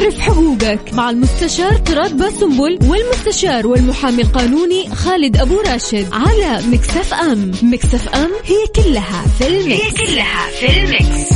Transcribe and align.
اعرف 0.00 0.20
حقوقك 0.20 0.94
مع 0.94 1.10
المستشار 1.10 1.76
تراد 1.76 2.16
باسنبل 2.16 2.78
والمستشار 2.82 3.66
والمحامي 3.66 4.22
القانوني 4.22 4.88
خالد 4.94 5.36
أبو 5.36 5.60
راشد 5.60 6.06
على 6.12 6.66
مكسف 6.72 7.14
أم 7.14 7.52
مكسف 7.62 8.08
أم 8.08 8.30
هي 8.44 8.82
كلها 8.84 9.22
في 9.38 9.48
المكس. 9.48 9.82
هي 9.82 9.90
كلها 9.90 10.50
في 10.60 10.84
المكس. 10.84 11.30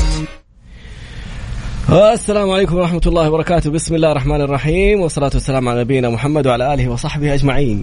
السلام 2.13 2.51
عليكم 2.51 2.77
ورحمة 2.77 3.01
الله 3.07 3.29
وبركاته. 3.29 3.71
بسم 3.71 3.95
الله 3.95 4.13
الرحمن 4.13 4.41
الرحيم 4.41 5.01
والصلاة 5.01 5.31
والسلام 5.35 5.69
على 5.69 5.81
نبينا 5.81 6.11
محمد 6.11 6.47
وعلى 6.47 6.75
آله 6.75 6.89
وصحبه 6.89 7.35
أجمعين. 7.35 7.83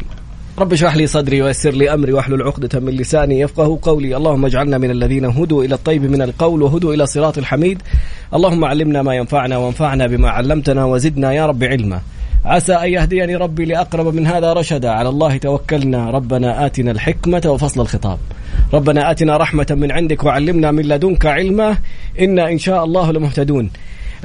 رب 0.60 0.74
اشرح 0.74 0.96
لي 0.96 1.08
صدري 1.08 1.42
ويسر 1.42 1.72
لي 1.72 1.94
أمري 1.94 2.14
واحلل 2.14 2.42
عقدة 2.42 2.80
من 2.80 2.94
لساني 2.94 3.40
يفقه 3.40 3.80
قولي، 3.82 4.18
اللهم 4.18 4.46
اجعلنا 4.46 4.78
من 4.78 4.92
الذين 4.92 5.26
هدوا 5.26 5.64
إلى 5.64 5.76
الطيب 5.76 6.04
من 6.04 6.22
القول 6.22 6.62
وهدوا 6.62 6.94
إلى 6.94 7.06
صراط 7.06 7.38
الحميد، 7.38 7.82
اللهم 8.34 8.66
علمنا 8.66 9.02
ما 9.02 9.16
ينفعنا 9.16 9.58
وانفعنا 9.58 10.08
بما 10.08 10.30
علمتنا 10.30 10.86
وزدنا 10.86 11.34
يا 11.34 11.46
رب 11.46 11.64
علما. 11.64 12.02
عسى 12.46 12.74
أن 12.74 12.90
يهديني 12.90 13.36
ربي 13.36 13.66
لأقرب 13.66 14.14
من 14.14 14.28
هذا 14.28 14.54
رشدا، 14.54 14.90
على 14.90 15.10
الله 15.10 15.38
توكلنا، 15.38 16.10
ربنا 16.10 16.66
آتنا 16.66 16.92
الحكمة 16.92 17.42
وفصل 17.46 17.82
الخطاب. 17.82 18.20
ربنا 18.74 19.12
آتنا 19.12 19.38
رحمة 19.38 19.68
من 19.72 19.92
عندك 19.92 20.24
وعلمنا 20.24 20.72
من 20.72 20.84
لدنك 20.84 21.26
علما، 21.26 21.78
إنا 22.20 22.50
إن 22.50 22.58
شاء 22.58 22.84
الله 22.84 23.12
لمهتدون. 23.12 23.70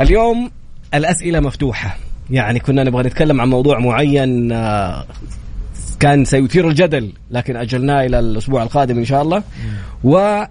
اليوم 0.01 0.51
الأسئلة 0.95 1.41
مفتوحة. 1.41 1.97
يعني 2.31 2.59
كنا 2.59 2.85
نبغى 2.85 3.03
نتكلم 3.03 3.41
عن 3.41 3.49
موضوع 3.49 3.79
معين 3.79 4.53
آه، 4.53 5.05
كان 6.01 6.25
سيثير 6.25 6.69
الجدل 6.69 7.13
لكن 7.31 7.57
أجلناه 7.57 8.07
إلى 8.07 8.19
الأسبوع 8.19 8.63
القادم 8.63 8.99
إن 8.99 9.05
شاء 9.05 9.23
الله 9.23 9.43
و 10.05 10.45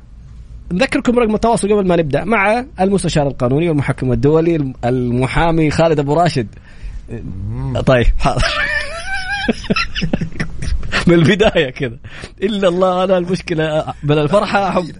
نذكركم 0.74 1.20
رقم 1.20 1.36
التواصل 1.36 1.74
قبل 1.74 1.88
ما 1.88 1.96
نبدأ 1.96 2.24
مع 2.24 2.66
المستشار 2.82 3.28
القانوني 3.28 3.70
والمحكم 3.70 4.12
الدولي 4.12 4.74
المحامي 4.86 5.72
خالد 5.72 6.00
أبو 6.00 6.14
راشد. 6.14 6.48
طيب 7.86 8.06
حاضر. 8.20 8.44
من 11.08 11.14
البداية 11.14 11.70
كذا. 11.70 11.98
إلا 12.44 12.68
الله 12.68 13.04
أنا 13.04 13.18
المشكلة 13.18 13.94
من 14.04 14.18
الفرحة 14.18 14.70
أحب 14.70 14.92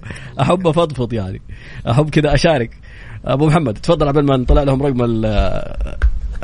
أحب 0.42 0.68
أفضفض 0.68 1.14
يعني. 1.14 1.42
أحب 1.90 2.10
كذا 2.10 2.34
أشارك. 2.34 2.70
أبو 3.26 3.48
محمد 3.48 3.74
تفضل 3.74 4.08
قبل 4.08 4.26
ما 4.26 4.38
نطلع 4.38 4.64
لهم 4.64 4.84
رقم 4.84 5.02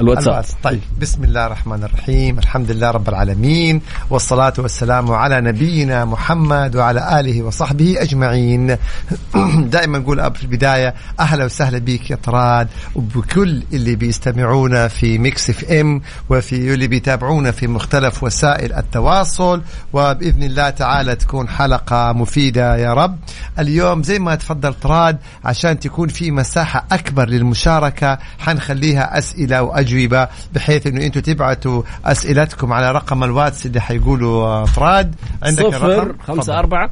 الواتساب. 0.01 0.43
طيب 0.63 0.81
بسم 1.01 1.23
الله 1.23 1.45
الرحمن 1.45 1.83
الرحيم. 1.83 2.39
الحمد 2.39 2.71
لله 2.71 2.91
رب 2.91 3.09
العالمين 3.09 3.81
والصلاة 4.09 4.53
والسلام 4.57 5.11
على 5.11 5.41
نبينا 5.41 6.05
محمد 6.05 6.75
وعلى 6.75 7.19
آله 7.19 7.43
وصحبه 7.43 7.95
أجمعين. 8.01 8.77
دائما 9.75 9.99
نقول 9.99 10.35
في 10.35 10.43
البداية 10.43 10.93
أهلا 11.19 11.45
وسهلا 11.45 11.77
بك 11.77 12.11
يا 12.11 12.15
طراد. 12.15 12.67
وبكل 12.95 13.63
اللي 13.73 13.95
بيستمعونا 13.95 14.87
في 14.87 15.17
ميكس 15.17 15.49
اف 15.49 15.63
إم 15.63 16.01
وفي 16.29 16.73
اللي 16.73 16.87
بيتابعونا 16.87 17.51
في 17.51 17.67
مختلف 17.67 18.23
وسائل 18.23 18.73
التواصل. 18.73 19.61
وبإذن 19.93 20.43
الله 20.43 20.69
تعالى 20.69 21.15
تكون 21.15 21.49
حلقة 21.49 22.13
مفيدة 22.13 22.75
يا 22.77 22.93
رب. 22.93 23.17
اليوم 23.59 24.03
زي 24.03 24.19
ما 24.19 24.35
تفضل 24.35 24.73
طراد 24.73 25.17
عشان 25.45 25.79
تكون 25.79 26.07
في 26.07 26.31
مساحة 26.31 26.85
أكبر 26.91 27.29
للمشاركة 27.29 28.17
حنخليها 28.39 29.17
أسئلة 29.17 29.61
وأجوبة. 29.61 29.90
اجوبه 29.91 30.27
بحيث 30.53 30.87
إنه 30.87 31.05
أنتم 31.05 31.19
تبعتوا 31.19 31.83
أسئلتكم 32.05 32.73
على 32.73 32.91
رقم 32.91 33.23
الواتس 33.23 33.65
اللي 33.65 33.81
حيقولوا 33.81 34.65
فراد. 34.65 35.15
عندك 35.43 35.65
صفر 35.65 36.15
خمسة 36.27 36.59
أربعة 36.59 36.89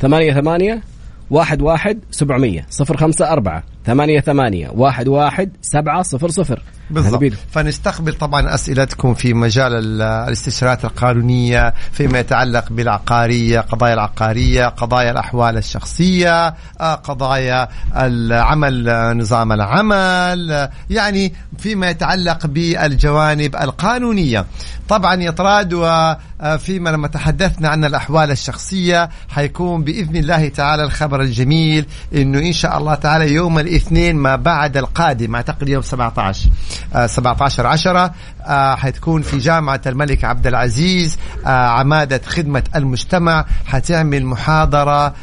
ثمانية 0.00 0.34
ثمانية 0.34 0.82
واحد 1.30 1.62
واحد 1.62 1.98
سبعمية. 2.10 2.66
صفر 2.70 2.96
خمسة 2.96 3.32
أربعة 3.32 3.62
ثمانية 3.86 4.20
ثمانية 4.20 4.68
واحد 4.74 5.08
واحد 5.08 5.50
سبعة 5.62 6.02
صفر 6.02 6.28
صفر. 6.28 6.62
بالضبط. 6.90 7.32
فنستقبل 7.52 8.12
طبعا 8.12 8.54
أسئلتكم 8.54 9.14
في 9.14 9.34
مجال 9.34 10.02
الاستشارات 10.02 10.84
القانونية 10.84 11.74
فيما 11.92 12.18
يتعلق 12.18 12.64
بالعقارية 12.70 13.60
قضايا 13.60 13.94
العقارية 13.94 14.66
قضايا 14.66 15.10
الأحوال 15.10 15.56
الشخصية 15.56 16.54
آه، 16.80 16.94
قضايا 16.94 17.68
العمل 17.96 18.90
نظام 19.18 19.52
العمل 19.52 20.68
يعني 20.90 21.32
فيما 21.58 21.90
يتعلق 21.90 22.46
بالجوانب 22.46 23.56
القانونية. 23.56 24.46
طبعا 24.88 25.14
يطراد 25.14 25.74
وفيما 25.74 26.90
لما 26.90 27.08
تحدثنا 27.08 27.68
عن 27.68 27.84
الأحوال 27.84 28.30
الشخصية 28.30 29.08
حيكون 29.28 29.84
بإذن 29.84 30.16
الله 30.16 30.48
تعالى 30.48 30.82
الخبر 30.82 31.20
الجميل 31.20 31.86
أنه 32.14 32.38
إن 32.38 32.52
شاء 32.52 32.78
الله 32.78 32.94
تعالى 32.94 33.32
يوم 33.32 33.58
الاثنين 33.76 34.16
ما 34.16 34.36
بعد 34.36 34.76
القادم 34.76 35.34
أعتقد 35.34 35.68
يوم 35.68 35.82
17 35.82 36.50
17 37.06 37.66
10 37.66 38.12
حتكون 38.76 39.22
في 39.22 39.38
جامعة 39.38 39.80
الملك 39.86 40.24
عبد 40.24 40.46
العزيز 40.46 41.16
آه، 41.46 41.48
عمادة 41.48 42.20
خدمة 42.26 42.62
المجتمع 42.76 43.44
حتعمل 43.66 44.26
محاضرة 44.26 45.14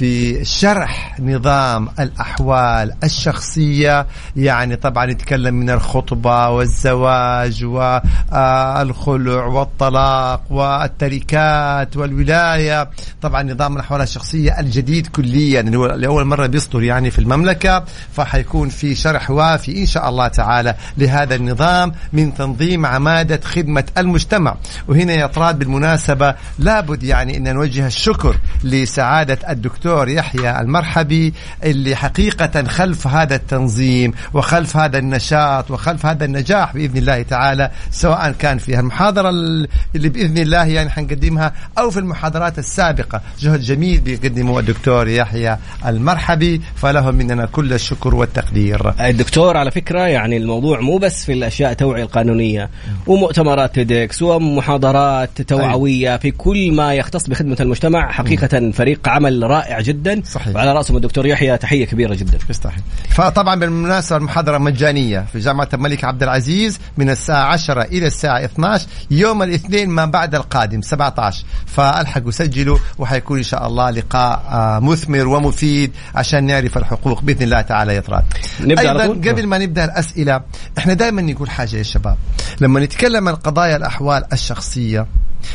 بشرح 0.00 1.20
نظام 1.20 1.88
الأحوال 2.00 2.92
الشخصية 3.04 4.06
يعني 4.36 4.76
طبعا 4.76 5.04
يتكلم 5.10 5.54
من 5.54 5.70
الخطبة 5.70 6.48
والزواج 6.48 7.64
والخلع 7.64 9.44
والطلاق 9.44 10.42
والتركات 10.50 11.96
والولاية. 11.96 12.90
طبعا 13.22 13.42
نظام 13.42 13.74
الأحوال 13.74 14.00
الشخصية 14.00 14.60
الجديد 14.60 15.06
كليا 15.06 15.62
لأول 15.62 16.24
مرة 16.24 16.46
بيصدر 16.46 16.82
يعني 16.82 17.10
في 17.10 17.18
المملكة 17.18 17.84
فحيكون 18.12 18.68
في 18.68 18.94
شرح 18.94 19.30
وافي 19.30 19.80
إن 19.80 19.86
شاء 19.86 20.08
الله 20.08 20.28
تعالى 20.28 20.74
لهذا 20.98 21.34
النظام 21.34 21.92
من 22.12 22.34
تنظيم 22.34 22.86
عمادة 22.86 23.40
خدمة 23.44 23.84
المجتمع. 23.98 24.56
وهنا 24.88 25.12
يا 25.12 25.26
طراد 25.26 25.58
بالمناسبة 25.58 26.34
لابد 26.58 27.02
يعني 27.02 27.36
أن 27.36 27.54
نوجه 27.54 27.86
الشكر 27.86 28.36
لسعادة 28.64 29.15
سعادة 29.16 29.38
الدكتور 29.50 30.08
يحيى 30.08 30.60
المرحبي 30.60 31.34
اللي 31.64 31.96
حقيقة 31.96 32.64
خلف 32.64 33.06
هذا 33.06 33.34
التنظيم 33.34 34.12
وخلف 34.34 34.76
هذا 34.76 34.98
النشاط 34.98 35.70
وخلف 35.70 36.06
هذا 36.06 36.24
النجاح 36.24 36.74
بإذن 36.74 36.96
الله 36.96 37.22
تعالى 37.22 37.70
سواء 37.90 38.32
كان 38.38 38.58
في 38.58 38.80
المحاضرة 38.80 39.28
اللي 39.30 40.08
بإذن 40.08 40.38
الله 40.38 40.64
يعني 40.64 40.90
حنقدمها 40.90 41.52
أو 41.78 41.90
في 41.90 41.98
المحاضرات 41.98 42.58
السابقة. 42.58 43.20
جهد 43.38 43.60
جميل 43.60 44.00
بيقدمه 44.00 44.58
الدكتور 44.58 45.08
يحيى 45.08 45.56
المرحبي 45.86 46.60
فله 46.74 47.10
مننا 47.10 47.46
كل 47.46 47.72
الشكر 47.72 48.14
والتقدير. 48.14 48.92
الدكتور 49.00 49.56
على 49.56 49.70
فكرة 49.70 50.00
يعني 50.00 50.36
الموضوع 50.36 50.80
مو 50.80 50.98
بس 50.98 51.24
في 51.24 51.32
الأشياء 51.32 51.70
التوعية 51.70 52.02
القانونية 52.02 52.70
ومؤتمرات 53.06 53.74
تيدكس 53.74 54.22
ومحاضرات 54.22 55.42
توعوية 55.42 56.16
في 56.16 56.30
كل 56.30 56.72
ما 56.72 56.94
يختص 56.94 57.28
بخدمة 57.28 57.56
المجتمع 57.60 58.12
حقيقة 58.12 58.70
فريق 58.70 59.05
عمل 59.08 59.42
رائع 59.42 59.80
جدا. 59.80 60.22
صحيح. 60.24 60.54
وعلى 60.56 60.72
رأسهم 60.72 60.96
الدكتور 60.96 61.26
يحيى 61.26 61.58
تحية 61.58 61.84
كبيرة 61.84 62.14
جدا. 62.14 62.38
يستحي. 62.50 62.80
فطبعا 63.10 63.60
بالمناسبة 63.60 64.16
المحاضرة 64.16 64.58
مجانية 64.58 65.26
في 65.32 65.38
جامعة 65.38 65.68
الملك 65.74 66.04
عبد 66.04 66.22
العزيز 66.22 66.80
من 66.96 67.10
الساعة 67.10 67.52
10 67.52 67.82
إلى 67.82 68.06
الساعة 68.06 68.44
12 68.44 68.86
يوم 69.10 69.42
الاثنين 69.42 69.90
ما 69.90 70.04
بعد 70.04 70.34
القادم 70.34 70.82
17 70.82 71.44
فالحقوا 71.66 72.30
سجلوا 72.30 72.78
وحيكون 72.98 73.36
إن 73.38 73.42
شاء 73.42 73.66
الله 73.66 73.90
لقاء 73.90 74.42
آه، 74.50 74.78
مثمر 74.78 75.28
ومفيد 75.28 75.92
عشان 76.14 76.44
نعرف 76.44 76.78
الحقوق 76.78 77.22
بإذن 77.22 77.42
الله 77.42 77.60
تعالى 77.60 77.94
يا 77.94 78.00
طراد. 78.00 78.24
أيضا 78.60 79.06
قبل 79.30 79.46
ما 79.46 79.58
نبدأ 79.58 79.84
الأسئلة 79.84 80.40
إحنا 80.78 80.94
دائما 80.94 81.22
نقول 81.22 81.50
حاجة 81.50 81.76
يا 81.76 81.82
شباب. 81.82 82.16
لما 82.60 82.80
نتكلم 82.80 83.28
عن 83.28 83.34
قضايا 83.34 83.76
الأحوال 83.76 84.24
الشخصية 84.32 85.06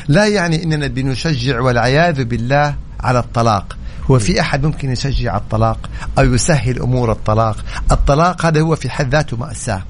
لا 0.07 0.27
يعني 0.27 0.63
إننا 0.63 0.87
بنشجع 0.87 1.59
والعياذ 1.59 2.23
بالله 2.23 2.75
على 3.03 3.19
الطلاق. 3.19 3.77
هو 4.11 4.19
في 4.19 4.41
أحد 4.41 4.65
ممكن 4.65 4.91
يشجع 4.91 5.37
الطلاق 5.37 5.89
أو 6.19 6.33
يسهل 6.33 6.79
أمور 6.79 7.11
الطلاق. 7.11 7.57
الطلاق 7.91 8.45
هذا 8.45 8.61
هو 8.61 8.75
في 8.75 8.89
حد 8.89 9.11
ذاته 9.11 9.37
مأساة. 9.37 9.83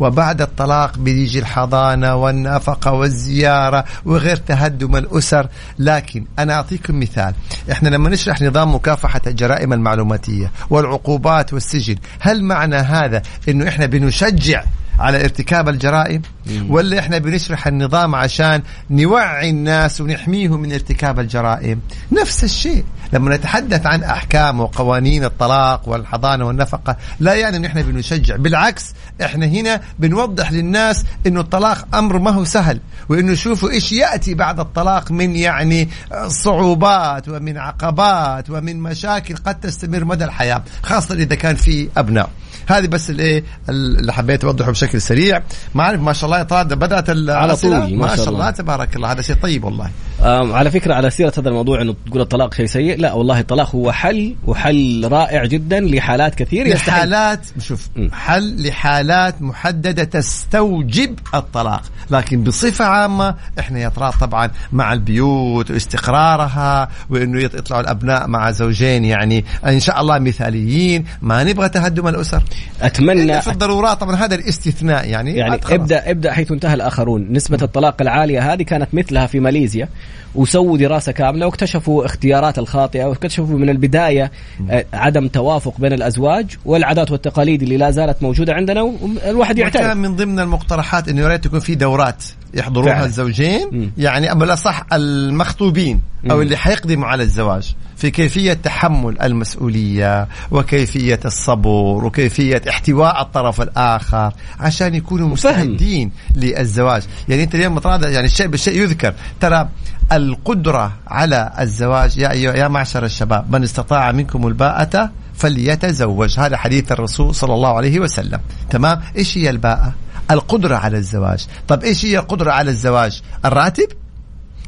وبعد 0.00 0.42
الطلاق 0.42 0.98
بيجي 0.98 1.38
الحضانة 1.38 2.14
والنفقة 2.14 2.92
والزيارة 2.92 3.84
وغير 4.04 4.36
تهدم 4.36 4.96
الأسر. 4.96 5.48
لكن 5.78 6.24
أنا 6.38 6.54
أعطيكم 6.54 7.00
مثال. 7.00 7.34
إحنا 7.72 7.88
لما 7.88 8.10
نشرح 8.10 8.42
نظام 8.42 8.74
مكافحة 8.74 9.20
الجرائم 9.26 9.72
المعلوماتية 9.72 10.52
والعقوبات 10.70 11.52
والسجن 11.52 11.96
هل 12.20 12.44
معنى 12.44 12.76
هذا 12.76 13.22
أنه 13.48 13.68
إحنا 13.68 13.86
بنشجع 13.86 14.64
على 14.98 15.24
ارتكاب 15.24 15.68
الجرائم 15.68 16.22
ولا 16.68 16.98
إحنا 16.98 17.18
بنشرح 17.18 17.66
النظام 17.66 18.14
عشان 18.14 18.62
نوعي 18.90 19.50
الناس 19.50 20.00
ونحميهم 20.00 20.60
من 20.60 20.72
ارتكاب 20.72 21.20
الجرائم؟ 21.20 21.80
نفس 22.12 22.44
الشيء. 22.44 22.84
لما 23.12 23.36
نتحدث 23.36 23.86
عن 23.86 24.02
أحكام 24.02 24.60
وقوانين 24.60 25.24
الطلاق 25.24 25.88
والحضانة 25.88 26.46
والنفقة 26.46 26.96
لا 27.20 27.34
يعني 27.34 27.56
إن 27.56 27.64
إحنا 27.64 27.82
بنشجع. 27.82 28.36
بالعكس 28.36 28.94
إحنا 29.22 29.46
هنا 29.46 29.80
بنوضح 29.98 30.52
للناس 30.52 31.04
إنه 31.26 31.40
الطلاق 31.40 31.96
أمر 31.96 32.18
ما 32.18 32.30
هو 32.30 32.44
سهل 32.44 32.80
وإنه 33.08 33.34
شوفوا 33.34 33.70
إيش 33.70 33.92
يأتي 33.92 34.34
بعد 34.34 34.60
الطلاق 34.60 35.12
من 35.12 35.36
يعني 35.36 35.88
صعوبات 36.26 37.28
ومن 37.28 37.58
عقبات 37.58 38.50
ومن 38.50 38.80
مشاكل 38.80 39.36
قد 39.36 39.60
تستمر 39.60 40.04
مدى 40.04 40.24
الحياة 40.24 40.62
خاصة 40.82 41.14
إذا 41.14 41.34
كان 41.34 41.56
في 41.56 41.88
أبناء. 41.96 42.30
هذه 42.68 42.86
بس 42.86 43.10
الإيه؟ 43.10 43.44
اللي 43.68 44.12
حبيت 44.12 44.44
أوضحه 44.44 44.70
بشكل 44.70 44.85
سريع. 44.94 45.42
ما 45.74 45.82
أعرف 45.82 46.00
ما 46.00 46.12
شاء 46.12 46.24
الله 46.24 46.38
يا 46.38 46.62
بدأت 46.62 47.10
على 47.30 47.56
طول 47.56 47.70
ما, 47.70 48.06
ما 48.06 48.16
شاء 48.16 48.28
الله. 48.28 48.50
تبارك 48.50 48.96
الله. 48.96 49.12
هذا 49.12 49.22
شيء 49.22 49.36
طيب 49.36 49.64
والله. 49.64 49.90
على 50.22 50.70
فكرة 50.70 50.94
على 50.94 51.10
سيرة 51.10 51.32
هذا 51.38 51.48
الموضوع 51.48 51.82
إنه 51.82 51.94
تقول 52.06 52.20
الطلاق 52.20 52.54
شيء 52.54 52.66
سيء. 52.66 53.00
لا 53.00 53.12
والله 53.12 53.40
الطلاق 53.40 53.74
هو 53.74 53.92
حل 53.92 54.36
وحل 54.46 55.08
رائع 55.12 55.44
جدا 55.44 55.80
لحالات 55.80 56.34
كثير 56.34 56.68
لحالات 56.68 57.46
شوف 57.58 57.88
حل 58.12 58.66
لحالات 58.68 59.42
محددة 59.42 60.04
تستوجب 60.04 61.18
الطلاق. 61.34 61.82
لكن 62.10 62.44
بصفة 62.44 62.84
عامة 62.84 63.34
إحنا 63.58 63.78
يا 63.78 63.88
طبعا 64.20 64.50
مع 64.72 64.92
البيوت 64.92 65.70
واستقرارها 65.70 66.88
وإنه 67.10 67.42
يطلعوا 67.42 67.82
الأبناء 67.82 68.26
مع 68.26 68.50
زوجين 68.50 69.04
يعني 69.04 69.44
إن 69.66 69.80
شاء 69.80 70.00
الله 70.00 70.18
مثاليين. 70.18 71.04
ما 71.22 71.44
نبغى 71.44 71.68
تهدم 71.68 72.08
الأسر. 72.08 72.42
أتمنى 72.82 73.42
في 73.42 73.50
الضرورات. 73.50 74.00
طبعا 74.00 74.16
هذا 74.16 74.34
الاستثناء 74.34 74.75
يعني 74.82 75.36
يعني 75.36 75.60
ابدأ 75.70 76.10
ابدأ 76.10 76.32
حيث 76.32 76.52
انتهى 76.52 76.74
الآخرون. 76.74 77.32
نسبة 77.32 77.58
الطلاق 77.62 78.02
العالية 78.02 78.52
هذه 78.52 78.62
كانت 78.62 78.88
مثلها 78.94 79.26
في 79.26 79.40
ماليزيا. 79.40 79.88
وسووا 80.34 80.78
دراسة 80.78 81.12
كاملة 81.12 81.46
واكتشفوا 81.46 82.04
اختيارات 82.04 82.58
الخاطئة 82.58 83.04
واكتشفوا 83.04 83.58
من 83.58 83.68
البداية 83.68 84.30
آه، 84.70 84.84
عدم 84.92 85.28
توافق 85.28 85.80
بين 85.80 85.92
الأزواج 85.92 86.56
والعادات 86.64 87.10
والتقاليد 87.10 87.62
اللي 87.62 87.76
لا 87.76 87.90
زالت 87.90 88.22
موجودة 88.22 88.54
عندنا 88.54 88.82
والواحد 88.82 89.58
يعترف. 89.58 89.82
كان 89.82 89.96
من 89.96 90.16
ضمن 90.16 90.40
المقترحات 90.40 91.08
انه 91.08 91.22
يا 91.22 91.28
ريت 91.28 91.44
تكون 91.44 91.60
في 91.60 91.74
دورات. 91.74 92.24
يحضروها 92.56 92.94
فعلا. 92.94 93.06
الزوجين. 93.06 93.92
يعني 93.98 94.32
اما 94.32 94.44
الأصح 94.44 94.82
المخطوبين 94.92 96.00
أو. 96.30 96.42
اللي 96.42 96.56
حيقدموا 96.56 97.06
على 97.08 97.22
الزواج 97.22 97.74
في 97.96 98.10
كيفية 98.10 98.52
تحمل 98.52 99.20
المسؤولية 99.22 100.28
وكيفية 100.50 101.20
الصبر 101.24 102.04
وكيفية 102.04 102.62
احتواء 102.68 103.22
الطرف 103.22 103.60
الآخر 103.60 104.32
عشان 104.60 104.94
يكونوا 104.94 105.28
مستعدين 105.28 106.10
للزواج. 106.34 107.02
يعني 107.28 107.42
أنت 107.42 107.54
اليوم 107.54 107.80
يعني 107.84 108.24
الشيء 108.26 108.46
بالشيء 108.46 108.82
يذكر. 108.82 109.14
ترى 109.40 109.68
القدرة 110.12 110.92
على 111.06 111.52
الزواج 111.60 112.18
يا 112.18 112.30
أيها 112.30 112.54
يا 112.54 112.68
معشر 112.68 113.04
الشباب 113.04 113.52
من 113.52 113.62
استطاع 113.62 114.12
منكم 114.12 114.46
الباءة 114.46 115.10
فليتزوج. 115.34 116.38
هذا 116.38 116.56
حديث 116.56 116.92
الرسول 116.92 117.34
صلى 117.34 117.54
الله 117.54 117.76
عليه 117.76 118.00
وسلم. 118.00 118.40
تمام؟ 118.70 119.00
إيش 119.16 119.38
هي 119.38 119.50
الباءة؟ 119.50 119.94
القدرة 120.30 120.76
على 120.76 120.96
الزواج. 120.96 121.46
طب 121.68 121.84
إيش 121.84 122.04
هي 122.04 122.18
القدرة 122.18 122.52
على 122.52 122.70
الزواج؟ 122.70 123.22
الراتب؟ 123.44 123.88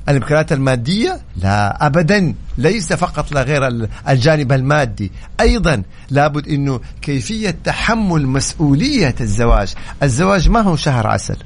الإمكانيات 0.09 0.53
المادية؟ 0.53 1.21
لا 1.37 1.87
ابدا. 1.87 2.35
ليس 2.59 2.93
فقط 2.93 3.33
لا 3.33 3.43
غير 3.43 3.89
الجانب 4.09 4.53
المادي. 4.53 5.13
أيضا 5.41 5.83
لابد 6.11 6.49
إنه 6.49 6.81
كيفية 7.03 7.57
تحمل 7.65 8.27
مسؤولية 8.27 9.15
الزواج. 9.21 9.75
الزواج 10.03 10.49
ما 10.49 10.61
هو 10.61 10.77
شهر 10.77 11.07
عسل. 11.07 11.37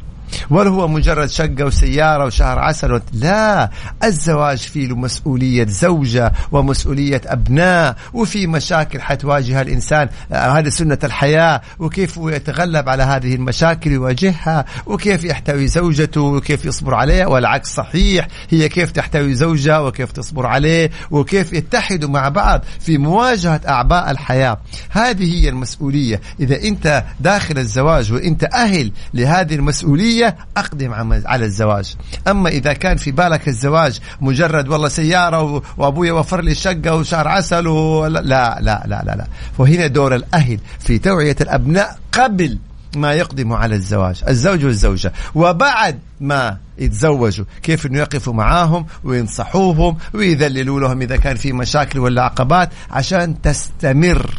ولا 0.51 0.71
هو 0.71 0.89
مجرد 0.89 1.29
شقة 1.29 1.65
وسيارة 1.65 2.25
وشهر 2.25 2.59
عسل 2.59 3.01
لا 3.13 3.71
الزواج 4.05 4.59
فيه 4.59 4.87
له 4.87 4.97
مسؤولية 4.97 5.67
زوجة 5.67 6.33
ومسؤولية 6.53 7.21
أبناء 7.27 7.97
وفي 8.13 8.47
مشاكل 8.47 9.01
حتواجهها 9.01 9.63
الإنسان. 9.63 10.09
آه، 10.33 10.59
هذه 10.59 10.69
سنة 10.69 10.99
الحياة 11.05 11.61
وكيف 11.79 12.19
يتغلب 12.23 12.89
على 12.89 13.03
هذه 13.03 13.35
المشاكل 13.35 13.93
يواجهها 13.93 14.65
وكيف 14.87 15.25
يحتوي 15.25 15.67
زوجته 15.67 16.21
وكيف 16.21 16.65
يصبر 16.65 16.95
عليها 16.95 17.27
والعكس 17.27 17.75
صحيح. 17.75 18.29
هي 18.51 18.69
كيف 18.69 18.91
تحتوي 18.91 19.35
زوجها 19.35 19.79
وكيف 19.79 20.13
تصبر 20.13 20.47
عليه 20.47 20.91
وكيف 21.11 21.53
يتحدوا 21.53 22.11
مع 22.11 22.29
بعض 22.29 22.65
في 22.81 22.99
مواجهة 22.99 23.61
أعباء 23.69 24.11
الحياة. 24.11 24.61
هذه 24.91 25.43
هي 25.43 25.49
المسؤولية. 25.49 26.21
إذا 26.41 26.63
أنت 26.63 27.05
داخل 27.21 27.59
الزواج 27.59 28.13
وأنت 28.13 28.45
أهل 28.45 28.93
لهذه 29.15 29.55
المسؤولية 29.55 30.32
أقدم 30.57 30.93
على 31.27 31.45
الزواج 31.45 31.97
أما 32.29 32.49
إذا 32.49 32.73
كان 32.73 32.97
في 32.97 33.11
بالك 33.11 33.49
الزواج 33.49 34.01
مجرد 34.21 34.69
والله 34.69 34.89
سيارة 34.89 35.63
وأبويا 35.77 36.13
وفر 36.13 36.41
لي 36.41 36.55
شقة 36.55 36.95
وشهر 36.95 37.29
عسل 37.29 37.67
و... 37.67 38.07
لا 38.07 38.21
لا 38.21 38.59
لا 38.61 38.83
لا 38.87 39.03
لا 39.05 39.27
وهنا 39.59 39.87
دور 39.87 40.15
الأهل 40.15 40.59
في 40.81 40.99
توعية 40.99 41.37
الأبناء 41.41 41.99
قبل 42.13 42.59
ما 42.97 43.13
يقدموا 43.13 43.57
على 43.57 43.75
الزواج 43.75 44.23
الزوج 44.29 44.65
والزوجة 44.65 45.13
وبعد 45.35 45.99
ما 46.21 46.59
يتزوجوا 46.79 47.45
كيف 47.63 47.87
إنه 47.87 47.99
يقفوا 47.99 48.33
معاهم 48.33 48.87
وينصحوهم 49.05 49.97
ويذللوا 50.15 50.81
لهم 50.81 51.03
إذا 51.03 51.17
كان 51.17 51.37
في 51.37 51.53
مشاكل 51.53 51.99
ولا 51.99 52.23
عقبات 52.23 52.71
عشان 52.91 53.43
تستمر 53.43 54.35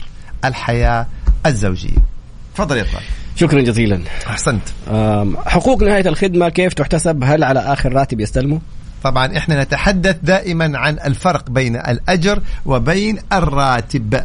الحياة 0.46 1.07
الزوجية. 1.46 1.98
تفضل 2.56 2.78
يا 2.78 2.84
طارق. 2.84 3.23
شكرا 3.36 3.62
جزيلا. 3.62 4.00
أحسنت. 4.28 4.62
حقوق 5.46 5.84
نهاية 5.84 6.08
الخدمة 6.08 6.50
كيف 6.50 6.74
تحتسب؟ 6.74 7.24
هل 7.24 7.44
على 7.44 7.60
آخر 7.60 7.94
راتب 7.94 8.20
يستلمه؟ 8.20 8.62
طبعا 9.04 9.38
إحنا 9.38 9.64
نتحدث 9.64 10.18
دائما 10.24 10.78
عن 10.78 11.00
الفرق 11.06 11.50
بين 11.50 11.76
الأجر 11.76 12.42
وبين 12.66 13.20
الراتب. 13.34 14.24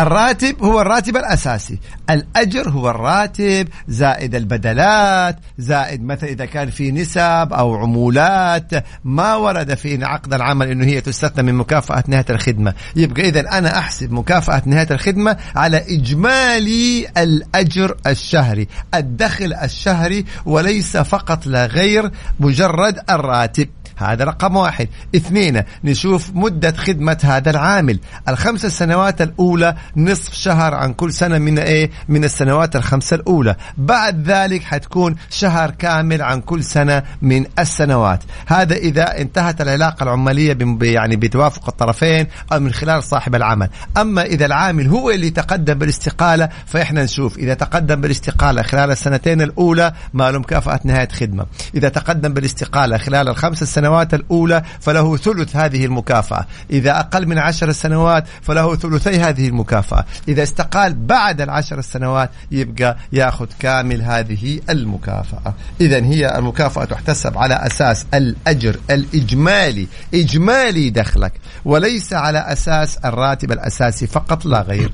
الراتب 0.00 0.62
هو 0.62 0.80
الراتب 0.80 1.16
الأساسي. 1.16 1.78
الأجر 2.10 2.70
هو 2.70 2.90
الراتب 2.90 3.68
زائد 3.88 4.34
البدلات 4.34 5.36
زائد 5.58 6.04
مثلا 6.04 6.28
إذا 6.28 6.44
كان 6.44 6.70
في 6.70 6.90
نسب 6.90 7.48
أو 7.52 7.74
عمولات. 7.76 8.70
ما 9.04 9.34
ورد 9.34 9.74
في 9.74 10.04
عقد 10.04 10.34
العمل 10.34 10.68
أنه 10.68 10.84
هي 10.84 11.00
تستثنى 11.00 11.42
من 11.42 11.54
مكافأة 11.54 12.04
نهاية 12.08 12.24
الخدمة. 12.30 12.74
يبقى 12.96 13.28
إذا 13.28 13.58
أنا 13.58 13.78
أحسب 13.78 14.12
مكافأة 14.12 14.62
نهاية 14.66 14.88
الخدمة 14.90 15.36
على 15.56 15.84
إجمالي 15.88 17.06
الأجر 17.18 17.96
الشهري. 18.06 18.68
الدخل 18.94 19.54
الشهري 19.54 20.24
وليس 20.46 20.96
فقط 20.96 21.46
لا 21.46 21.66
غير 21.66 22.10
مجرد 22.40 22.98
الراتب. 23.10 23.68
هذا 24.02 24.24
رقم 24.24 24.56
واحد. 24.56 24.88
اثنين 25.16 25.62
نشوف 25.84 26.30
مدة 26.34 26.72
خدمة 26.72 27.18
هذا 27.24 27.50
العامل. 27.50 28.00
الخمس 28.28 28.66
سنوات 28.66 29.22
الأولى 29.22 29.74
نصف 29.96 30.34
شهر 30.34 30.74
عن 30.74 30.92
كل 30.92 31.12
سنة 31.12 31.38
من 31.38 31.58
إيه؟ 31.58 31.90
من 32.08 32.24
السنوات 32.24 32.76
الخمسة 32.76 33.16
الأولى. 33.16 33.56
بعد 33.78 34.28
ذلك 34.28 34.62
حتكون 34.62 35.16
شهر 35.30 35.70
كامل 35.70 36.22
عن 36.22 36.40
كل 36.40 36.64
سنة 36.64 37.02
من 37.22 37.46
السنوات. 37.58 38.22
هذا 38.46 38.76
إذا 38.76 39.18
انتهت 39.20 39.60
العلاقة 39.60 40.02
العمالية 40.02 40.56
يعني 40.82 41.16
بتوافق 41.16 41.68
الطرفين 41.68 42.26
أو 42.52 42.60
من 42.60 42.72
خلال 42.72 43.02
صاحب 43.02 43.34
العمل. 43.34 43.68
أما 43.96 44.22
إذا 44.22 44.46
العامل 44.46 44.88
هو 44.88 45.10
اللي 45.10 45.30
تقدم 45.30 45.74
بالاستقالة 45.74 46.48
فإحنا 46.66 47.04
نشوف 47.04 47.38
إذا 47.38 47.54
تقدم 47.54 48.00
بالاستقالة 48.00 48.62
خلال 48.62 48.90
السنتين 48.90 49.42
الأولى 49.42 49.92
ما 50.14 50.30
له 50.30 50.38
مكافأة 50.38 50.80
نهاية 50.84 51.08
خدمة. 51.08 51.46
إذا 51.74 51.88
تقدم 51.88 52.32
بالاستقالة 52.32 52.98
خلال 52.98 53.28
الخمس 53.28 53.62
السنوات 53.62 53.89
السنوات 53.90 54.14
الأولى 54.14 54.62
فله 54.80 55.16
ثلث 55.16 55.56
هذه 55.56 55.84
المكافأة. 55.84 56.46
إذا 56.70 57.00
أقل 57.00 57.26
من 57.26 57.38
عشر 57.38 57.72
سنوات 57.72 58.24
فله 58.42 58.76
ثلثي 58.76 59.20
هذه 59.20 59.48
المكافأة. 59.48 60.04
إذا 60.28 60.42
استقال 60.42 60.94
بعد 60.94 61.40
العشر 61.40 61.80
سنوات 61.80 62.30
يبقى 62.50 62.96
يأخذ 63.12 63.46
كامل 63.58 64.02
هذه 64.02 64.60
المكافأة. 64.70 65.54
إذا 65.80 66.04
هي 66.04 66.38
المكافأة 66.38 66.84
تحتسب 66.84 67.38
على 67.38 67.54
أساس 67.54 68.06
الأجر 68.14 68.76
الإجمالي 68.90 69.88
إجمالي 70.14 70.90
دخلك 70.90 71.32
وليس 71.64 72.12
على 72.12 72.38
أساس 72.38 72.96
الراتب 72.96 73.52
الأساسي 73.52 74.06
فقط 74.06 74.44
لا 74.44 74.62
غير. 74.62 74.92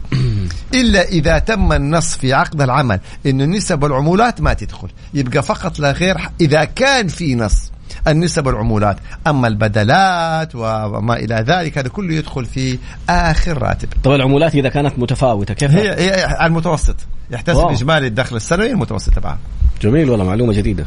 إلا 0.74 1.02
إذا 1.02 1.38
تم 1.38 1.72
النص 1.72 2.16
في 2.16 2.32
عقد 2.32 2.60
العمل 2.60 3.00
أن 3.26 3.40
النسب 3.40 3.82
والعمولات 3.82 4.40
ما 4.40 4.52
تدخل. 4.52 4.88
يبقى 5.14 5.42
فقط 5.42 5.78
لا 5.78 5.92
غير 5.92 6.16
إذا 6.40 6.64
كان 6.64 7.08
في 7.08 7.34
نص 7.34 7.72
النسب 8.08 8.46
والعمولات. 8.46 8.96
أما 9.26 9.48
البدلات 9.48 10.54
وما 10.54 11.16
إلى 11.16 11.34
ذلك 11.34 11.78
هذا 11.78 11.88
كله 11.88 12.14
يدخل 12.14 12.44
في 12.44 12.78
آخر 13.08 13.62
راتب. 13.62 13.88
طيب 14.04 14.14
العمولات 14.14 14.54
إذا 14.54 14.68
كانت 14.68 14.98
متفاوتة 14.98 15.54
كيف؟ 15.54 15.70
هي, 15.70 15.90
هي 15.90 16.46
المتوسط. 16.46 16.96
يحتسب 17.30 17.56
واو. 17.56 17.70
إجمالي 17.70 18.06
الدخل 18.06 18.36
السنوي 18.36 18.70
المتوسط 18.70 19.14
تبعها 19.14 19.38
جميل 19.82 20.10
والله 20.10 20.24
معلومة 20.24 20.52
جديدة. 20.52 20.86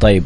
طيب 0.00 0.24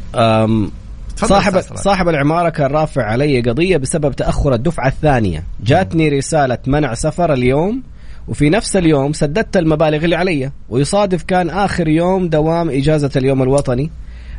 صاحب 1.17 1.61
صاحب 1.75 2.09
العمارة 2.09 2.49
كان 2.49 2.67
رافع 2.67 3.03
علي 3.03 3.41
قضية 3.41 3.77
بسبب 3.77 4.17
تأخر 4.17 4.55
الدفعة 4.55 4.89
الثانية. 4.89 5.45
جاتني 5.61 6.09
رسالة 6.09 6.59
منع 6.67 6.95
سفر 6.95 7.33
اليوم. 7.33 7.83
وفي 8.29 8.51
نفس 8.51 8.77
اليوم 8.77 9.13
سددت 9.13 9.57
المبالغ 9.57 10.05
اللي 10.05 10.17
علي 10.17 10.51
ويصادف 10.69 11.23
كان 11.23 11.51
آخر 11.51 11.89
يوم 11.89 12.29
دوام 12.29 12.71
إجازة 12.71 13.11
اليوم 13.17 13.43
الوطني. 13.43 13.91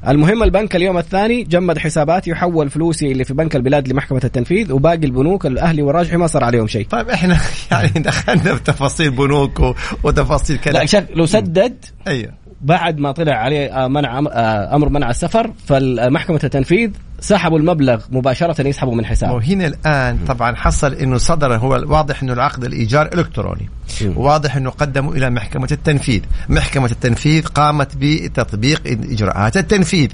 المهم 0.08 0.44
البنك 0.44 0.75
اليوم 0.75 0.98
الثاني 0.98 1.44
جمد 1.44 1.77
حساباتي 1.77 2.32
وحول 2.32 2.70
فلوسي 2.70 3.12
اللي 3.12 3.24
في 3.24 3.34
بنك 3.34 3.56
البلاد 3.56 3.88
لمحكمة 3.88 4.22
التنفيذ 4.24 4.72
وباقي 4.72 5.06
البنوك 5.06 5.46
الأهلي 5.46 5.82
والراجحي 5.82 6.18
ما 6.18 6.27
صار 6.27 6.44
عليهم 6.44 6.68
شيء. 6.68 6.88
طيب 6.88 7.10
إحنا 7.10 7.38
يعني 7.72 7.89
دخلنا 7.89 8.54
بتفاصيل 8.54 9.12
بنوك 9.12 9.75
وتفاصيل 10.04 10.58
كذا. 10.58 10.74
لا 10.74 11.06
لو 11.15 11.25
سدد 11.25 11.86
أيوه 12.08 12.32
بعد 12.62 13.00
ما 13.00 13.12
طلع 13.12 13.34
عليه 13.34 13.84
آه، 13.84 13.88
منع 13.88 14.20
آه، 14.20 14.76
أمر 14.76 14.90
منع 14.90 15.10
السفر 15.10 15.52
فمحكمه 15.68 16.40
التنفيذ 16.44 16.92
سحبوا 17.20 17.60
المبلغ 17.60 18.02
مباشرة 18.12 18.68
يسحبوا 18.68 18.96
من 18.96 19.06
حسابه 19.06 19.34
وهنا 19.34 19.68
الآن 19.68 20.18
طبعا 20.28 20.56
حصل 20.56 20.94
إنه 20.94 21.18
صدر 21.18 21.56
هو 21.56 21.70
واضح 21.70 22.24
إنه 22.24 22.34
العقد 22.34 22.64
الإيجار 22.64 23.10
إلكتروني. 23.14 23.70
واضح 24.16 24.56
إنه 24.56 24.70
قدموا 24.70 25.16
إلى 25.16 25.30
محكمة 25.30 25.68
التنفيذ. 25.72 26.22
محكمة 26.50 26.92
التنفيذ 26.92 27.46
قامت 27.46 27.92
بتطبيق 27.98 28.82
إجراءات 28.88 29.58
التنفيذ. 29.58 30.10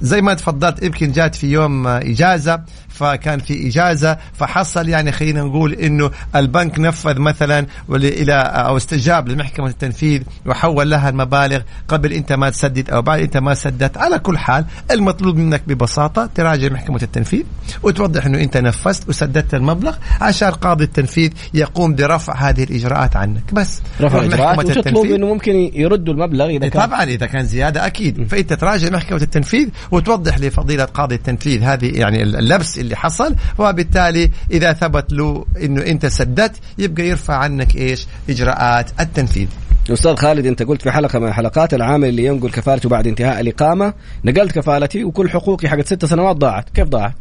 زي 0.00 0.22
ما 0.22 0.34
تفضلت 0.34 0.82
يمكن 0.82 1.12
جات 1.12 1.34
في 1.34 1.46
يوم 1.46 1.86
إجازة 1.86 2.60
فكان 2.94 3.38
في 3.38 3.68
إجازة 3.68 4.18
فحصل 4.32 4.88
يعني 4.88 5.12
خلينا 5.12 5.42
نقول 5.42 5.72
إنه 5.72 6.10
البنك 6.36 6.78
نفذ 6.78 7.18
مثلا 7.18 7.66
إلى 7.90 8.34
أو 8.34 8.76
استجاب 8.76 9.28
لمحكمة 9.28 9.66
التنفيذ 9.66 10.22
وحول 10.46 10.90
لها 10.90 11.08
المبالغ 11.08 11.60
قبل 11.88 12.12
أنت 12.12 12.32
ما 12.32 12.50
تسدد 12.50 12.90
أو 12.90 13.02
بعد 13.02 13.20
أنت 13.20 13.36
ما 13.36 13.54
سددت. 13.54 13.96
على 13.96 14.18
كل 14.18 14.38
حال 14.38 14.64
المطلوب 14.90 15.36
منك 15.36 15.62
ببساطة 15.66 16.28
تراجع 16.34 16.68
محكمة 16.68 17.00
التنفيذ 17.02 17.42
وتوضح 17.82 18.26
إنه 18.26 18.40
أنت 18.40 18.56
نفذت 18.56 19.08
وسددت 19.08 19.54
المبلغ 19.54 19.96
عشان 20.20 20.50
قاضي 20.50 20.84
التنفيذ 20.84 21.32
يقوم 21.54 21.94
برفع 21.94 22.34
هذه 22.34 22.64
الإجراءات 22.64 23.16
عنك. 23.16 23.42
بس 23.52 23.82
رفع 24.00 24.22
محكمة 24.26 24.58
وتطلب. 24.58 25.12
إنه 25.12 25.26
ممكن 25.26 25.70
يردوا 25.74 26.14
المبلغ 26.14 26.46
إذا 26.46 26.68
كان 26.68 26.86
طبعا 26.86 27.02
إذا 27.02 27.26
كان 27.26 27.46
زيادة 27.46 27.86
أكيد. 27.86 28.28
فأنت 28.28 28.52
تراجع 28.52 28.90
محكمة 28.90 29.22
التنفيذ 29.22 29.68
وتوضح 29.90 30.38
لفضيلة 30.38 30.84
قاضي 30.84 31.14
التنفيذ 31.14 31.62
هذه 31.62 31.86
يعني 31.86 32.22
اللبس 32.22 32.78
اللي 32.82 32.96
حصل 32.96 33.34
وبالتالي 33.58 34.30
إذا 34.50 34.72
ثبت 34.72 35.12
له 35.12 35.44
إنه 35.62 35.82
أنت 35.82 36.06
سددت 36.06 36.56
يبقى 36.78 37.08
يرفع 37.08 37.34
عنك 37.36 37.76
إيش؟ 37.76 38.06
إجراءات 38.30 38.90
التنفيذ. 39.00 39.48
أستاذ 39.90 40.16
خالد 40.16 40.46
أنت 40.46 40.62
قلت 40.62 40.82
في 40.82 40.90
حلقة 40.90 41.18
من 41.18 41.28
الحلقات 41.28 41.74
العامل 41.74 42.08
اللي 42.08 42.24
ينقل 42.24 42.50
كفالته 42.50 42.88
بعد 42.88 43.06
انتهاء 43.06 43.40
الإقامة 43.40 43.94
نقلت 44.24 44.52
كفالتي 44.52 45.04
وكل 45.04 45.30
حقوقي 45.30 45.68
حقت 45.68 45.86
ست 45.86 46.04
سنوات 46.04 46.36
ضاعت. 46.36 46.68
كيف 46.70 46.88
ضاعت؟ 46.88 47.14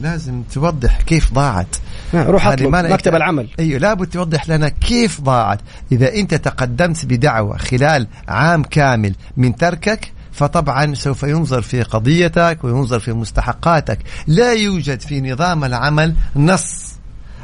لازم 0.00 0.42
توضح 0.52 1.00
كيف 1.00 1.32
ضاعت. 1.32 1.76
روح 2.14 2.46
اطلب 2.46 2.76
مكتب 2.76 3.14
العمل. 3.14 3.48
أيوه 3.58 3.78
لابد 3.78 4.06
توضح 4.06 4.48
لنا 4.48 4.68
كيف 4.68 5.20
ضاعت. 5.20 5.60
إذا 5.92 6.14
أنت 6.14 6.34
تقدمت 6.34 7.04
بدعوة 7.04 7.56
خلال 7.56 8.06
عام 8.28 8.62
كامل 8.62 9.14
من 9.36 9.56
تركك 9.56 10.12
فطبعا 10.36 10.94
سوف 10.94 11.22
ينظر 11.22 11.62
في 11.62 11.82
قضيتك 11.82 12.58
وينظر 12.62 13.00
في 13.00 13.12
مستحقاتك. 13.12 13.98
لا 14.26 14.52
يوجد 14.52 15.00
في 15.00 15.20
نظام 15.20 15.64
العمل 15.64 16.14
نص 16.36 16.94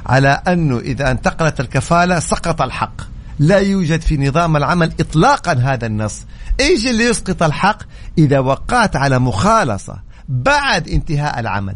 على 0.07 0.29
أنه 0.49 0.79
إذا 0.79 1.11
انتقلت 1.11 1.61
الكفالة 1.61 2.19
سقط 2.19 2.63
الحق. 2.63 3.01
لا 3.39 3.59
يوجد 3.59 4.01
في 4.01 4.17
نظام 4.17 4.57
العمل 4.57 4.93
اطلاقا 5.01 5.53
هذا 5.53 5.87
النص. 5.87 6.23
إيش 6.61 6.87
اللي 6.87 7.05
يسقط 7.05 7.43
الحق؟ 7.43 7.79
إذا 8.19 8.39
وقعت 8.39 8.97
على 8.97 9.19
مخالصة 9.19 9.99
بعد 10.29 10.89
انتهاء 10.89 11.41
العمل 11.41 11.75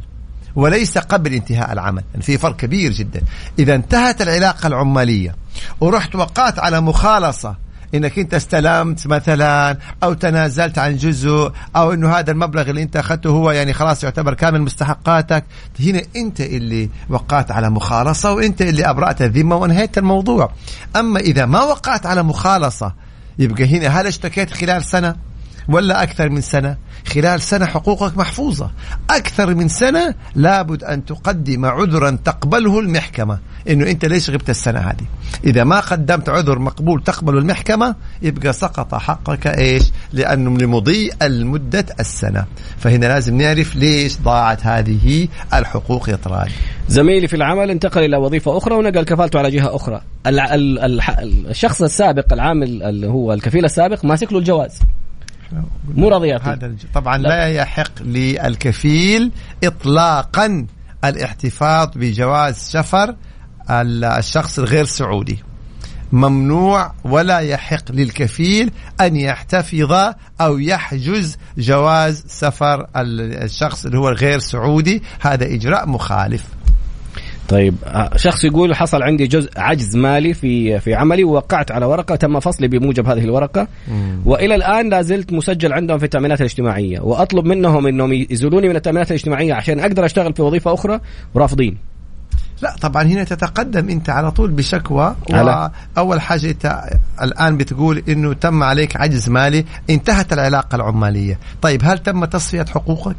وليس 0.55 0.99
قبل 0.99 1.33
انتهاء 1.35 1.73
العمل. 1.73 2.03
يعني 2.13 2.23
في 2.23 2.39
فرق 2.39 2.57
كبير 2.57 2.93
جدا. 2.93 3.23
إذا 3.59 3.75
انتهت 3.75 4.23
العلاقة 4.23 4.67
العمالية 4.67 5.37
ورحت 5.81 6.15
وقعت 6.15 6.59
على 6.59 6.81
مخالصة 6.81 7.66
إنك 7.95 8.19
إنت 8.19 8.35
استلمت 8.35 9.07
مثلا 9.07 9.79
أو 10.03 10.13
تنازلت 10.13 10.79
عن 10.79 10.97
جزء 10.97 11.53
أو 11.77 11.93
إنه 11.93 12.11
هذا 12.13 12.31
المبلغ 12.31 12.71
اللي 12.71 12.83
إنت 12.83 12.97
أخذته 12.97 13.31
هو 13.31 13.51
يعني 13.51 13.73
خلاص 13.73 14.05
يعتبر 14.05 14.35
كامل 14.35 14.63
مستحقاتك. 14.63 15.45
هنا 15.81 16.03
إنت 16.17 16.41
اللي 16.41 16.91
وقعت 17.09 17.51
على 17.51 17.71
مخالصة 17.71 18.33
وإنت 18.33 18.63
اللي 18.63 18.91
أبرأت 18.91 19.23
الذمة 19.23 19.57
وانهيت 19.57 19.99
الموضوع. 19.99 20.51
أما 20.97 21.21
إذا 21.21 21.47
ما 21.47 21.61
وقعت 21.63 22.07
على 22.07 22.23
مخالصة 22.23 22.93
يبقى 23.39 23.65
هنا 23.79 23.89
هل 23.89 24.07
اشتكيت 24.07 24.51
خلال 24.51 24.85
سنة؟ 24.85 25.26
ولا 25.69 26.03
أكثر 26.03 26.29
من 26.29 26.41
سنة. 26.41 26.77
خلال 27.07 27.41
سنة 27.41 27.67
حقوقك 27.67 28.19
محفوظة. 28.19 28.71
أكثر 29.11 29.55
من 29.55 29.69
سنة 29.69 30.15
لابد 30.35 30.85
أن 30.85 31.05
تقدم 31.05 31.65
عذرا 31.65 32.19
تقبله 32.25 32.79
المحكمة. 32.81 33.39
إنه 33.69 33.91
أنت 33.91 34.05
ليش 34.05 34.31
غبت 34.31 34.51
السنة 34.51 34.81
هذه؟ 34.81 35.07
إذا 35.45 35.65
ما 35.65 35.81
قدمت 35.81 36.29
عذر 36.29 36.59
مقبول 36.59 37.03
تقبل 37.03 37.39
المحكمة 37.39 37.95
يبقى 38.23 38.53
سقط 38.53 38.95
حقك 38.95 39.47
إيش؟ 39.47 39.83
لأنه 40.13 40.59
لمضي 40.59 41.11
المدة 41.23 41.87
السنة. 42.01 42.45
فهنا 42.79 43.07
لازم 43.07 43.43
نعرف 43.43 43.77
ليش 43.77 44.19
ضاعت 44.19 44.67
هذه 44.67 45.29
الحقوق 45.55 46.09
يا 46.09 46.17
زميلي 46.89 47.29
في 47.29 47.37
العمل 47.37 47.71
انتقل 47.71 48.05
إلى 48.05 48.17
وظيفة 48.17 48.57
أخرى 48.59 48.75
ونقل 48.75 49.03
كفالته 49.03 49.39
على 49.39 49.51
ال- 50.55 50.79
الح- 50.79 51.19
الشخص 51.19 51.83
السابق 51.83 52.33
العامل 52.33 52.83
اللي 52.83 53.07
هو 53.07 53.33
الكفيل 53.33 53.65
السابق 53.65 54.05
ماسك 54.05 54.33
له 54.33 54.39
الجواز. 54.39 54.79
مو 55.95 56.09
راضي 56.09 56.29
يعطيه. 56.29 56.53
هذا 56.53 56.75
طبعا 56.95 57.19
لا. 57.19 57.29
لا 57.29 57.47
يحق 57.49 58.03
للكفيل 58.03 59.33
اطلاقا 59.65 60.67
الاحتفاظ 61.05 61.89
بجواز 61.97 62.55
سفر 62.55 63.15
ال- 63.71 64.05
الشخص 64.05 64.59
الغير 64.59 64.85
سعودي 64.85 65.39
ممنوع 66.13 66.93
ولا 67.05 67.39
يحق 67.39 67.93
للكفيل 67.93 68.71
أن 69.01 69.17
يحتفظ 69.17 70.13
أو 70.41 70.59
يحجز 70.59 71.39
جواز 71.59 72.25
سفر 72.29 72.81
ال- 72.97 73.43
الشخص 73.43 73.85
اللي 73.87 73.99
هو 73.99 74.09
الغير 74.09 74.39
سعودي 74.39 75.03
هذا 75.21 75.45
إجراء 75.55 75.89
مخالف 75.89 76.45
طيب 77.49 77.75
آه، 77.85 78.17
شخص 78.17 78.45
يقول 78.45 78.75
حصل 78.75 79.03
عندي 79.03 79.27
جزء 79.27 79.51
عجز 79.57 79.97
مالي 79.97 80.35
في 80.35 80.81
في 80.81 80.95
عملي 80.95 81.25
ووقعت 81.25 81.71
على 81.71 81.87
ورقة 81.87 82.17
تم 82.17 82.41
فصلي 82.41 82.69
بموجب 82.69 83.07
هذه 83.09 83.25
الورقة. 83.25 83.69
وإلى 84.25 84.55
الآن 84.55 84.89
لا 84.91 85.03
زلت 85.03 85.33
مسجل 85.33 85.73
عندهم 85.73 85.99
في 85.99 86.05
التأمينات 86.05 86.41
الاجتماعية 86.41 87.01
وأطلب 87.01 87.45
منهم 87.45 87.87
إنهم 87.87 88.13
يزولوني 88.13 88.69
من 88.69 88.77
التأمينات 88.77 89.11
الاجتماعية 89.11 89.55
عشان 89.55 89.81
أقدر 89.81 90.05
أشتغل 90.05 90.35
في 90.35 90.43
وظيفة 90.43 90.75
أخرى 90.75 91.01
ورافضين 91.35 91.79
لا 92.63 92.77
طبعا 92.81 93.03
هنا 93.03 93.25
تتقدم 93.25 93.89
أنت 93.89 94.11
على 94.11 94.31
طول 94.31 94.51
بشكوى. 94.51 95.15
وأول 95.97 96.21
حاجة 96.21 96.51
أنت 96.51 96.81
الآن 97.23 97.57
بتقول 97.57 98.03
إنه 98.09 98.33
تم 98.33 98.63
عليك 98.63 98.97
عجز 98.97 99.29
مالي 99.29 99.65
انتهت 99.91 100.33
العلاقة 100.33 100.77
العمالية. 100.77 101.39
طيب 101.63 101.81
هل 101.85 101.99
تم 101.99 102.25
تصفية 102.25 102.65
حقوقك؟ 102.75 103.17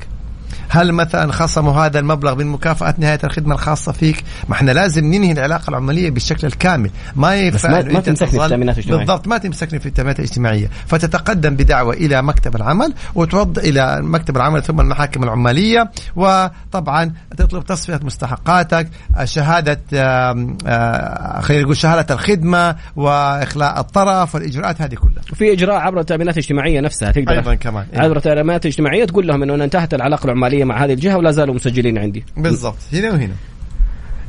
هل 0.70 0.92
مثلا 0.92 1.32
خصموا 1.32 1.74
هذا 1.74 2.00
المبلغ 2.00 2.36
من 2.36 2.48
مكافأة 2.48 2.94
نهاية 2.98 3.20
الخدمة 3.24 3.56
الخاصة 3.56 3.92
فيك؟ 3.92 4.24
ما 4.50 4.56
إحنا 4.56 4.72
لازم 4.72 5.06
ننهي 5.06 5.32
العلاقة 5.32 5.70
العمالية 5.70 6.10
بالشكل 6.10 6.48
الكامل، 6.48 6.90
ما 7.16 7.36
ينفع 7.36 7.70
ما- 7.72 7.82
ما 7.84 8.00
تمسكني 8.00 8.30
في 8.30 8.44
التأمينات 8.46 8.76
الاجتماعية. 8.78 9.06
بالضبط 9.06 9.28
ما 9.28 9.38
تمسكني 9.38 9.80
في 9.80 9.86
التأمينات 9.86 10.20
الاجتماعية، 10.20 10.68
فتتقدم 10.88 11.56
بدعوة 11.56 11.94
إلى 11.94 12.22
مكتب 12.22 12.56
العمل 12.56 12.94
وتوضع 13.16 13.62
إلى 13.62 14.02
مكتب 14.02 14.38
العمل 14.38 14.64
ثم 14.64 14.82
المحاكم 14.82 15.24
العمالية 15.24 15.92
وطبعا 16.16 17.14
تطلب 17.38 17.64
تصفية 17.66 18.00
مستحقاتك، 18.04 18.88
شهادة 19.24 19.80
آم، 19.94 20.58
آه، 20.68 21.42
خلينا 21.42 21.64
نقول 21.64 21.78
شهادة 21.78 22.14
الخدمة 22.16 22.76
وإخلاء 22.96 23.80
الطرف 23.80 24.36
والإجراءات 24.36 24.82
هذه 24.82 24.96
كلها. 24.96 25.24
وفي 25.32 25.54
إجراء 25.54 25.76
عبر 25.76 26.00
التأمينات 26.00 26.38
الاجتماعية 26.38 26.80
نفسها 26.82 27.12
تقدر 27.12 27.32
أيضا 27.32 27.56
كمان 27.56 27.86
إيه. 27.94 28.00
عبر 28.00 28.18
التأمينات 28.18 28.66
الاجتماعية 28.66 29.06
تقول 29.06 29.28
لهم 29.28 29.44
إنه 29.44 29.64
انتهت 29.64 29.94
العلاقة 29.94 30.26
العماليه 30.38 30.64
مع 30.64 30.84
هذه 30.84 30.94
الجهة 30.94 31.18
ولا 31.18 31.32
زالوا 31.32 31.56
مسجلين 31.56 31.98
عندي 31.98 32.24
بالضبط 32.38 32.78
هنا 32.94 33.12
وهنا. 33.12 33.34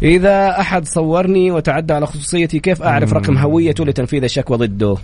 إذا 0.03 0.61
أحد 0.61 0.87
صورني 0.89 1.51
وتعدى 1.51 1.93
على 1.93 2.07
خصوصيتي 2.07 2.59
كيف 2.59 2.83
أعرف 2.83 3.13
رقم 3.13 3.39
هويته 3.39 3.85
لتنفيذ 3.85 4.23
الشكوى 4.25 4.57
ضده 4.57 4.97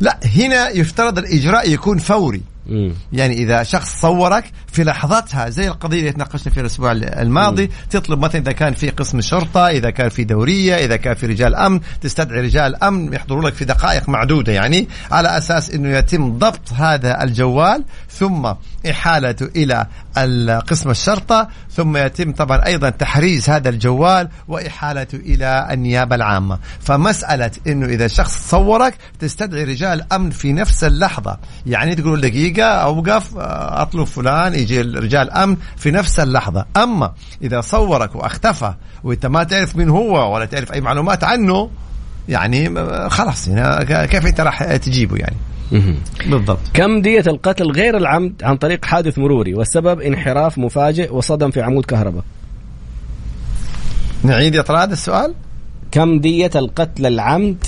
لا 0.00 0.20
هنا 0.36 0.68
يفترض 0.68 1.18
الإجراء 1.18 1.70
يكون 1.70 1.98
فوري. 1.98 2.42
مم. 2.66 2.92
يعني 3.12 3.34
إذا 3.34 3.62
شخص 3.62 4.00
صورك 4.00 4.44
في 4.74 4.84
لحظتها 4.84 5.48
زي 5.48 5.68
القضية 5.68 5.98
اللي 6.00 6.12
تناقشنا 6.12 6.52
فيها 6.52 6.60
الأسبوع 6.60 6.92
الماضي 6.92 7.70
تطلب 7.90 8.18
مثلا 8.18 8.40
إذا 8.40 8.52
كان 8.52 8.74
في 8.74 8.90
قسم 8.90 9.20
شرطة 9.20 9.68
إذا 9.68 9.90
كان 9.90 10.08
في 10.08 10.24
دورية 10.24 10.74
إذا 10.74 10.96
كان 10.96 11.14
في 11.14 11.26
رجال 11.26 11.54
أمن 11.54 11.80
تستدعي 12.00 12.40
رجال 12.40 12.84
أمن 12.84 13.12
يحضروا 13.12 13.42
لك 13.42 13.54
في 13.54 13.64
دقائق 13.64 14.08
معدودة 14.08 14.52
يعني 14.52 14.88
على 15.10 15.38
أساس 15.38 15.70
إنه 15.70 15.88
يتم 15.98 16.38
ضبط 16.38 16.72
هذا 16.72 17.22
الجوال 17.22 17.84
ثم 18.10 18.52
احالته 18.90 19.48
إلى 19.56 19.86
قسم 20.66 20.90
الشرطة 20.90 21.48
ثم 21.70 21.96
يتم 21.96 22.32
طبعا 22.32 22.66
أيضا 22.66 22.90
تحريز 22.90 23.50
هذا 23.50 23.68
الجوال 23.68 24.28
واحالته 24.48 25.16
إلى 25.16 25.68
النيابة 25.70 26.16
العامة. 26.16 26.58
فمسألة 26.80 27.50
إنه 27.66 27.86
إذا 27.86 28.06
شخص 28.06 28.50
صورك 28.50 28.94
تستدعي 29.18 29.64
رجال 29.64 30.12
أمن 30.12 30.30
في 30.30 30.52
نفس 30.52 30.84
اللحظة. 30.84 31.38
يعني 31.66 31.94
تقول 31.94 32.20
دقيقة 32.20 32.64
أوقف 32.64 33.30
أطلب 33.36 34.04
فلان 34.04 34.54
يجي 34.64 34.80
رجال 34.80 35.30
أمن 35.30 35.56
في 35.76 35.90
نفس 35.90 36.20
اللحظة. 36.20 36.64
أما 36.76 37.12
إذا 37.42 37.60
صورك 37.60 38.14
واختفى 38.16 38.74
وأنت 39.04 39.26
ما 39.26 39.44
تعرف 39.44 39.76
مين 39.76 39.88
هو 39.90 40.34
ولا 40.34 40.44
تعرف 40.44 40.72
أي 40.72 40.80
معلومات 40.80 41.24
عنه 41.24 41.70
يعني 42.28 42.74
خلاص 43.10 43.48
هنا 43.48 43.84
ك- 43.84 44.08
كيف 44.08 44.26
أنت 44.26 44.40
راح 44.40 44.76
تجيبه 44.76 45.16
يعني؟ 45.16 45.36
بالضبط. 46.26 46.58
كم 46.74 47.02
دية 47.02 47.24
القتل 47.26 47.70
غير 47.70 47.96
العمد 47.96 48.32
عن 48.42 48.56
طريق 48.56 48.84
حادث 48.84 49.18
مروري 49.18 49.54
والسبب 49.54 50.00
انحراف 50.00 50.58
مفاجئ 50.58 51.14
وصدم 51.14 51.50
في 51.50 51.62
عمود 51.62 51.84
كهرباء؟ 51.84 52.24
نعيد 54.24 54.54
يا 54.54 54.62
طراد 54.62 54.92
السؤال. 54.92 55.34
كم 55.92 56.18
دية 56.20 56.50
القتل 56.56 57.06
العمد 57.06 57.64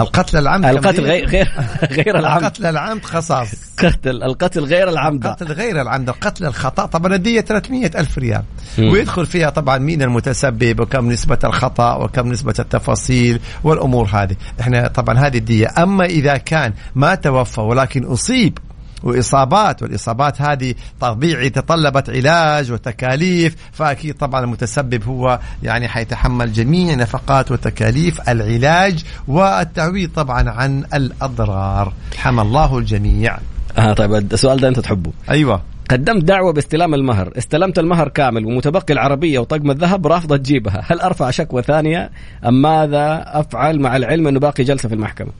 القتل 0.00 0.38
العمد 0.38 0.64
القتل 0.64 1.04
غير 1.04 1.28
غير 1.28 1.48
غير 1.82 2.18
العمد. 2.18 2.42
القتل 2.42 2.66
العمد 2.66 3.04
خصاص. 3.04 3.48
قتل 3.78 4.22
القتل 4.22 4.64
غير 4.64 4.88
العمد. 4.88 5.26
القتل 5.26 5.52
غير 5.52 5.80
العمد. 5.82 6.08
القتل 6.08 6.46
الخطأ. 6.46 6.86
طبعا 6.86 7.14
الدية 7.14 7.40
300 7.40 7.90
ألف 7.96 8.18
ريال. 8.18 8.42
ويدخل 8.78 9.26
فيها 9.26 9.50
طبعا 9.50 9.78
مين 9.78 10.02
المتسبب 10.02 10.80
وكم 10.80 11.08
نسبة 11.08 11.38
الخطأ 11.44 11.94
وكم 11.94 12.28
نسبة 12.28 12.54
التفاصيل 12.58 13.40
والأمور 13.64 14.08
هذه. 14.12 14.36
إحنا 14.60 14.88
طبعا 14.88 15.18
هذه 15.18 15.38
الدية. 15.38 15.68
أما 15.78 16.04
إذا 16.04 16.36
كان 16.36 16.72
ما 16.94 17.14
توفى 17.14 17.60
ولكن 17.60 18.04
أصيب 18.04 18.58
وإصابات 19.02 19.82
والإصابات 19.82 20.42
هذه 20.42 20.74
طبيعي 21.00 21.50
تطلبت 21.50 22.10
علاج 22.10 22.72
وتكاليف 22.72 23.56
فأكيد 23.72 24.14
طبعا 24.14 24.44
المتسبب 24.44 25.04
هو 25.04 25.38
يعني 25.62 25.88
حيتحمل 25.88 26.52
جميع 26.52 26.94
نفقات 26.94 27.50
وتكاليف 27.52 28.28
العلاج 28.28 29.04
والتعويض 29.28 30.10
طبعا 30.16 30.50
عن 30.50 30.84
الأضرار. 30.94 31.92
حمى 32.16 32.42
الله 32.42 32.78
الجميع. 32.78 33.38
آه 33.78 33.92
طيب 33.92 34.14
السؤال 34.14 34.60
ده 34.60 34.68
أنت 34.68 34.80
تحبه. 34.80 35.12
أيوه. 35.30 35.62
قدمت 35.90 36.24
دعوة 36.24 36.52
باستلام 36.52 36.94
المهر. 36.94 37.32
استلمت 37.38 37.78
المهر 37.78 38.08
كامل 38.08 38.46
ومتبقي 38.46 38.94
العربية 38.94 39.38
وطقم 39.38 39.70
الذهب 39.70 40.06
رافضة 40.06 40.36
تجيبها. 40.36 40.82
هل 40.86 41.00
أرفع 41.00 41.30
شكوى 41.30 41.62
ثانية 41.62 42.10
أم 42.46 42.62
ماذا 42.62 43.24
أفعل 43.26 43.80
مع 43.80 43.96
العلم 43.96 44.26
أنه 44.26 44.40
باقي 44.40 44.64
جلسة 44.64 44.88
في 44.88 44.94
المحكمة؟ 44.94 45.30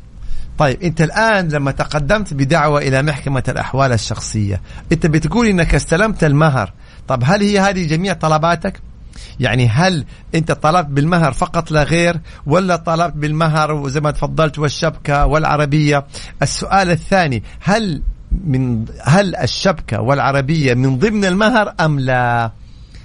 طيب 0.61 0.83
انت 0.83 1.01
الآن 1.01 1.49
لما 1.49 1.71
تقدمت 1.71 2.35
بدعوة 2.35 2.81
إلى 2.81 3.03
محكمة 3.03 3.43
الأحوال 3.49 3.93
الشخصية 3.93 4.61
انت 4.93 5.07
بتقول 5.07 5.47
إنك 5.47 5.75
استلمت 5.75 6.25
المهر. 6.25 6.73
طب 7.09 7.23
هل 7.25 7.43
هي 7.43 7.59
هذه 7.59 7.87
جميع 7.87 8.13
طلباتك؟ 8.13 8.81
يعني 9.41 9.69
هل 9.69 10.05
انت 10.35 10.53
طلبت 10.53 10.89
بالمهر 10.89 11.33
فقط 11.33 11.71
لا 11.71 11.83
غير 11.83 12.21
ولا 12.47 12.77
طلبت 12.77 13.17
بالمهر 13.17 13.73
وزي 13.73 14.01
ما 14.01 14.11
تفضلت 14.11 14.59
والشبكة 14.59 15.27
والعربية؟ 15.27 16.07
السؤال 16.43 16.91
الثاني 16.91 17.43
هل 17.61 18.03
من 18.45 18.85
هل 19.03 19.37
الشبكة 19.37 20.01
والعربية 20.01 20.75
من 20.75 20.99
ضمن 20.99 21.25
المهر 21.25 21.75
أم 21.81 22.01
لا؟ 22.01 22.53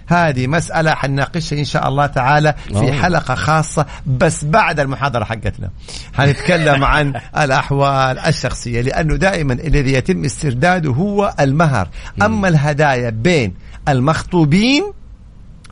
هذه 0.07 0.47
مسألة 0.47 0.91
حنناقشها 0.91 1.59
إن 1.59 1.65
شاء 1.65 1.88
الله 1.88 2.05
تعالى 2.05 2.53
في. 2.67 2.93
حلقة 2.93 3.35
خاصة 3.35 3.85
بس 4.05 4.45
بعد 4.45 4.79
المحاضرة 4.79 5.24
حقتنا. 5.24 5.69
حنتكلم 6.13 6.83
عن 6.93 7.13
الأحوال 7.38 8.19
الشخصية 8.19 8.81
لأنه 8.81 9.15
دائما 9.15 9.53
الذي 9.53 9.93
يتم 9.93 10.25
استرداده 10.25 10.89
هو 10.91 11.33
المهر. 11.39 11.88
أما 12.21 12.47
الهدايا 12.47 13.09
بين 13.09 13.53
المخطوبين 13.89 14.83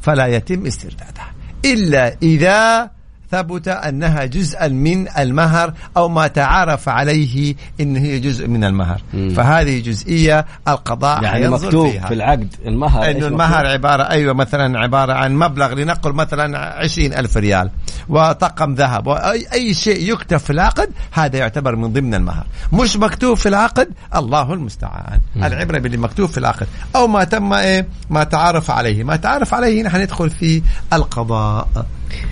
فلا 0.02 0.28
يتم 0.28 0.66
استردادها 0.66 1.32
إلا 1.66 2.16
إذا 2.24 2.90
ثبت 3.34 3.68
أنها 3.68 4.26
جزءا 4.26 4.68
من 4.68 5.08
المهر 5.18 5.74
أو 5.98 6.10
ما 6.10 6.28
تعارف 6.28 6.90
عليه 6.90 7.56
أنه 7.80 8.00
هي 8.00 8.20
جزء 8.20 8.48
من 8.48 8.64
المهر 8.64 9.02
مم. 9.14 9.30
فهذه 9.30 9.80
جزئية 9.80 10.46
القضاء 10.68 11.24
يعني 11.24 11.48
مكتوب 11.50 11.90
فيها. 11.90 12.08
في 12.08 12.14
العقد 12.14 12.56
المهر 12.66 13.10
مكتوب؟ 13.10 13.24
المهر 13.24 13.68
عبارة 13.68 14.04
أيوه 14.04 14.34
مثلا 14.34 14.80
عبارة 14.80 15.14
عن 15.14 15.36
مبلغ 15.36 15.74
لنقل 15.74 16.14
مثلا 16.14 16.60
عشرين 16.60 17.14
ألف 17.14 17.38
ريال 17.38 17.70
وطقم 18.10 18.74
ذهب 18.74 19.08
وأي 19.08 19.46
أي 19.54 19.74
شيء 19.74 20.14
يكتب 20.14 20.38
في 20.38 20.50
العقد 20.50 20.90
هذا 21.12 21.38
يعتبر 21.38 21.76
من 21.76 21.94
ضمن 21.94 22.14
المهر 22.14 22.46
مش 22.74 22.98
مكتوب 22.98 23.38
في 23.38 23.50
العقد 23.50 23.90
الله 24.16 24.54
المستعان 24.54 25.20
مم. 25.36 25.44
العبرة 25.44 25.80
باللي 25.80 25.98
مكتوب 25.98 26.30
في 26.30 26.38
العقد 26.38 26.68
أو 26.96 27.08
ما 27.08 27.24
تم 27.24 27.54
إيه 27.54 27.88
ما 28.10 28.24
تعارف 28.24 28.72
عليه 28.72 29.04
ما 29.04 29.16
تعارف 29.16 29.54
عليه 29.54 29.84
نحن 29.84 30.02
ندخل 30.02 30.30
في 30.30 30.62
القضاء 30.94 31.68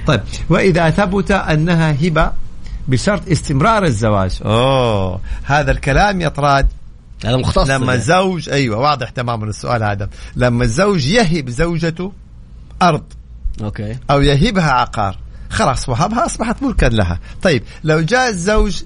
طيب 0.08 0.22
وإذا 0.50 0.90
ثبت 0.90 1.32
أنها 1.32 1.92
هبة 1.92 2.32
بشرط 2.88 3.30
استمرار 3.30 3.84
الزواج. 3.84 4.40
أوه 4.46 5.22
هذا 5.44 5.72
الكلام 5.72 6.22
يطراد 6.22 6.68
هذا 7.26 7.38
مختص 7.38 7.70
لما 7.70 7.86
يعني. 7.86 7.94
الزوج 7.94 8.50
أيوه 8.50 8.78
واضح 8.78 9.10
تماما 9.10 9.46
السؤال 9.46 9.84
هذا. 9.84 10.10
لما 10.36 10.64
الزوج 10.64 11.08
يهب 11.08 11.50
زوجته 11.50 12.14
أرض 12.82 13.04
أوكي. 13.64 13.98
أو 14.12 14.22
يهبها 14.22 14.72
عقار 14.72 15.18
خلاص 15.50 15.90
وهبها 15.90 16.26
أصبحت 16.26 16.64
ملكا 16.64 16.86
لها. 16.86 17.20
طيب 17.42 17.64
لو 17.84 18.02
جاء 18.02 18.30
الزوج 18.30 18.84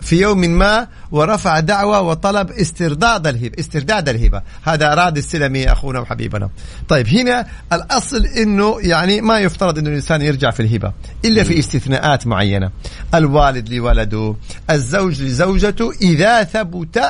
في 0.00 0.20
يوم 0.20 0.40
ما 0.40 0.88
ورفع 1.10 1.60
دعوة 1.60 2.00
وطلب 2.00 2.50
استرداد 2.50 3.26
الهبة 3.26 3.52
استرداد 3.58 4.08
الهبة. 4.08 4.42
هذا 4.62 4.92
أراد 4.92 5.16
السلمي 5.16 5.72
أخونا 5.72 6.00
وحبيبنا. 6.00 6.50
طيب 6.88 7.08
هنا 7.08 7.46
الأصل 7.72 8.26
أنه 8.26 8.76
يعني 8.80 9.20
ما 9.20 9.38
يفترض 9.38 9.78
أنه 9.78 9.90
الإنسان 9.90 10.22
يرجع 10.22 10.50
في 10.50 10.60
الهبة 10.60 10.92
إلا 11.24 11.42
في 11.42 11.58
استثناءات 11.58 12.26
معينة. 12.26 12.70
الوالد 13.14 13.68
لولده 13.68 14.34
الزوج 14.70 15.22
لزوجته 15.22 15.92
إذا 16.02 16.44
ثبت 16.44 17.02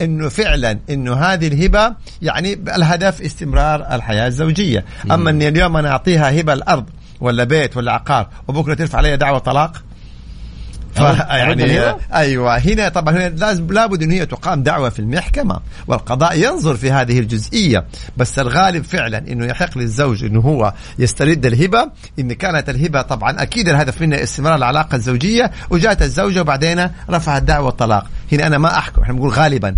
إنه 0.00 0.28
فعلا 0.28 0.78
إنه 0.90 1.14
هذه 1.14 1.46
الهبة 1.46 1.94
يعني 2.22 2.52
الهدف 2.52 3.22
استمرار 3.22 3.94
الحياة 3.94 4.26
الزوجية، 4.26 4.84
أما 5.10 5.30
إني 5.30 5.48
اليوم 5.48 5.76
أنا 5.76 5.88
أعطيها 5.88 6.40
هبة 6.40 6.52
الأرض 6.52 6.84
ولا 7.20 7.44
بيت 7.44 7.76
ولا 7.76 7.92
عقار 7.92 8.28
وبكرة 8.48 8.74
ترفع 8.74 8.98
علي 8.98 9.16
دعوة 9.16 9.38
طلاق 9.38 9.82
يعني؟ 11.00 11.94
أيوه 12.14 12.58
هنا 12.58 12.88
طبعا 12.88 13.14
هنا 13.14 13.28
لازم 13.28 13.66
لابد 13.66 14.02
ان 14.02 14.10
هي 14.10 14.26
تقام 14.26 14.62
دعوة 14.62 14.88
في 14.88 14.98
المحكمة 14.98 15.60
والقضاء 15.86 16.38
ينظر 16.38 16.76
في 16.76 16.90
هذه 16.90 17.18
الجزئية. 17.18 17.84
بس 18.16 18.38
الغالب 18.38 18.84
فعلا 18.84 19.18
إنه 19.18 19.46
يحق 19.46 19.78
للزوج 19.78 20.24
إنه 20.24 20.40
هو 20.40 20.72
يسترد 20.98 21.46
الهبة. 21.46 21.90
إن 22.18 22.32
كانت 22.32 22.68
الهبة 22.68 23.02
طبعا 23.02 23.42
أكيد 23.42 23.68
الهدف 23.68 24.02
منها 24.02 24.22
استمرار 24.22 24.56
العلاقة 24.56 24.96
الزوجية. 24.96 25.50
وجاءت 25.70 26.02
الزوجة 26.02 26.40
وبعدين 26.40 26.90
رفعت 27.10 27.42
دعوة 27.42 27.68
الطلاق. 27.68 28.06
هنا 28.32 28.46
أنا 28.46 28.58
ما 28.58 28.78
أحكم 28.78 29.02
إحنا 29.02 29.14
بنقول 29.14 29.30
غالبا. 29.30 29.76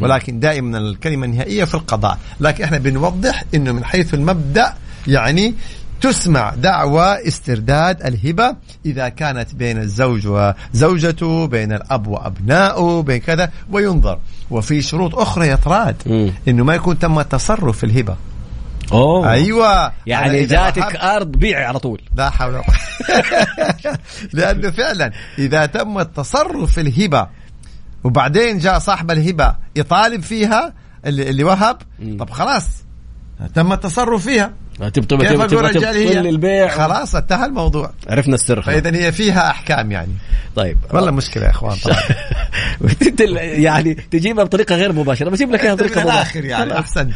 ولكن 0.00 0.40
دائما 0.40 0.78
الكلمة 0.78 1.26
النهائية 1.26 1.64
في 1.64 1.74
القضاء. 1.74 2.18
لكن 2.40 2.64
إحنا 2.64 2.78
بنوضح 2.78 3.44
إنه 3.54 3.72
من 3.72 3.84
حيث 3.84 4.14
المبدأ 4.14 4.74
يعني 5.06 5.54
تسمع 6.00 6.54
دعوى 6.54 7.28
استرداد 7.28 8.02
الهبة 8.02 8.56
إذا 8.86 9.08
كانت 9.08 9.54
بين 9.54 9.78
الزوج 9.78 10.26
وزوجته 10.26 11.46
بين 11.46 11.72
الأب 11.72 12.06
وأبنائه 12.06 13.02
بين 13.02 13.18
كذا 13.20 13.50
وينظر. 13.70 14.18
وفي 14.50 14.82
شروط 14.82 15.14
أخرى 15.14 15.48
يطراد. 15.50 16.30
إنه 16.48 16.64
ما 16.64 16.74
يكون 16.74 16.98
تم 16.98 17.18
التصرف 17.18 17.78
في 17.78 17.84
الهبة. 17.86 18.16
أوه. 18.92 19.30
أيوة. 19.32 19.86
هذا 19.86 19.92
يعني 20.06 20.44
جاتك 20.44 20.82
وهب- 20.82 20.96
أرض 20.96 21.30
بيعي 21.32 21.64
على 21.64 21.78
طول. 21.78 22.00
لا 22.14 22.30
حول 22.30 22.54
ولا 22.54 22.62
قوة. 22.62 22.76
لأنه 24.32 24.70
فعلا 24.70 25.12
إذا 25.38 25.66
تم 25.66 25.98
التصرف 25.98 26.72
في 26.72 26.80
الهبة 26.80 27.26
وبعدين 28.04 28.58
جاء 28.58 28.78
صاحب 28.78 29.10
الهبة 29.10 29.54
يطالب 29.76 30.22
فيها 30.22 30.74
اللي, 31.06 31.30
اللي 31.30 31.44
وهب. 31.44 31.76
طب 32.18 32.30
خلاص. 32.30 32.66
تم 33.54 33.72
التصرف 33.72 34.24
فيها. 34.24 34.52
تبغى 34.78 34.90
تبغى 34.90 35.28
كيف 35.28 35.32
تبغى 35.32 35.36
أقول 35.36 35.48
تبغى 35.48 35.68
رجال 35.68 35.96
هي 35.96 36.20
البيع. 36.20 36.68
خلاص 36.68 37.14
انتهى 37.14 37.46
الموضوع. 37.46 37.90
عرفنا 38.08 38.34
السر. 38.34 38.62
فإذا 38.62 38.96
هي 38.96 39.12
فيها 39.12 39.50
أحكام 39.50 39.92
يعني. 39.92 40.12
طيب. 40.56 40.78
والله 40.92 41.10
مشكلة 41.10 41.44
يا 41.44 41.50
إخوان 41.50 41.76
يعني 43.64 43.94
تجيبها 43.94 44.44
بطريقة 44.44 44.74
غير 44.74 44.92
مباشرة 44.92 45.30
بجيب 45.30 45.50
لك 45.50 45.64
إياها 45.64 45.74
بطريقة 45.80 46.00
مباشره 46.00 46.14
الآخر 46.14 46.44
يعني 46.44 46.78
أحسنت. 46.78 47.12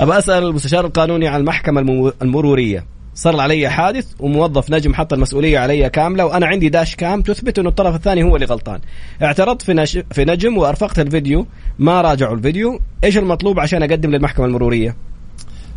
أبى 0.00 0.18
أسأل 0.18 0.44
المستشار 0.44 0.86
القانوني 0.86 1.28
عن 1.28 1.40
المحكمة 1.40 2.12
المرورية. 2.22 2.84
صار 3.14 3.40
علي 3.40 3.68
حادث 3.68 4.06
وموظف 4.20 4.70
نجم 4.70 4.94
حط 4.94 5.12
المسؤولية 5.12 5.58
علي 5.58 5.90
كاملة 5.90 6.26
وأنا 6.26 6.46
عندي 6.46 6.68
داش 6.68 6.96
كام 6.96 7.22
تثبت 7.22 7.58
إنه 7.58 7.68
الطرف 7.68 7.94
الثاني 7.94 8.22
هو 8.22 8.36
اللي 8.36 8.46
غلطان. 8.46 8.80
اعترضت 9.22 9.62
في, 9.62 9.74
نش... 9.74 9.98
في 10.10 10.24
نجم 10.24 10.58
وأرفقت 10.58 10.98
الفيديو 10.98 11.46
ما 11.78 12.00
راجعوا 12.00 12.34
الفيديو. 12.34 12.80
إيش 13.04 13.18
المطلوب 13.18 13.60
عشان 13.60 13.82
أقدم 13.82 14.10
للمحكمة 14.10 14.46
المرورية؟ 14.46 14.96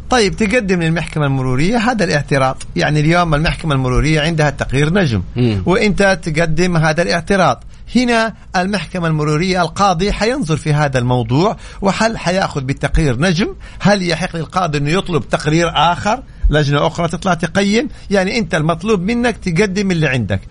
طيب 0.10 0.36
تقدم 0.36 0.82
للمحكمة 0.82 1.26
المرورية 1.26 1.78
هذا 1.78 2.04
الاعتراض. 2.04 2.63
يعني 2.76 3.00
اليوم 3.00 3.36
المحكمة 3.36 3.76
المرورية 3.76 4.22
عندها 4.22 4.50
تقرير 4.50 4.93
نجم 4.93 5.22
مم. 5.36 5.63
وإنت 5.65 6.20
تقدم 6.24 6.78
هذا 6.78 7.02
الاعتراض. 7.02 7.63
هنا 7.96 8.34
المحكمة 8.56 9.08
المرورية 9.08 9.62
القاضي 9.62 10.12
حينظر 10.12 10.58
في 10.58 10.74
هذا 10.74 11.00
الموضوع 11.00 11.58
وهل 11.82 12.17
حيأخذ 12.17 12.62
بالتقرير 12.62 13.20
نجم؟ 13.20 13.56
هل 13.80 14.10
يحق 14.10 14.36
للقاضي 14.36 14.78
انه 14.78 14.89
يطلب 14.89 15.30
تقرير 15.30 15.72
آخر؟ 15.76 16.24
لجنة 16.49 16.88
أخرى 16.88 17.07
تطلع 17.07 17.33
تقيم. 17.33 17.89
يعني 18.12 18.38
أنت 18.38 18.55
المطلوب 18.55 19.01
منك 19.01 19.38
تقدم 19.38 19.91
اللي 19.91 20.07
عندك. 20.07 20.41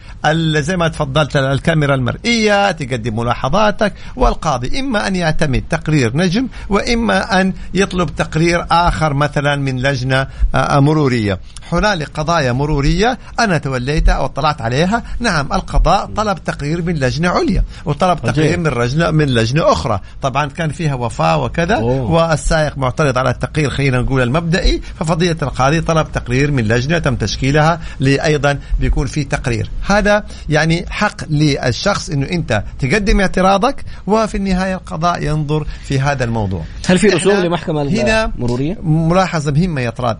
زي 0.60 0.76
ما 0.76 0.88
تفضلت 0.88 1.36
الكاميرا 1.36 1.94
المرئية 1.94 2.70
تقدم 2.70 3.16
ملاحظاتك. 3.16 3.92
والقاضي 4.16 4.80
إما 4.80 5.06
أن 5.06 5.16
يعتمد 5.16 5.64
تقرير 5.70 6.16
نجم 6.16 6.48
وإما 6.68 7.40
أن 7.40 7.52
يطلب 7.74 8.16
تقرير 8.16 8.66
آخر 8.70 9.14
مثلا 9.14 9.56
من 9.56 9.82
لجنة 9.82 10.26
آه، 10.54 10.80
مرورية. 10.80 11.40
هنالك 11.72 12.08
قضايا 12.14 12.52
مرورية. 12.52 13.18
أنا 13.40 13.58
توليتها 13.58 14.12
أو 14.12 14.24
اطلعت 14.24 14.60
عليها. 14.62 15.02
نعم 15.20 15.52
القضاء 15.52 16.06
طلب 16.16 16.44
تقرير 16.44 16.82
من 16.82 16.94
لجنة 16.94 17.28
عليا 17.28 17.64
وطلب 17.84 18.18
تقرير 18.22 18.58
من 18.58 18.70
لجنه 18.70 19.10
من 19.10 19.26
لجنة 19.26 19.72
أخرى. 19.72 20.00
طبعا 20.22 20.46
كان 20.46 20.70
فيها 20.70 20.94
وفاة 20.94 21.44
وكذا 21.44 21.74
أوه. 21.74 22.10
والسائق 22.10 22.78
معترض 22.78 23.18
على 23.18 23.30
التقرير 23.30 23.70
خلينا 23.70 24.00
نقول 24.00 24.22
المبدئي. 24.22 24.80
ففضيلة 24.98 25.36
القاضي 25.42 25.80
طلب 25.80 26.12
تقرير 26.12 26.50
من 26.50 26.68
لجنة 26.68 26.98
تم 26.98 27.16
تشكيلها 27.16 27.80
لايضا 28.00 28.58
بيكون 28.80 29.06
في 29.06 29.24
تقرير. 29.24 29.70
هذا 29.86 30.24
يعني 30.48 30.84
حق 30.90 31.16
للشخص 31.30 32.10
إنه 32.10 32.26
أنت 32.26 32.62
تقدم 32.78 33.20
اعتراضك 33.20 33.84
وفي 34.06 34.36
النهاية 34.36 34.74
القضاء 34.74 35.22
ينظر 35.22 35.66
في 35.84 36.00
هذا 36.00 36.24
الموضوع. 36.24 36.62
هل 36.86 36.98
في 36.98 37.06
رسوم 37.06 37.32
لمحكمة 37.32 37.82
هنا 37.82 38.32
مروريه 38.38 38.78
ملاحظة 38.82 39.52
مهمة 39.52 39.80
يا 39.80 39.90
طراد. 39.90 40.16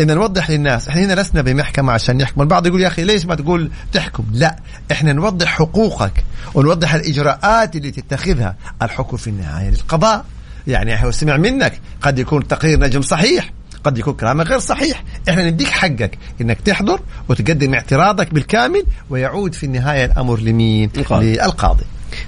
إن 0.00 0.14
نوضح 0.14 0.50
للناس 0.50 0.88
إحنا 0.88 1.04
هنا 1.04 1.20
لسنا 1.20 1.42
بمحكمة 1.42 1.92
عشان 1.92 2.16
نحكم. 2.16 2.42
البعض 2.42 2.66
يقول 2.66 2.80
يا 2.80 2.88
أخي 2.88 3.04
ليش 3.04 3.26
ما 3.26 3.34
تقول 3.34 3.70
تحكم؟ 3.92 4.24
لا 4.32 4.56
إحنا 4.92 5.12
نوضح 5.12 5.46
حقوقك 5.46 6.24
ونوضح 6.54 6.94
الإجراءات 6.94 7.76
اللي 7.76 7.90
تتخذها. 7.90 8.56
الحكم 8.82 9.16
في 9.16 9.30
النهاية 9.30 9.70
للقضاء. 9.70 10.24
يعني 10.66 11.04
هو 11.04 11.10
سمع 11.10 11.36
منك 11.36 11.80
قد 12.00 12.18
يكون 12.18 12.48
تقرير 12.48 12.80
نجم 12.80 13.02
صحيح 13.02 13.50
قد 13.84 13.98
يكون 13.98 14.14
كلامك 14.14 14.46
غير 14.46 14.58
صحيح. 14.58 15.04
إحنا 15.28 15.50
نديك 15.50 15.68
حقك 15.68 16.18
إنك 16.40 16.60
تحضر 16.60 17.00
وتقدم 17.28 17.74
اعتراضك 17.74 18.34
بالكامل 18.34 18.84
ويعود 19.10 19.54
في 19.54 19.66
النهاية 19.66 20.04
الأمر 20.04 20.40
لمين؟ 20.40 20.90
القاضي. 20.96 21.32
للقاضي. 21.32 21.84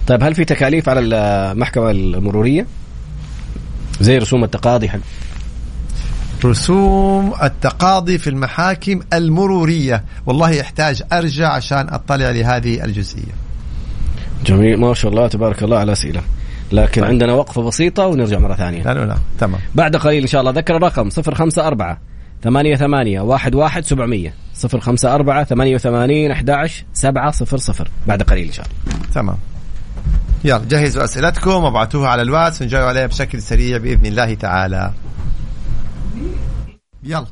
طيب 0.06 0.22
هل 0.22 0.34
في 0.34 0.44
تكاليف 0.44 0.88
على 0.88 1.00
المحكمة 1.00 1.90
المرورية؟ 1.90 2.66
زي 4.00 4.18
رسوم 4.18 4.44
التقاضي 4.44 4.88
حق 4.88 4.98
رسوم 6.44 7.34
التقاضي 7.42 8.18
في 8.18 8.30
المحاكم 8.30 9.00
المرورية. 9.12 10.04
والله 10.26 10.50
يحتاج 10.50 11.02
أرجع 11.12 11.48
عشان 11.48 11.88
أطلع 11.88 12.30
لهذه 12.30 12.84
الجزئية. 12.84 13.32
جميل. 14.46 14.80
ما 14.80 14.94
شاء 14.94 15.10
الله 15.10 15.28
تبارك 15.28 15.62
الله 15.62 15.78
على 15.78 15.92
أسئلة 15.92 16.20
لكن 16.72 17.00
طيب. 17.00 17.10
عندنا 17.10 17.32
وقفة 17.32 17.62
بسيطة 17.62 18.06
ونرجع 18.06 18.38
مرة 18.38 18.54
ثانية. 18.54 18.82
لا 18.82 19.06
لا 19.06 19.16
تمام. 19.40 19.60
بعد 19.74 19.96
قليل 19.96 20.22
إن 20.22 20.28
شاء 20.28 20.40
الله 20.40 20.52
ذكر 20.52 20.76
الرقم 20.76 21.08
054 21.10 21.96
ثمانية 22.42 22.76
ثمانية 22.76 23.20
واحد 23.20 23.54
واحد 23.54 23.84
سبعمية. 23.84 24.34
صفر 24.54 24.80
خمسة 24.80 25.14
أربعة 25.14 25.44
ثمانية 25.44 25.74
وثمانين 25.74 26.30
أحد 26.30 26.50
عشر 26.50 26.84
سبعة 26.92 27.30
صفر 27.30 27.56
صفر. 27.56 27.88
بعد 28.06 28.22
قليل 28.22 28.46
إن 28.46 28.52
شاء 28.52 28.66
الله. 28.66 29.06
تمام. 29.14 29.36
يلا 30.44 30.62
جهزوا 30.68 31.04
أسئلتكم 31.04 31.50
وابعتوها 31.50 32.08
على 32.08 32.22
الواتس. 32.22 32.62
ونجاوب 32.62 32.88
عليها 32.88 33.06
بشكل 33.06 33.42
سريع 33.42 33.78
بإذن 33.78 34.06
الله 34.06 34.34
تعالى. 34.34 34.90
يلا. 37.02 37.26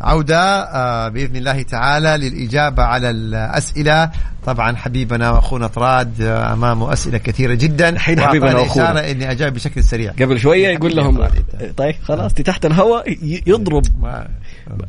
عودة 0.00 0.62
آه، 0.62 1.08
بإذن 1.08 1.36
الله 1.36 1.62
تعالى 1.62 2.16
للإجابة 2.16 2.82
على 2.82 3.10
الأسئلة. 3.10 4.10
طبعا 4.46 4.76
حبيبنا 4.76 5.30
وأخونا 5.30 5.66
طراد 5.66 6.22
آه، 6.22 6.52
أمامه 6.52 6.92
أسئلة 6.92 7.18
كثيرة 7.18 7.54
جدا. 7.54 7.98
حين 7.98 8.20
حبيبنا 8.20 8.58
وأخونا. 8.58 8.90
إشارة 8.90 9.10
إني 9.10 9.30
أجاوب 9.30 9.54
بشكل 9.54 9.84
سريع. 9.84 10.12
قبل 10.12 10.40
شوية 10.40 10.68
يقول 10.68 10.96
لهم 10.96 11.28
طيب 11.76 11.94
خلاص 12.02 12.34
تحت 12.34 12.66
الهواء 12.66 13.16
يضرب. 13.46 13.82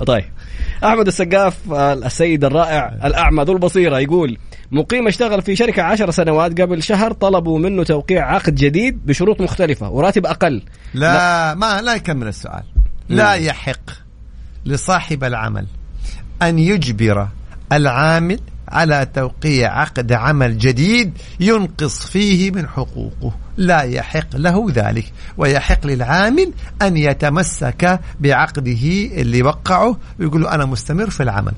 طيب. 0.08 0.26
أحمد 0.84 1.08
السقاف 1.08 1.74
آه، 1.74 1.94
السيد 1.94 2.46
الرائع 2.46 2.98
الأعمى 3.04 3.44
ذو 3.44 3.54
البصيرة 3.54 4.00
يقول 4.00 4.38
مقيم 4.72 5.08
اشتغل 5.08 5.42
في 5.42 5.56
شركة 5.56 5.84
عشر 5.84 6.12
سنوات 6.12 6.62
قبل 6.62 6.84
شهر 6.84 7.12
طلبوا 7.14 7.60
منه 7.60 7.84
توقيع 7.84 8.34
عقد 8.36 8.56
جديد 8.56 9.06
بشروط 9.06 9.42
مختلفة 9.42 9.90
وراتب 9.90 10.26
أقل. 10.26 10.62
لا, 10.94 11.14
لا. 11.14 11.56
ما 11.56 11.82
لا 11.82 11.96
يكمل 11.96 12.28
السؤال. 12.28 12.64
لا. 13.10 13.34
يحق. 13.34 14.07
لصاحب 14.68 15.24
العمل 15.24 15.66
أن 16.42 16.60
يجبر 16.60 17.28
العامل 17.72 18.40
على 18.68 19.08
توقيع 19.14 19.80
عقد 19.80 20.12
عمل 20.12 20.58
جديد 20.58 21.18
ينقص 21.40 22.06
فيه 22.06 22.52
من 22.52 22.68
حقوقه. 22.68 23.34
لا 23.58 23.82
يحق 23.82 24.36
له 24.36 24.68
ذلك 24.72 25.14
ويحق 25.38 25.88
للعامل 25.88 26.54
أن 26.82 26.98
يتمسك 26.98 28.00
بعقده 28.20 28.86
اللي 29.22 29.42
وقعه 29.42 29.98
ويقول 30.20 30.42
له 30.42 30.56
أنا 30.56 30.66
مستمر 30.66 31.10
في 31.10 31.24
العمل. 31.24 31.54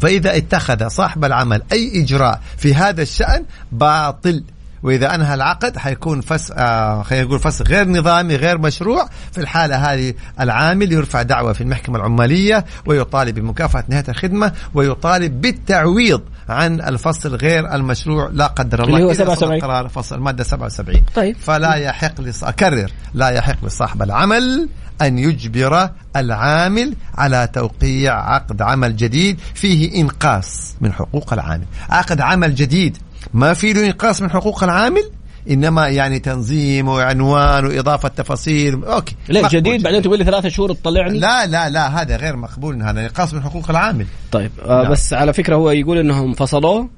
فإذا 0.00 0.36
اتخذ 0.36 0.88
صاحب 0.88 1.24
العمل 1.24 1.62
أي 1.72 2.02
إجراء 2.02 2.42
في 2.56 2.74
هذا 2.74 3.02
الشأن 3.02 3.44
باطل. 3.72 4.44
وإذا 4.82 5.14
أنهى 5.14 5.34
العقد 5.34 5.78
حيكون 5.78 6.20
فس 6.20 6.52
آه 6.56 7.02
خلينا 7.02 7.24
نقول 7.24 7.40
فسخ 7.40 7.66
غير 7.66 7.88
نظامي 7.88 8.36
غير 8.36 8.58
مشروع. 8.58 9.08
في 9.32 9.40
الحالة 9.40 9.76
هذه 9.76 10.14
العامل 10.40 10.92
يرفع 10.92 11.22
دعوة 11.22 11.52
في 11.52 11.60
المحكمة 11.60 11.96
العمالية 11.96 12.64
ويطالب 12.86 13.34
بمكافاه 13.34 13.84
نهاية 13.88 14.04
الخدمة 14.08 14.52
ويطالب 14.74 15.40
بالتعويض 15.40 16.22
عن 16.48 16.80
الفصل 16.80 17.36
غير 17.36 17.74
المشروع 17.74 18.30
لا 18.32 18.46
قدر 18.46 18.82
الله. 18.82 18.96
اللي 18.96 19.08
هو 19.08 19.12
77 19.12 19.60
قرار 19.60 19.88
فصل 19.88 20.14
الماده 20.14 20.44
77 20.44 21.02
طيب. 21.14 21.36
فلا 21.36 21.74
يحق 21.74 22.20
لص... 22.20 22.44
أكرر 22.44 22.90
لا 23.14 23.28
يحق 23.28 23.64
لصاحب 23.64 24.02
العمل 24.02 24.68
أن 25.02 25.18
يجبر 25.18 25.90
العامل 26.16 26.94
على 27.14 27.48
توقيع 27.52 28.34
عقد 28.34 28.62
عمل 28.62 28.96
جديد 28.96 29.40
فيه 29.54 30.00
إنقاص 30.00 30.74
من 30.80 30.92
حقوق 30.92 31.32
العامل. 31.32 31.64
عقد 31.90 32.20
عمل 32.20 32.54
جديد 32.54 32.98
ما 33.34 33.54
في 33.54 33.72
له 33.72 33.86
إنقاص 33.86 34.22
من 34.22 34.30
حقوق 34.30 34.64
العامل 34.64 35.10
إنما 35.50 35.88
يعني 35.88 36.18
تنظيم 36.18 36.88
وعنوان 36.88 37.66
وإضافة 37.66 38.08
تفاصيل. 38.08 38.84
أوكي. 38.84 39.16
لا 39.28 39.48
جديد 39.48 39.82
بعدين 39.82 40.02
تقول 40.02 40.18
لي 40.18 40.24
ثلاثة 40.24 40.48
شهور 40.48 40.72
تطلعني؟ 40.72 41.18
لا 41.18 41.46
لا 41.46 41.68
لا 41.68 42.02
هذا 42.02 42.16
غير 42.16 42.36
مقبول 42.36 42.82
هذا 42.82 43.00
إنقاص 43.00 43.34
من 43.34 43.42
حقوق 43.42 43.70
العامل. 43.70 44.06
طيب 44.32 44.50
آه 44.64 44.88
بس 44.88 45.12
على 45.12 45.32
فكرة 45.32 45.56
هو 45.56 45.70
يقول 45.70 45.98
إنهم 45.98 46.34
فصلوه. 46.34 46.88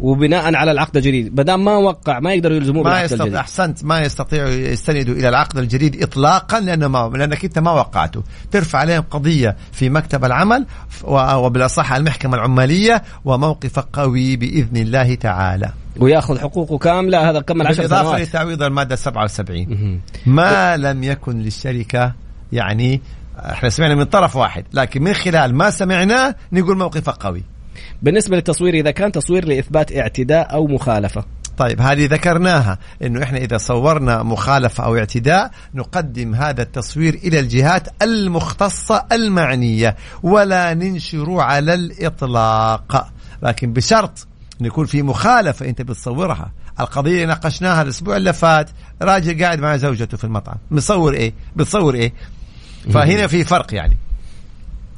وبناء 0.00 0.54
على 0.54 0.70
العقد 0.70 0.96
الجديد. 0.96 1.40
ما 1.40 1.56
ما 1.56 1.76
وقع 1.76 2.20
ما 2.20 2.32
يقدروا 2.34 2.56
يلزموه 2.56 2.84
ما 2.84 3.02
يستطيع 3.02 3.24
الجديد. 3.24 3.38
أحسنت 3.38 3.84
ما 3.84 4.00
يستطيعوا 4.00 4.48
يستندوا 4.48 5.14
إلى 5.14 5.28
العقد 5.28 5.58
الجديد 5.58 6.02
اطلاقا 6.02 6.60
لأنه 6.60 6.88
ما 6.88 7.10
لأنك 7.14 7.44
أنت 7.44 7.58
ما 7.58 7.70
وقعته. 7.70 8.22
ترفع 8.50 8.78
عليهم 8.78 9.02
قضية 9.10 9.56
في 9.72 9.90
مكتب 9.90 10.24
العمل 10.24 10.66
وبالأصح 11.04 11.92
المحكمة 11.92 12.34
العمالية 12.34 13.02
وموقفك 13.24 13.86
قوي 13.92 14.36
بإذن 14.36 14.76
الله 14.76 15.14
تعالى. 15.14 15.72
ويأخذ 16.00 16.38
حقوقه 16.38 16.78
كاملة. 16.78 17.30
هذا 17.30 17.40
كمل 17.40 17.66
10 17.66 17.74
سنوات. 17.74 17.90
بالاضافه 17.90 18.22
لتعويض 18.22 18.62
المادة 18.62 18.96
77 18.96 20.00
ما 20.26 20.76
لم 20.76 21.04
يكن 21.04 21.38
للشركة 21.38 22.12
يعني 22.52 23.00
إحنا 23.38 23.68
سمعنا 23.68 23.94
من 23.94 24.04
طرف 24.04 24.36
واحد 24.36 24.64
لكن 24.72 25.02
من 25.02 25.12
خلال 25.12 25.54
ما 25.54 25.70
سمعناه 25.70 26.34
نقول 26.52 26.78
موقفك 26.78 27.14
قوي. 27.14 27.42
بالنسبة 28.02 28.36
للتصوير 28.36 28.74
إذا 28.74 28.90
كان 28.90 29.12
تصوير 29.12 29.44
لإثبات 29.44 29.96
اعتداء 29.96 30.54
أو 30.54 30.66
مخالفة. 30.66 31.24
طيب 31.58 31.80
هذه 31.80 32.06
ذكرناها 32.06 32.78
إنه 33.02 33.22
إحنا 33.22 33.38
إذا 33.38 33.56
صورنا 33.56 34.22
مخالفة 34.22 34.84
أو 34.84 34.96
اعتداء 34.96 35.50
نقدم 35.74 36.34
هذا 36.34 36.62
التصوير 36.62 37.14
إلى 37.14 37.40
الجهات 37.40 37.88
المختصة 38.02 39.04
المعنية 39.12 39.96
ولا 40.22 40.74
ننشر 40.74 41.40
على 41.40 41.74
الإطلاق. 41.74 43.08
لكن 43.42 43.72
بشرط 43.72 44.26
انه 44.60 44.68
يكون 44.68 44.86
في 44.86 45.02
مخالفة 45.02 45.68
أنت 45.68 45.82
بتصورها. 45.82 46.52
القضية 46.80 47.26
ناقشناها 47.26 47.82
الأسبوع 47.82 48.16
اللي 48.16 48.32
فات 48.32 48.70
راجل 49.02 49.44
قاعد 49.44 49.60
مع 49.60 49.76
زوجته 49.76 50.16
في 50.16 50.24
المطعم. 50.24 50.56
مصور 50.70 51.12
إيه؟ 51.12 51.32
بتصور 51.56 51.94
إيه؟ 51.94 52.12
فهنا 52.92 53.26
في 53.26 53.44
فرق 53.44 53.74
يعني. 53.74 53.96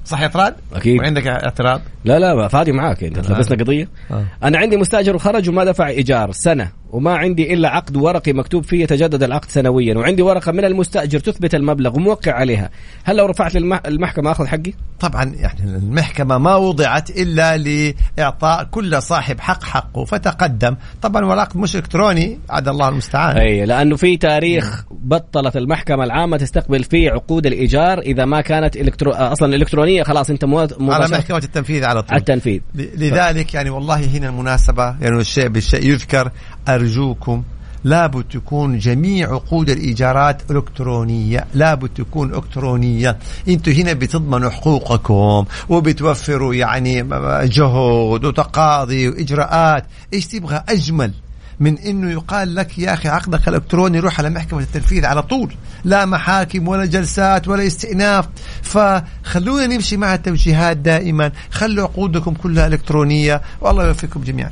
صح 0.07 0.23
يا 0.23 0.27
طراد؟ 0.27 0.55
أكيد. 0.75 0.99
وعندك 0.99 1.27
اعتراض؟ 1.27 1.81
لا 2.05 2.19
لا 2.19 2.49
فادي 2.49 2.73
معاك 2.73 3.05
أنت 3.05 3.31
لبسنا 3.31 3.59
قضية. 3.65 3.89
آه. 4.11 4.25
أنا 4.45 4.59
عندي 4.59 4.77
مستأجر 4.77 5.17
وخرج 5.17 5.49
وما 5.49 5.65
دفع 5.65 5.89
إيجار 5.89 6.33
سنة 6.33 6.73
وما 6.93 7.17
عندي 7.17 7.55
إلا 7.55 7.69
عقد 7.69 7.97
ورقي 7.97 8.33
مكتوب 8.33 8.65
فيه 8.65 8.83
يتجدد 8.83 9.23
العقد 9.23 9.51
سنويا 9.51 9.95
وعندي 9.95 10.23
ورقة 10.23 10.53
من 10.53 10.65
المستأجر 10.65 11.19
تثبت 11.19 11.55
المبلغ 11.55 11.97
وموقع 11.97 12.33
عليها. 12.33 12.71
هل 13.05 13.17
لو 13.17 13.27
رفعت 13.27 13.55
للمحكمه 13.55 14.31
أخذ 14.31 14.47
حقي؟ 14.47 14.73
طبعا 15.01 15.25
يعني 15.25 15.61
المحكمة 15.65 16.39
ما 16.39 16.57
وضعت 16.57 17.11
إلا 17.11 17.57
لإعطاء 17.57 18.65
كل 18.65 19.03
صاحب 19.03 19.41
حق 19.41 19.65
حقه 19.65 20.05
فتقدم. 20.05 20.77
طبعا 21.03 21.25
والعقد 21.25 21.57
مش 21.57 21.77
إلكتروني 21.77 22.39
عاد 22.51 22.69
الله 22.69 22.89
المستعان. 22.89 23.37
أي 23.37 23.67
لأنه 23.67 23.97
في 23.97 24.17
تاريخ 24.17 24.85
بطلت 24.91 25.57
المحكمة 25.57 26.05
العامة 26.05 26.37
تستقبل 26.37 26.85
فيه 26.85 27.11
عقود 27.11 27.47
الإيجار 27.47 27.99
إذا 27.99 28.25
ما 28.25 28.41
كانت 28.41 28.77
إلكترو... 28.77 29.13
أصلا 29.13 29.55
الالكترونيه 29.55 29.96
خلاص 30.05 30.31
أنت 30.31 30.45
مو 30.45 30.59
على 30.81 31.09
محكمه 31.09 31.39
التنفيذ 31.39 31.85
على 31.85 32.03
طول. 32.03 32.19
التنفيذ. 32.19 32.61
لذلك 32.75 33.55
يعني 33.55 33.71
والله 33.71 34.05
هنا 34.05 34.29
المناسبة 34.29 34.85
يعني 34.85 35.21
الشيء 35.21 35.49
بالشيء 35.49 35.87
يذكر 35.91 36.31
أرجوكم 36.69 37.43
لابد 37.85 38.25
تكون 38.25 38.79
جميع 38.79 39.33
عقود 39.33 39.71
الإيجارات 39.71 40.51
إلكترونية 40.51 41.45
لابد 41.55 41.89
تكون 41.89 42.35
إلكترونية. 42.35 43.19
أنتم 43.49 43.73
هنا 43.73 43.93
بتضمنوا 43.93 44.51
حقوقكم 44.51 45.45
وبتوفروا 45.69 46.55
يعني 46.55 47.03
جهد 47.43 48.25
وتقاضي 48.25 49.09
وإجراءات. 49.09 49.85
إيش 50.13 50.27
تبغى؟ 50.27 50.63
أجمل. 50.69 51.13
من 51.61 51.79
إنه 51.79 52.11
يقال 52.11 52.55
لك 52.55 52.79
يا 52.79 52.95
أخي 52.95 53.09
عقدك 53.09 53.49
الإلكتروني 53.49 54.01
روح 54.01 54.21
على 54.21 54.31
محكمة 54.31 54.61
التنفيذ 54.61 55.07
على 55.07 55.23
طول. 55.23 55.55
لا 55.85 56.05
محاكم 56.05 56.69
ولا 56.69 56.85
جلسات 56.85 57.49
ولا 57.49 57.67
استئناف. 57.67 58.29
فخلونا 58.63 59.67
نمشي 59.67 59.97
مع 59.97 60.15
التوجيهات 60.15 60.77
دائما. 60.77 61.33
خلوا 61.51 61.85
عقودكم 61.85 62.35
كلها 62.35 62.67
إلكترونية. 62.67 63.43
والله 63.61 63.87
يوفقكم 63.87 64.21
جميعا. 64.21 64.51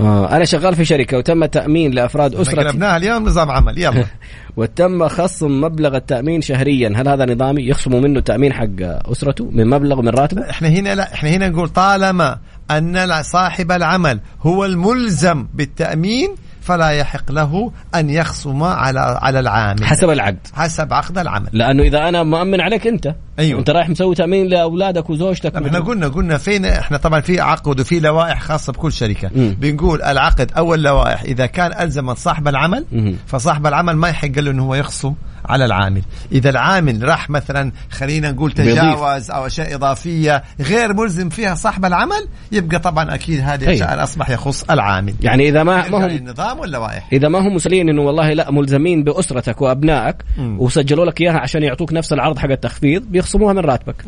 آه 0.00 0.36
أنا 0.36 0.44
شغال 0.44 0.76
في 0.76 0.84
شركة 0.84 1.18
وتم 1.18 1.44
تأمين 1.44 1.90
لأفراد 1.92 2.34
أسرتي. 2.34 2.68
قلبناها 2.68 2.96
اليوم 2.96 3.24
نظام 3.24 3.50
عمل. 3.50 3.78
يلا. 3.78 4.04
وتم 4.56 5.08
خصم 5.08 5.60
مبلغ 5.60 5.96
التأمين 5.96 6.40
شهريا. 6.40 6.92
هل 6.96 7.08
هذا 7.08 7.34
نظامي؟ 7.34 7.62
يخصموا 7.62 8.00
منه 8.00 8.18
التامين 8.18 8.52
حق 8.52 8.66
أسرته 8.80 9.50
من 9.52 9.66
مبلغ 9.66 10.02
من 10.02 10.08
راتبه؟ 10.08 10.50
إحنا 10.50 10.68
هنا 10.68 10.94
لا. 10.94 11.14
إحنا 11.14 11.30
هنا 11.30 11.48
نقول 11.48 11.68
طالما 11.68 12.38
أن 12.70 13.22
صاحب 13.22 13.72
العمل 13.72 14.20
هو 14.42 14.64
الملزم 14.64 15.46
بالتأمين 15.54 16.34
فلا 16.60 16.90
يحق 16.90 17.32
له 17.32 17.72
أن 17.94 18.10
يخصم 18.10 18.62
على 18.62 19.00
على 19.00 19.40
العامل. 19.40 19.84
حسب 19.84 20.10
العقد. 20.10 20.46
حسب 20.54 20.92
عقد 20.92 21.18
العمل. 21.18 21.48
لأنه 21.52 21.82
إذا 21.82 22.08
أنا 22.08 22.22
مؤمن 22.22 22.60
عليك 22.60 22.86
أنت. 22.86 23.14
أيوة. 23.40 23.60
أنت 23.60 23.70
رايح 23.70 23.88
مسوي 23.88 24.14
تأمين 24.14 24.46
لأولادك 24.46 25.10
وزوجتك 25.10 25.56
إحنا 25.56 25.78
قلنا 25.78 26.08
قلنا 26.08 26.38
فين 26.38 26.64
إحنا 26.64 26.96
طبعا 26.96 27.20
في 27.20 27.40
عقد 27.40 27.80
وفي 27.80 28.00
لوائح 28.00 28.40
خاصة 28.40 28.72
بكل 28.72 28.92
شركة 28.92 29.30
مم. 29.36 29.56
بنقول 29.60 30.02
العقد 30.02 30.52
أو 30.56 30.74
اللوائح 30.74 31.22
إذا 31.22 31.46
كان 31.46 31.82
ألزم 31.82 32.14
صاحب 32.14 32.48
العمل 32.48 32.84
مم. 32.92 33.14
فصاحب 33.26 33.66
العمل 33.66 33.96
ما 33.96 34.08
يحق 34.08 34.38
له 34.38 34.50
إنه 34.50 34.64
هو 34.64 34.74
يخصم 34.74 35.14
على 35.44 35.64
العامل 35.64 36.02
إذا 36.32 36.50
العامل 36.50 37.08
راح 37.08 37.30
مثلا 37.30 37.72
خلينا 37.90 38.32
نقول 38.32 38.52
تجاوز 38.52 39.30
أو 39.30 39.46
أشياء 39.46 39.74
إضافية 39.74 40.42
غير 40.60 40.94
ملزم 40.94 41.28
فيها 41.28 41.54
صاحب 41.54 41.84
العمل 41.84 42.28
يبقى 42.52 42.78
طبعا 42.78 43.14
أكيد 43.14 43.40
هذه 43.40 43.60
أيوة. 43.62 43.74
اشياء 43.74 44.02
أصبح 44.02 44.30
يخص 44.30 44.64
العامل 44.70 45.14
يعني 45.20 45.48
إذا 45.48 45.62
ما 45.62 45.88
ما 45.88 45.98
هم 46.06 46.10
للنظام 46.10 46.58
واللوائح 46.58 47.08
إذا 47.12 47.28
ما 47.28 47.38
هم 47.38 47.54
مسلين 47.54 47.88
إنه 47.88 48.02
والله 48.02 48.32
لا 48.32 48.50
ملزمين 48.50 49.04
بأسرتك 49.04 49.60
وأبنائك. 49.60 50.16
وسجلوا 50.38 51.04
لك 51.06 51.20
إياها 51.20 51.38
عشان 51.38 51.62
يعطوك 51.62 51.92
نفس 51.92 52.12
العرض 52.12 52.38
حق 52.38 52.50
التخفيض 52.50 53.04
بيخصموها 53.30 53.52
من 53.52 53.58
راتبك. 53.58 54.04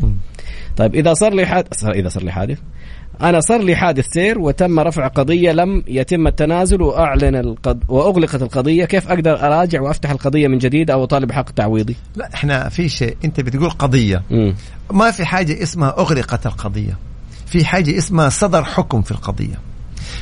طيب 0.76 0.94
إذا 0.94 1.14
صار 1.14 1.34
لي 1.34 1.46
حادث 1.46 1.84
إذا 1.84 2.08
صار 2.08 2.22
لي 2.22 2.32
حادث. 2.32 2.58
أنا 3.22 3.40
صار 3.40 3.62
لي 3.62 3.76
حادث 3.76 4.06
سير 4.06 4.38
وتم 4.38 4.80
رفع 4.80 5.08
قضية 5.08 5.52
لم 5.52 5.84
يتم 5.86 6.26
التنازل 6.26 6.82
وأعلن 6.82 7.36
القض... 7.36 7.82
وأغلقت 7.88 8.42
القضية. 8.42 8.84
كيف 8.84 9.08
أقدر 9.08 9.46
أراجع 9.46 9.80
وأفتح 9.80 10.10
القضية 10.10 10.48
من 10.48 10.58
جديد 10.58 10.90
أو 10.90 11.04
أطالب 11.04 11.32
حق 11.32 11.50
تعويضي؟ 11.50 11.96
لا 12.16 12.34
إحنا 12.34 12.68
في 12.68 12.88
شيء. 12.88 13.16
أنت 13.24 13.40
بتقول 13.40 13.70
قضية. 13.70 14.22
مم. 14.30 14.54
ما 14.92 15.10
في 15.10 15.24
حاجة 15.24 15.62
اسمها 15.62 15.98
أغلقت 15.98 16.46
القضية. 16.46 16.98
في 17.46 17.64
حاجة 17.64 17.98
اسمها 17.98 18.28
صدر 18.28 18.64
حكم 18.64 19.02
في 19.02 19.10
القضية. 19.10 19.54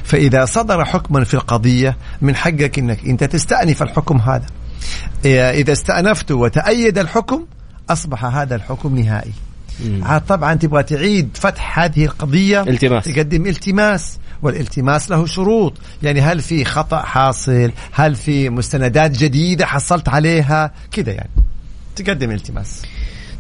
فإذا 0.05 0.45
صدر 0.45 0.85
حكما 0.85 1.25
في 1.25 1.35
القضية 1.35 1.97
من 2.23 2.37
حقك 2.37 2.79
أنك 2.79 3.07
أنت 3.07 3.25
تستأنف 3.25 3.83
الحكم 3.83 4.17
هذا. 4.17 4.47
إذا 5.51 5.73
استأنفت 5.73 6.33
وتأيد 6.33 6.99
الحكم 6.99 7.47
أصبح 7.93 8.25
هذا 8.25 8.57
الحكم 8.57 8.99
نهائي. 8.99 9.33
مم. 9.85 10.19
طبعا 10.29 10.55
تبغى 10.55 10.83
تعيد 10.83 11.29
فتح 11.35 11.79
هذه 11.79 12.05
القضية 12.05 12.63
التماس. 12.63 13.05
تقدم 13.05 13.47
التماس 13.47 14.19
والالتماس 14.43 15.11
له 15.11 15.27
شروط. 15.27 15.75
يعني 16.03 16.21
هل 16.21 16.41
في 16.41 16.65
خطأ 16.65 16.99
حاصل؟ 17.03 17.73
هل 17.93 18.15
في 18.15 18.51
مستندات 18.51 19.11
جديدة 19.11 19.67
حصلت 19.67 20.09
عليها؟ 20.09 20.73
كذا 20.93 21.13
يعني. 21.13 21.31
تقدم 21.97 22.31
التماس. 22.31 22.83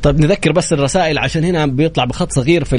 طيب 0.02 0.20
نذكر 0.20 0.52
بس 0.52 0.72
الرسائل 0.72 1.18
عشان 1.18 1.44
هنا 1.44 1.66
بيطلع 1.66 2.04
بخط 2.04 2.32
صغير 2.32 2.64
في 2.64 2.76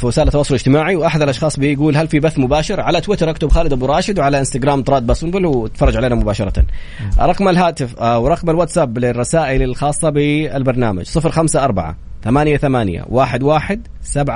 في 0.00 0.06
وسائل 0.06 0.28
التواصل 0.28 0.54
الاجتماعي 0.54 0.96
وأحد 0.96 1.22
الأشخاص 1.22 1.58
بيقول 1.58 1.96
هل 1.96 2.08
في 2.08 2.20
بث 2.20 2.38
مباشر؟ 2.38 2.80
على 2.80 3.00
تويتر 3.00 3.30
أكتب 3.30 3.48
خالد 3.48 3.72
أبو 3.72 3.86
راشد 3.86 4.18
وعلى 4.18 4.38
إنستغرام 4.38 4.82
تراد 4.82 5.06
باسنبل 5.06 5.46
وتفرج 5.46 5.96
علينا 5.96 6.14
مباشرة. 6.14 6.64
رقم 7.20 7.48
الهاتف 7.48 7.98
آه، 8.00 8.18
ورقم 8.18 8.50
الواتساب 8.50 8.98
للرسائل 8.98 9.62
الخاصة 9.62 10.10
بالبرنامج 10.10 11.04
054 11.16 11.94
88 12.24 12.50
11 12.70 13.72
700 13.82 14.26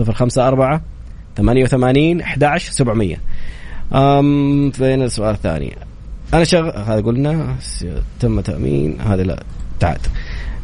054 0.00 0.80
88 1.36 2.20
11 2.20 2.72
700 2.72 3.16
أم 3.94 4.70
فين 4.70 5.02
السؤال 5.02 5.34
الثاني؟ 5.34 5.76
أنا 6.34 6.44
شغ... 6.44 6.78
هذا 6.78 7.00
قلنا 7.00 7.56
تم 8.20 8.40
تأمين 8.40 9.00
هذا 9.00 9.22
لا 9.22 9.42
تعال. 9.80 9.98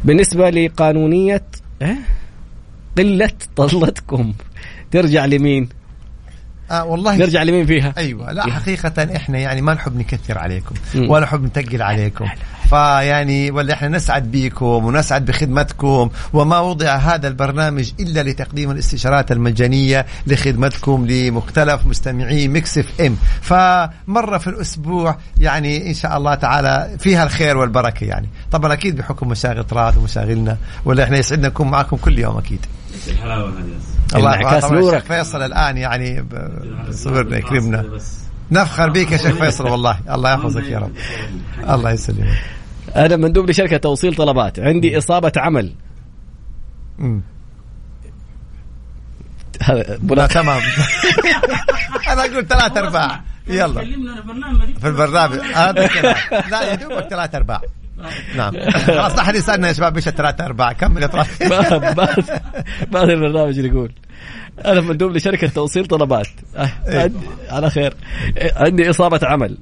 بالنسبة 0.05 0.49
لقانونية 0.49 1.45
إيه؟ 1.81 1.97
قلة 2.97 3.31
طلتكم 3.55 4.33
ترجع 4.91 5.25
لمين؟ 5.25 5.69
آه 6.71 6.85
والله. 6.85 7.15
نرجع 7.17 7.43
لمين 7.43 7.65
فيها؟ 7.65 7.93
أيوه 7.97 8.31
لا 8.31 8.43
حقيقة 8.43 9.15
إحنا 9.15 9.37
يعني 9.39 9.61
ما 9.61 9.73
نحب 9.73 9.97
نكثر 9.97 10.37
عليكم 10.37 10.75
مم. 10.95 11.09
ولا 11.09 11.23
نحب 11.25 11.43
نتقل 11.43 11.81
عليكم. 11.81 12.25
فيعني 12.69 13.51
ولا 13.51 13.73
إحنا 13.73 13.87
نسعد 13.87 14.31
بكم 14.31 14.65
ونسعد 14.65 15.25
بخدمتكم 15.25 16.09
وما 16.33 16.59
وضع 16.59 16.95
هذا 16.95 17.27
البرنامج 17.27 17.91
إلا 17.99 18.23
لتقديم 18.23 18.71
الاستشارات 18.71 19.31
المجانية 19.31 20.05
لخدمتكم 20.27 21.05
لمختلف 21.05 21.85
مستمعي 21.85 22.47
ميكس 22.47 22.77
إف 22.77 23.01
إم. 23.01 23.17
فمرة 23.41 24.37
في 24.37 24.47
الأسبوع 24.47 25.17
يعني 25.39 25.89
إن 25.89 25.93
شاء 25.93 26.17
الله 26.17 26.35
تعالى 26.35 26.97
فيها 26.99 27.23
الخير 27.23 27.57
والبركة 27.57 28.05
يعني. 28.05 28.29
طبعا 28.51 28.73
أكيد 28.73 28.95
بحكم 28.95 29.27
مشاغل 29.27 29.63
طراد 29.63 29.97
ومشاغلنا 29.97 30.57
ولا 30.85 31.03
إحنا 31.03 31.17
يسعدنا 31.17 31.47
نكون 31.47 31.67
معكم 31.67 31.97
كل 31.97 32.19
يوم 32.19 32.37
أكيد. 32.37 32.65
الحلاوه 33.07 33.49
هذه 33.49 33.94
الله 34.15 34.33
إنعكاس 34.35 34.71
نورك. 34.71 34.95
الشيخ 34.95 35.07
فيصل 35.13 35.41
الآن 35.41 35.77
يعني 35.77 36.25
صورنا 36.91 37.37
يكرمنا. 37.37 37.85
نفخر 38.51 38.89
بك 38.89 39.11
يا 39.11 39.17
شيخ 39.17 39.35
فيصل 39.35 39.67
والله. 39.69 39.99
الله 40.09 40.31
يحفظك 40.33 40.63
يا 40.63 40.79
رب. 40.79 40.91
الله 41.69 41.91
يسلمك. 41.91 42.27
أنا 42.95 43.15
مندوب 43.15 43.49
لشركة 43.49 43.77
توصيل 43.77 44.15
طلبات. 44.15 44.59
عندي 44.59 44.97
إصابة 44.97 45.31
عمل. 45.37 45.73
هذا 49.61 49.81
لا 49.83 49.97
بنا- 50.01 50.27
تمام. 50.27 50.61
أنا 52.11 52.25
أقول 52.25 52.47
ثلاث 52.47 52.77
أرباع. 52.77 53.21
يلا. 53.47 53.81
في 53.81 54.21
برنامج. 54.27 54.77
في 54.77 54.87
البرنامج. 54.87 55.39
هذا. 55.39 55.89
لا 56.51 56.61
يا 56.63 56.75
دوبك 56.75 57.07
ثلاث 57.09 57.35
أرباع. 57.35 57.61
نعم. 58.37 58.53
خلاص 58.87 59.15
لا 59.15 59.21
احد 59.21 59.35
يسالنا 59.35 59.67
يا 59.67 59.73
شباب 59.73 59.95
إيش 59.95 60.07
الثلاث 60.07 60.41
ارباع 60.41 60.71
كمل 60.71 61.01
يا 61.01 61.07
طرف. 61.07 61.43
بعد 62.91 63.09
البرنامج 63.09 63.57
يقول 63.57 63.91
أنا 64.65 64.81
مندوب 64.81 65.11
لشركة 65.11 65.47
توصيل 65.47 65.85
طلبات. 65.85 66.27
أه، 66.55 66.69
إيه. 66.87 67.11
على 67.49 67.69
خير. 67.69 67.93
عندي 68.55 68.89
إصابة 68.89 69.19
عمل. 69.23 69.57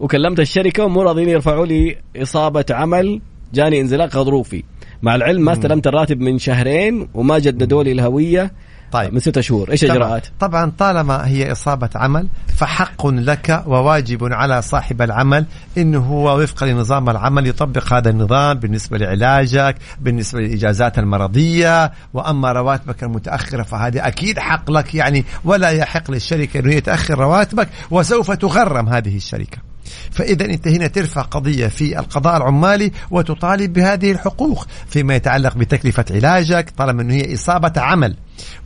وكلمت 0.00 0.40
الشركة 0.40 0.84
ومو 0.84 1.02
راضيين 1.02 1.28
يرفعوا 1.28 1.66
لي 1.66 1.96
إصابة 2.16 2.64
عمل. 2.70 3.20
جاني 3.54 3.80
انزلاق 3.80 4.16
غضروفي. 4.16 4.64
مع 5.02 5.14
العلم 5.14 5.44
ما 5.44 5.52
استلمت 5.52 5.86
الراتب 5.86 6.20
من 6.20 6.38
شهرين 6.38 7.08
وما 7.14 7.38
جددوا 7.38 7.82
لي 7.82 7.92
الهوية. 7.92 8.52
طيب. 8.92 9.14
من 9.14 9.20
ستة 9.20 9.40
شهور 9.40 9.70
إيش 9.70 9.84
الإجراءات؟ 9.84 10.26
طبعا 10.40 10.72
طالما 10.78 11.26
هي 11.26 11.52
إصابة 11.52 11.90
عمل 11.94 12.28
فحق 12.56 13.06
لك 13.06 13.62
وواجب 13.66 14.32
على 14.32 14.62
صاحب 14.62 15.02
العمل 15.02 15.44
إنه 15.78 15.98
هو 15.98 16.40
وفقا 16.40 16.66
لنظام 16.66 17.10
العمل 17.10 17.46
يطبق 17.46 17.92
هذا 17.92 18.10
النظام 18.10 18.58
بالنسبة 18.58 18.98
لعلاجك 18.98 19.76
بالنسبة 20.00 20.40
للإجازات 20.40 20.98
المرضية 20.98 21.92
وأما 22.14 22.52
رواتبك 22.52 23.02
المتأخرة 23.02 23.62
فهذه 23.62 24.06
أكيد 24.06 24.38
حق 24.38 24.70
لك 24.70 24.94
يعني 24.94 25.24
ولا 25.44 25.70
يحق 25.70 26.10
للشركة 26.10 26.60
أنه 26.60 26.72
هي 26.72 26.80
تأخر 26.80 27.18
رواتبك 27.18 27.68
وسوف 27.90 28.30
تغرم 28.30 28.88
هذه 28.88 29.16
الشركة 29.16 29.67
فإذا 30.10 30.44
أنت 30.44 30.68
هنا 30.68 30.86
ترفع 30.86 31.22
قضية 31.22 31.66
في 31.66 31.98
القضاء 31.98 32.36
العمالي 32.36 32.92
وتطالب 33.10 33.72
بهذه 33.72 34.12
الحقوق 34.12 34.66
فيما 34.88 35.14
يتعلق 35.16 35.56
بتكلفة 35.56 36.04
علاجك 36.10 36.70
طالما 36.76 37.02
أنه 37.02 37.14
هي 37.14 37.34
إصابة 37.34 37.80
عمل. 37.80 38.16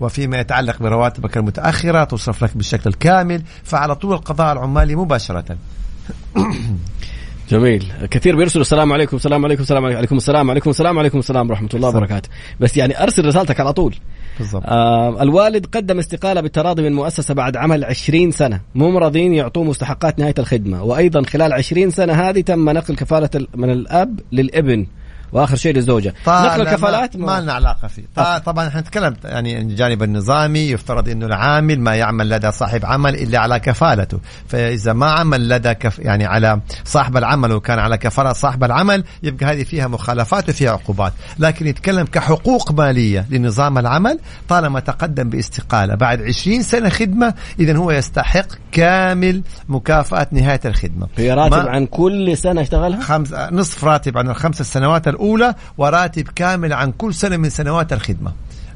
وفيما 0.00 0.38
يتعلق 0.38 0.82
برواتبك 0.82 1.36
المتأخرة 1.36 2.04
تصرف 2.04 2.44
لك 2.44 2.56
بالشكل 2.56 2.90
الكامل 2.90 3.42
فعلى 3.64 3.94
طول 3.94 4.12
القضاء 4.12 4.52
العمالي 4.52 4.96
مباشرة. 4.96 5.56
جميل. 7.52 7.92
كثير 8.10 8.36
بيرسلوا 8.36 8.62
السلام 8.62 8.92
عليكم 8.92 9.16
السلام 9.16 9.44
عليكم 9.44 9.62
السلام 9.62 9.84
عليكم 9.84 10.16
السلام 10.16 10.50
عليكم 10.50 10.70
السلام 10.70 10.98
عليكم 10.98 11.18
السلام 11.18 11.50
ورحمة 11.50 11.68
الله 11.74 11.88
وبركاته. 11.88 12.28
بس 12.60 12.76
يعني 12.76 13.02
أرسل 13.02 13.24
رسالتك 13.26 13.60
على 13.60 13.72
طول. 13.72 13.94
بالضبط. 14.38 14.62
آه 14.66 15.22
الوالد 15.22 15.66
قدم 15.66 15.98
استقالة 15.98 16.40
بالتراضي 16.40 16.82
من 16.82 16.92
مؤسسة 16.92 17.34
بعد 17.34 17.56
عمل 17.56 17.84
20 17.84 18.30
سنة. 18.30 18.60
مو 18.74 18.98
راضين 18.98 19.34
يعطوه 19.34 19.64
مستحقات 19.64 20.18
نهاية 20.18 20.34
الخدمة. 20.38 20.82
وأيضا 20.82 21.22
خلال 21.22 21.52
20 21.52 21.90
سنة 21.90 22.12
هذه 22.12 22.40
تم 22.40 22.70
نقل 22.70 22.96
كفالة 22.96 23.30
ال- 23.34 23.48
من 23.54 23.70
الأب 23.70 24.20
للابن. 24.32 24.86
وآخر 25.32 25.56
شيء 25.56 25.74
للزوجة. 25.74 26.14
نقل 26.28 26.60
الكفالات 26.60 27.16
ما, 27.16 27.26
ما 27.26 27.40
لنا 27.40 27.52
علاقة 27.52 27.88
فيه. 27.88 28.02
طبعا, 28.16 28.38
طبعا 28.38 28.68
إحنا 28.68 28.80
نتكلم 28.80 29.16
يعني 29.24 29.58
الجانب 29.58 30.02
النظامي 30.02 30.58
يفترض 30.60 31.08
إنه 31.08 31.26
العامل 31.26 31.80
ما 31.80 31.94
يعمل 31.94 32.30
لدى 32.30 32.52
صاحب 32.52 32.84
عمل 32.84 33.14
إلا 33.14 33.38
على 33.38 33.60
كفالته. 33.60 34.20
فإذا 34.48 34.92
ما 34.92 35.10
عمل 35.10 35.48
لدى 35.48 35.74
كف 35.74 35.98
يعني 35.98 36.26
على 36.26 36.60
صاحب 36.84 37.16
العمل 37.16 37.52
وكان 37.52 37.78
على 37.78 37.98
كفالة 37.98 38.32
صاحب 38.32 38.64
العمل 38.64 39.04
يبقى 39.22 39.46
هذه 39.46 39.62
فيها 39.62 39.86
مخالفات 39.86 40.48
وفيها 40.48 40.70
عقوبات. 40.70 41.12
لكن 41.38 41.66
يتكلم 41.66 42.06
كحقوق 42.06 42.72
مالية 42.72 43.26
لنظام 43.30 43.78
العمل 43.78 44.18
طالما 44.48 44.80
تقدم 44.80 45.28
باستقالة 45.28 45.94
بعد 45.94 46.22
20 46.22 46.62
سنة 46.62 46.88
خدمة 46.88 47.34
اذا 47.60 47.76
هو 47.76 47.90
يستحق 47.90 48.46
كامل 48.72 49.42
مكافاه 49.68 50.26
نهاية 50.32 50.60
الخدمة. 50.64 51.08
هي 51.16 51.32
راتب 51.34 51.68
عن 51.68 51.86
كل 51.86 52.36
سنة 52.36 52.60
اشتغلها؟ 52.60 53.00
خمس 53.00 53.32
نصف 53.32 53.84
راتب 53.84 54.18
عن 54.18 54.28
الخمس 54.28 54.62
سنوات 54.62 55.08
الأولى 55.22 55.54
وراتب 55.78 56.28
كامل 56.34 56.72
عن 56.72 56.92
كل 56.92 57.14
سنة 57.14 57.36
من 57.36 57.50
سنوات 57.50 57.92
الخدمة 57.92 58.32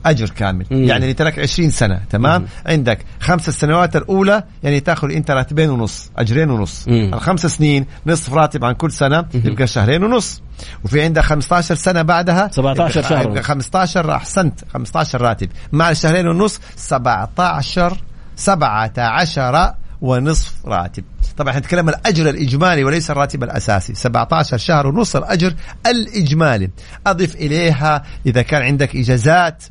أجر 0.07 0.31
كامل 0.31 0.67
مم. 0.71 0.85
يعني 0.85 1.03
اللي 1.03 1.15
ترك 1.15 1.39
20 1.39 1.71
سنة 1.71 2.01
تمام 2.11 2.41
مم. 2.43 2.49
عندك 2.67 2.99
خمس 3.21 3.49
السنوات 3.49 3.97
الأولى 3.97 4.43
يعني 4.63 4.81
تأخذ 4.81 5.11
أنت 5.13 5.31
راتبين 5.31 5.71
ونص 5.71 6.11
أجرين 6.19 6.51
ونص 6.51 6.89
مم. 6.89 7.11
الخمس 7.15 7.47
سنين 7.47 7.87
نصف 8.07 8.35
راتب 8.35 8.65
عن 8.65 8.73
كل 8.75 8.93
سنة 8.93 9.21
مم. 9.35 9.43
يبقى 9.45 9.67
شهرين 9.67 10.05
ونص 10.05 10.43
وفي 10.85 11.03
عندك 11.03 11.23
15 11.23 11.75
سنة 11.75 12.03
بعدها 12.03 12.49
17 12.53 13.03
شهر 13.03 13.25
يبقى 13.31 13.43
15 13.43 14.15
أحسنت 14.15 14.61
15 14.75 15.21
راتب 15.21 15.49
مع 15.73 15.91
الشهرين 15.91 16.29
ونص 16.29 16.61
17 16.77 17.97
17 18.37 19.75
ونصف 20.01 20.55
راتب. 20.67 21.05
طبعا 21.37 21.59
نتكلم 21.59 21.89
الأجر 21.89 22.29
الإجمالي 22.29 22.85
وليس 22.85 23.11
الراتب 23.11 23.43
الأساسي. 23.43 23.95
17 23.95 24.57
شهر 24.59 24.87
ونص 24.87 25.17
الأجر 25.17 25.55
الإجمالي. 25.87 26.71
أضف 27.07 27.35
إليها 27.35 28.03
إذا 28.27 28.43
كان 28.43 28.63
عندك 28.63 28.97
إجازات 28.97 29.65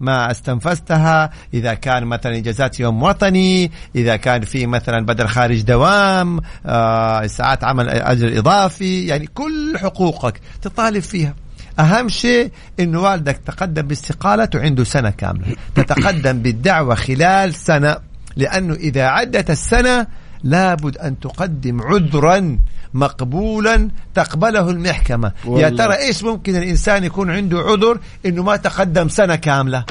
ما 0.00 0.30
استنفذتها 0.30 1.30
إذا 1.54 1.74
كان 1.74 2.04
مثلا 2.04 2.36
إجازات 2.36 2.80
يوم 2.80 3.02
وطني 3.02 3.70
إذا 3.94 4.16
كان 4.16 4.42
في 4.42 4.66
مثلا 4.66 5.06
بدل 5.06 5.28
خارج 5.28 5.60
دوام 5.60 6.40
آه 6.66 7.26
ساعات 7.26 7.64
عمل 7.64 7.88
أجر 7.88 8.38
إضافي 8.38 9.06
يعني 9.06 9.26
كل 9.26 9.78
حقوقك 9.78 10.40
تطالب 10.62 11.02
فيها. 11.02 11.34
أهم 11.78 12.08
شيء 12.08 12.50
أنه 12.80 13.00
والدك 13.00 13.40
تقدم 13.46 13.82
باستقالته 13.82 14.60
عنده 14.60 14.84
سنة 14.84 15.10
كاملة. 15.10 15.56
تتقدم 15.74 16.42
بالدعوة 16.42 16.94
خلال 16.94 17.54
سنة. 17.54 17.96
لأنه 18.38 18.74
إذا 18.74 19.04
عدت 19.04 19.50
السنة 19.50 20.06
لابد 20.44 20.96
أن 20.98 21.20
تقدم 21.20 21.82
عذرا 21.82 22.58
مقبولا 22.94 23.88
تقبله 24.14 24.70
المحكمة 24.70 25.32
والله. 25.44 25.60
يا 25.60 25.68
ترى 25.68 25.94
إيش 25.94 26.24
ممكن 26.24 26.56
الإنسان 26.56 27.04
يكون 27.04 27.30
عنده 27.30 27.58
عذر 27.58 27.98
إنه 28.26 28.42
ما 28.42 28.56
تقدم 28.56 29.08
سنة 29.08 29.36
كاملة 29.36 29.84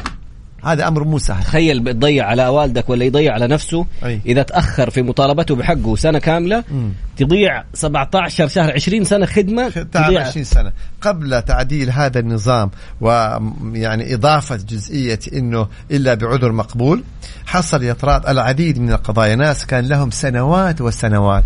هذا 0.67 0.87
أمر 0.87 1.03
مو 1.03 1.17
سهل. 1.17 1.43
تخيل 1.43 1.79
بتضيع 1.79 2.25
على 2.25 2.47
والدك 2.47 2.89
ولا 2.89 3.05
يضيع 3.05 3.33
على 3.33 3.47
نفسه 3.47 3.85
أي. 4.05 4.21
إذا 4.25 4.43
تأخر 4.43 4.89
في 4.89 5.01
مطالبته 5.01 5.55
بحقه 5.55 5.95
سنة 5.95 6.19
كاملة 6.19 6.59
م. 6.71 6.89
تضيع 7.17 7.63
17 7.73 8.47
شهر 8.47 8.71
20 8.71 9.03
سنة 9.03 9.25
خدمة 9.25 9.69
تضيع. 9.69 10.21
20 10.21 10.43
سنة. 10.43 10.71
قبل 11.01 11.41
تعديل 11.41 11.91
هذا 11.91 12.19
النظام 12.19 12.71
ويعني 13.01 14.13
إضافة 14.13 14.55
جزئية 14.55 15.19
إنه 15.33 15.67
إلا 15.91 16.13
بعذر 16.13 16.51
مقبول 16.51 17.03
حصل 17.45 17.83
يا 17.83 17.95
العديد 18.27 18.79
من 18.79 18.91
القضايا. 18.91 19.35
ناس 19.35 19.65
كان 19.65 19.87
لهم 19.87 20.11
سنوات 20.11 20.81
وسنوات. 20.81 21.45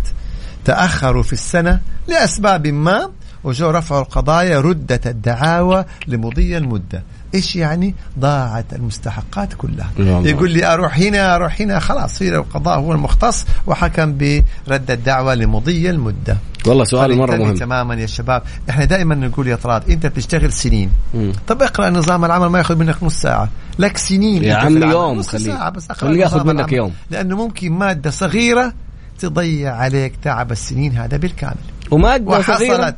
تأخروا 0.64 1.22
في 1.22 1.32
السنة 1.32 1.80
لأسباب 2.08 2.66
ما 2.66 3.10
وجو 3.44 3.70
رفعوا 3.70 4.00
القضايا 4.00 4.60
ردت 4.60 5.06
الدعاوى 5.06 5.84
لمضي 6.06 6.56
المدة. 6.56 7.02
إيش 7.34 7.56
يعني؟ 7.56 7.94
ضاعت 8.18 8.72
المستحقات 8.72 9.54
كلها. 9.54 9.90
يقول 9.98 10.50
لي 10.50 10.66
أروح 10.66 10.98
هنا 10.98 11.36
أروح 11.36 11.60
هنا 11.60 11.78
خلاص 11.78 12.18
في 12.18 12.28
القضاء 12.28 12.78
هو 12.78 12.92
المختص 12.92 13.46
وحكم 13.66 14.18
برد 14.18 14.90
الدعوة 14.90 15.34
لمضي 15.34 15.90
المدة. 15.90 16.36
والله 16.66 16.84
سؤال 16.84 17.16
مرة 17.16 17.36
مهم. 17.36 17.54
تماما 17.54 17.94
يا 17.94 18.06
شباب. 18.06 18.42
إحنا 18.70 18.84
دائما 18.84 19.14
نقول 19.14 19.48
يا 19.48 19.56
طراد 19.56 19.90
أنت 19.90 20.06
بتشتغل 20.06 20.52
سنين. 20.52 20.90
مم. 21.14 21.32
طب 21.46 21.62
اقرأ 21.62 21.90
نظام 21.90 22.24
العمل 22.24 22.46
ما 22.46 22.58
ياخذ 22.58 22.76
منك 22.76 23.02
نص 23.02 23.14
ساعة. 23.14 23.48
لك 23.78 23.96
سنين 23.96 24.44
يا 24.44 24.54
عمي 24.54 24.80
يوم 24.80 25.22
خليه 25.22 25.72
خليه 25.92 26.20
ياخذ 26.20 26.46
منك 26.46 26.72
يوم. 26.72 26.92
لأنه 27.10 27.36
ممكن 27.36 27.72
مادة 27.72 28.10
صغيرة 28.10 28.72
تضيع 29.18 29.74
عليك 29.76 30.12
تعب 30.22 30.52
السنين 30.52 30.92
هذا 30.92 31.16
بالكامل. 31.16 31.54
ومادة 31.90 32.42
صغيرة 32.42 32.94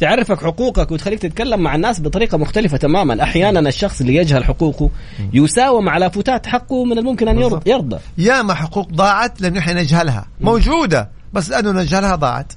تعرفك 0.00 0.42
حقوقك 0.42 0.90
وتخليك 0.90 1.18
تتكلم 1.18 1.60
مع 1.60 1.74
الناس 1.74 2.00
بطريقة 2.00 2.38
مختلفة 2.38 2.76
تماما. 2.76 3.22
أحيانا 3.22 3.68
الشخص 3.68 4.00
اللي 4.00 4.14
يجهل 4.14 4.44
حقوقه 4.44 4.90
يساوم 5.32 5.88
على 5.88 6.10
فتات 6.10 6.46
حقه 6.46 6.84
من 6.84 6.98
الممكن 6.98 7.28
أن 7.28 7.38
يرضى, 7.38 7.70
يرضى. 7.70 7.98
ياما 8.18 8.54
حقوق 8.54 8.88
ضاعت 8.92 9.40
لأنه 9.40 9.58
إحنا 9.58 9.72
نجهلها. 9.82 10.26
موجودة 10.40 11.08
بس 11.32 11.50
لأنه 11.50 11.72
نجهلها 11.72 12.14
ضاعت. 12.14 12.52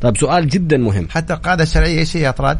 طيب 0.00 0.16
سؤال 0.16 0.48
جدا 0.48 0.76
مهم. 0.76 1.08
حتى 1.10 1.34
القاعدة 1.34 1.62
الشرعية 1.62 1.98
إيش 1.98 2.16
هي 2.16 2.20
يا 2.20 2.30
طراد؟ 2.30 2.58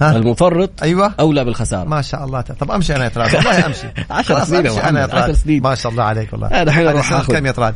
ها؟ 0.00 0.16
المفرط 0.16 0.82
أيوه. 0.82 1.14
أولى 1.20 1.44
بالخسارة. 1.44 1.88
ما 1.88 2.02
شاء 2.02 2.24
الله. 2.24 2.40
طب 2.40 2.70
أمشي 2.70 2.96
أنا 2.96 3.04
يا 3.04 3.08
طراد 3.08 3.34
والله 3.34 3.66
أمشي. 3.66 3.86
10 4.10 4.44
سنين 4.44 4.66
أمشي 4.66 4.80
أنا 4.80 5.00
يا 5.00 5.06
طراد 5.06 5.22
10 5.22 5.32
سنين. 5.32 5.62
ما 5.62 5.74
شاء 5.74 5.92
الله 5.92 6.04
عليك 6.04 6.32
والله. 6.32 6.48
هذا 6.48 6.62
الحين 6.62 6.88
أروح 6.88 7.22
كم 7.22 7.46
يا 7.46 7.52
طراد 7.52 7.74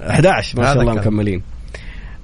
11 0.00 0.60
ما 0.60 0.74
شاء 0.74 0.82
الله 0.82 0.94
مكملين. 0.94 1.42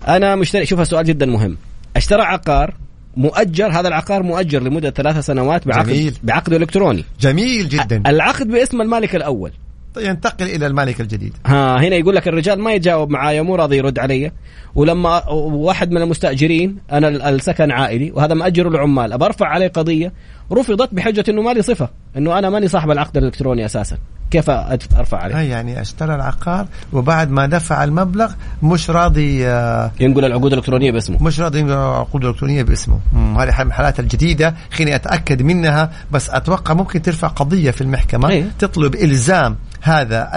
أنا 0.09 0.37
مشتري 0.37 0.66
شوف 0.66 0.87
سؤال 0.87 1.05
جدا 1.05 1.27
مهم. 1.27 1.57
اشترى 2.00 2.22
عقار 2.22 2.74
مؤجر 3.16 3.66
هذا 3.66 3.88
العقار 3.88 4.22
مؤجر 4.22 4.62
لمدة 4.62 4.90
ثلاثة 4.90 5.20
سنوات 5.20 5.68
بعقد 5.68 5.86
جميل. 5.86 6.14
بعقد 6.22 6.52
إلكتروني. 6.52 7.04
جميل 7.20 7.68
جدا. 7.68 8.02
العقد 8.06 8.48
باسم 8.48 8.80
المالك 8.80 9.16
الأول. 9.16 9.52
ينتقل 9.96 10.44
إلى 10.44 10.66
المالك 10.66 11.00
الجديد. 11.00 11.36
ها 11.46 11.76
هنا 11.76 11.96
يقول 11.96 12.16
لك 12.16 12.28
الرجال 12.28 12.60
ما 12.60 12.72
يتجاوب 12.72 13.10
معايا 13.10 13.42
مو 13.42 13.54
راضي 13.54 13.76
يرد 13.76 13.98
علي. 13.98 14.32
ولما 14.74 15.28
واحد 15.28 15.90
من 15.90 16.02
المستأجرين 16.02 16.76
أنا 16.92 17.28
السكن 17.28 17.70
عائلي 17.70 18.10
وهذا 18.10 18.34
مأجر 18.34 18.68
العمال. 18.68 19.22
أرفع 19.22 19.46
عليه 19.46 19.68
قضية 19.68 20.12
رفضت 20.52 20.94
بحجة 20.94 21.24
إنه 21.28 21.42
مالي 21.42 21.62
صفة. 21.62 21.88
إنه 22.16 22.38
أنا 22.38 22.50
ماني 22.50 22.68
صاحب 22.68 22.90
العقد 22.90 23.16
الإلكتروني 23.16 23.64
أساسا. 23.64 23.96
كيف 24.30 24.50
أرفع 24.50 25.18
عليه؟ 25.18 25.36
يعني 25.36 25.80
اشترى 25.80 26.14
العقار 26.14 26.66
وبعد 26.92 27.30
ما 27.30 27.46
دفع 27.46 27.84
المبلغ 27.84 28.32
مش 28.62 28.90
راضي 28.90 29.46
آه، 29.46 29.92
ينقل 30.00 30.24
العقود 30.24 30.52
الإلكترونية 30.52 30.90
باسمه. 30.92 31.22
مش 31.22 31.40
راضي 31.40 31.58
ينقل 31.58 31.72
العقود 31.72 32.24
الإلكترونية 32.24 32.62
باسمه. 32.62 33.00
هذه 33.14 33.62
الحالات 33.62 34.00
الجديدة 34.00 34.54
خليني 34.70 34.94
أتأكد 34.94 35.42
منها 35.42 35.92
بس 36.10 36.30
أتوقع 36.30 36.74
ممكن 36.74 37.02
ترفع 37.02 37.28
قضية 37.28 37.70
في 37.70 37.80
المحكمة 37.80 38.30
أيه؟ 38.30 38.44
تطلب 38.58 38.94
إلزام 38.94 39.56
هذا 39.82 40.30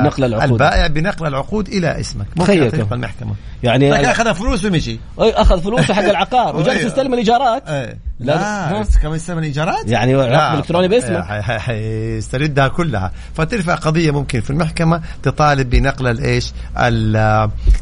بنقل 0.00 0.24
العقود. 0.24 0.52
البائع 0.52 0.86
بنقل 0.86 1.26
العقود 1.26 1.68
إلى 1.68 2.00
اسمك. 2.00 2.26
ممكن 2.36 2.70
تطرق 2.70 2.92
المحكمه 2.92 3.34
يعني 3.62 3.90
لكن 3.90 4.04
أخذ 4.04 4.34
فلوس 4.34 4.64
ومشي. 4.64 4.98
أخذ 5.18 5.60
فلوسه 5.60 5.94
حق 5.94 6.04
العقار 6.14 6.56
وجالس 6.56 6.84
يستلم 6.84 7.12
الإيجارات. 7.12 7.68
أيه. 7.68 7.98
لا, 8.20 8.34
لا. 8.72 8.84
كمان 9.02 9.14
يستلم 9.16 9.38
الإيجارات؟ 9.38 9.90
يعني 9.90 10.14
العقد 10.14 10.52
الالكتروني 10.52 10.88
باسمه. 10.88 11.22
حيستردها 11.40 12.68
كلها. 12.68 13.12
فترفع 13.34 13.74
قضية 13.74 14.10
ممكن 14.10 14.40
في 14.40 14.50
المحكمة 14.50 15.02
تطالب 15.22 15.70
بنقل 15.70 16.06
الإيش؟ 16.06 16.52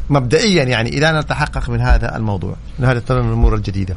مبدئيا 0.09 0.63
يعني 0.63 0.89
إلى 0.89 1.09
أن 1.09 1.19
نتحقق 1.19 1.69
من 1.69 1.81
هذا 1.81 2.15
الموضوع 2.15 2.55
من 2.79 2.85
هذه 2.85 3.01
الأمور 3.09 3.55
الجديدة. 3.55 3.95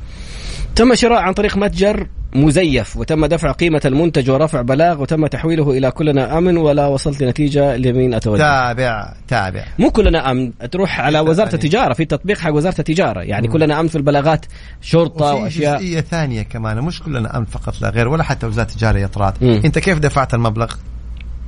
تم 0.79 0.95
شراء 0.95 1.23
عن 1.23 1.33
طريق 1.33 1.57
متجر 1.57 2.07
مزيف 2.35 2.97
وتم 2.97 3.27
دفع 3.27 3.53
قيمة 3.53 3.81
المنتج 3.85 4.31
ورفع 4.31 4.63
بلاغ 4.63 5.03
وتم 5.03 5.27
تحويله 5.27 5.71
إلى 5.71 5.91
كلنا 5.91 6.39
أمن 6.39 6.57
ولا 6.57 6.87
وصلت 6.87 7.23
لنتيجة 7.23 7.77
لمين 7.77 8.15
أتوجه؟ 8.15 8.39
تابع 8.39 9.15
تابع. 9.29 9.65
مو 9.79 9.91
كلنا 9.91 10.31
أمن. 10.31 10.53
تروح 10.71 11.01
على 11.01 11.21
وزارة 11.21 11.55
التجارة 11.55 11.95
في 11.95 12.05
تطبيق 12.05 12.39
حق 12.39 12.53
وزارة 12.53 12.75
التجارة. 12.79 13.21
يعني 13.21 13.49
مم. 13.49 13.53
كلنا 13.53 13.81
أمن 13.81 13.89
في 13.89 13.97
البلاغات 13.97 14.47
شرطة 14.81 15.35
وأشياء. 15.35 15.79
جزئية 15.79 16.01
ثانية 16.01 16.43
كمان 16.43 16.81
مش 16.81 17.03
كلنا 17.03 17.37
أمن 17.37 17.45
فقط 17.45 17.81
لا 17.81 17.91
غير 17.91 18.09
ولا 18.09 18.23
حتى 18.23 18.47
وزارة 18.47 18.67
التجارة 18.67 18.99
يا 18.99 19.07
طراد. 19.07 19.45
أنت 19.45 19.79
كيف 19.79 19.99
دفعت 19.99 20.35
المبلغ؟ 20.35 20.75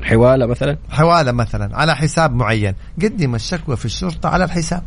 حوالة 0.02 0.46
مثلا؟ 0.46 0.76
حوالة 0.90 1.32
مثلا 1.32 1.76
على 1.76 1.96
حساب 1.96 2.34
معين. 2.34 2.74
قدم 3.02 3.34
الشكوى 3.34 3.76
في 3.76 3.84
الشرطة 3.84 4.28
على 4.28 4.44
الحساب. 4.44 4.82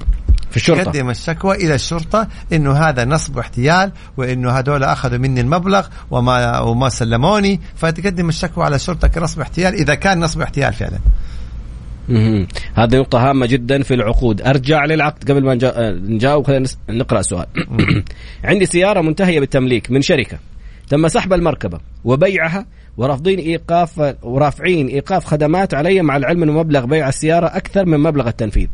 في 0.53 0.57
الشرطة. 0.57 0.91
قدم 0.91 1.09
الشكوى 1.09 1.55
إلى 1.55 1.75
الشرطة 1.75 2.27
إنه 2.53 2.73
هذا 2.73 3.05
نصب 3.05 3.37
واحتيال 3.37 3.91
وإنه 4.17 4.51
هذول 4.51 4.83
أخذوا 4.83 5.17
مني 5.17 5.41
المبلغ 5.41 5.87
وما 6.11 6.59
وما 6.59 6.89
سلموني. 6.89 7.59
فتقدم 7.75 8.29
الشكوى 8.29 8.63
على 8.63 8.75
الشرطة 8.75 9.07
كنصب 9.07 9.41
احتيال 9.41 9.73
إذا 9.73 9.95
كان 9.95 10.19
نصب 10.19 10.41
احتيال 10.41 10.73
فعلا. 10.73 10.97
هذه 12.75 12.97
نقطة 12.97 13.29
هامة 13.29 13.45
جدا 13.45 13.83
في 13.83 13.93
العقود، 13.93 14.41
أرجع 14.41 14.85
للعقد 14.85 15.31
قبل 15.31 15.43
ما 15.43 15.55
نجاوب. 15.93 16.47
خلينا 16.47 16.65
نقرأ 16.89 17.19
السؤال. 17.19 17.45
عندي 18.43 18.65
سيارة 18.65 19.01
منتهية 19.01 19.39
بالتمليك 19.39 19.91
من 19.91 20.01
شركة. 20.01 20.39
تم 20.89 21.07
سحب 21.07 21.33
المركبة 21.33 21.79
وبيعها 22.03 22.65
ورافضين 22.97 23.39
ايقاف 23.39 24.15
ورافعين 24.23 24.87
إيقاف 24.87 25.25
خدمات 25.25 25.73
علي 25.73 26.01
مع 26.01 26.17
العلم 26.17 26.43
إنه 26.43 26.51
مبلغ 26.51 26.85
بيع 26.85 27.09
السيارة 27.09 27.47
أكثر 27.47 27.85
من 27.85 27.99
مبلغ 27.99 28.27
التنفيذ. 28.27 28.67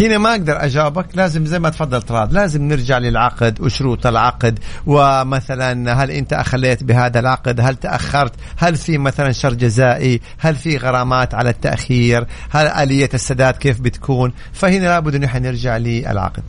هنا 0.00 0.18
ما 0.18 0.30
أقدر 0.30 0.64
أجاوبك. 0.64 1.06
لازم 1.14 1.46
زي 1.46 1.58
ما 1.58 1.70
تفضل 1.70 2.02
طراد 2.02 2.32
لازم 2.32 2.62
نرجع 2.62 2.98
للعقد 2.98 3.60
وشروط 3.60 4.06
العقد. 4.06 4.58
ومثلا 4.86 6.02
هل 6.04 6.10
أنت 6.10 6.32
أخليت 6.32 6.84
بهذا 6.84 7.20
العقد؟ 7.20 7.60
هل 7.60 7.76
تأخرت؟ 7.76 8.32
هل 8.56 8.76
في 8.76 8.98
مثلا 8.98 9.32
شر 9.32 9.54
جزائي؟ 9.54 10.20
هل 10.38 10.56
في 10.56 10.76
غرامات 10.76 11.34
على 11.34 11.50
التأخير؟ 11.50 12.26
هل 12.50 12.66
آلية 12.66 13.10
السداد 13.14 13.54
كيف 13.54 13.80
بتكون؟ 13.80 14.32
فهنا 14.52 14.84
لابد 14.86 15.14
أن 15.14 15.24
إحنا 15.24 15.40
نرجع 15.40 15.76
للعقد. 15.76 16.42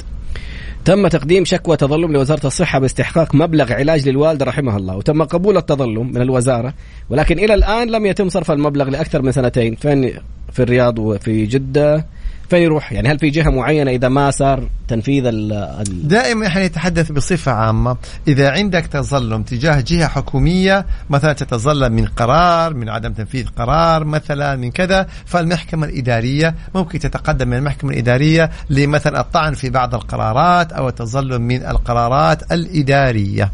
تم 0.85 1.07
تقديم 1.07 1.45
شكوى 1.45 1.77
تظلم 1.77 2.11
لوزارة 2.11 2.47
الصحة 2.47 2.79
باستحقاق 2.79 3.35
مبلغ 3.35 3.73
علاج 3.73 4.09
للوالدة 4.09 4.45
رحمها 4.45 4.77
الله. 4.77 4.95
وتم 4.95 5.23
قبول 5.23 5.57
التظلم 5.57 6.07
من 6.07 6.21
الوزارة 6.21 6.73
ولكن 7.09 7.39
إلى 7.39 7.53
الآن 7.53 7.89
لم 7.89 8.05
يتم 8.05 8.29
صرف 8.29 8.51
المبلغ 8.51 8.89
لأكثر 8.89 9.21
من 9.21 9.31
سنتين. 9.31 9.75
فين؟ 9.75 10.13
في 10.51 10.63
الرياض 10.63 10.99
وفي 10.99 11.45
جدة. 11.45 12.05
فين 12.53 12.63
يروح؟ 12.63 12.93
يعني 12.93 13.09
هل 13.11 13.19
في 13.19 13.29
جهة 13.29 13.49
معينة 13.49 13.91
إذا 13.91 14.09
ما 14.09 14.31
صار 14.31 14.69
تنفيذ 14.87 15.25
ال 15.25 15.53
ال- 15.53 16.07
دائما 16.07 16.47
إحنا 16.47 16.67
نتحدث 16.67 17.11
بصفة 17.11 17.51
عامة. 17.51 17.97
إذا 18.27 18.51
عندك 18.51 18.85
تظلم 18.85 19.43
تجاه 19.43 19.83
جهة 19.87 20.07
حكومية 20.07 20.85
مثلا 21.09 21.33
تتظلم 21.33 21.93
من 21.93 22.05
قرار 22.05 22.73
من 22.73 22.89
عدم 22.89 23.13
تنفيذ 23.13 23.45
قرار 23.57 24.03
مثلا 24.05 24.55
من 24.55 24.71
كذا 24.71 25.07
فالمحكمة 25.25 25.87
الإدارية 25.87 26.55
ممكن 26.75 26.99
تتقدم 26.99 27.47
من 27.47 27.57
المحكمة 27.57 27.91
الإدارية 27.91 28.49
لمثلا 28.69 29.19
الطعن 29.19 29.53
في 29.53 29.69
بعض 29.69 29.95
القرارات 29.95 30.73
أو 30.73 30.89
التظلم 30.89 31.41
من 31.41 31.65
القرارات 31.65 32.51
الإدارية. 32.51 33.51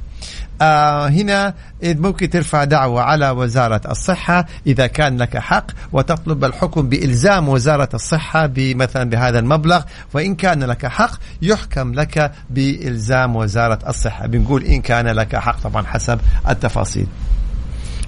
آه 0.62 1.08
هنا 1.08 1.54
ممكن 1.84 2.30
ترفع 2.30 2.64
دعوة 2.64 3.02
على 3.02 3.30
وزارة 3.30 3.82
الصحة 3.92 4.46
إذا 4.68 4.88
كان 4.88 5.18
لك 5.18 5.38
حق 5.38 5.66
وتطلب 5.92 6.46
الحكم 6.46 6.90
بإلزام 6.90 7.50
وزارة 7.50 7.90
الصحة 7.94 8.46
بمثلا 8.46 9.10
بهذا 9.10 9.40
المبلغ 9.40 9.82
وإن 10.14 10.36
كان 10.36 10.64
لك 10.64 10.86
حق 10.86 11.12
يحكم 11.42 11.94
لك 11.94 12.32
بإلزام 12.50 13.36
وزارة 13.36 13.80
الصحة. 13.88 14.28
بنقول 14.28 14.64
إن 14.64 14.82
كان 14.82 15.08
لك 15.08 15.36
حق 15.36 15.60
طبعا 15.62 15.86
حسب 15.86 16.20
التفاصيل. 16.50 17.08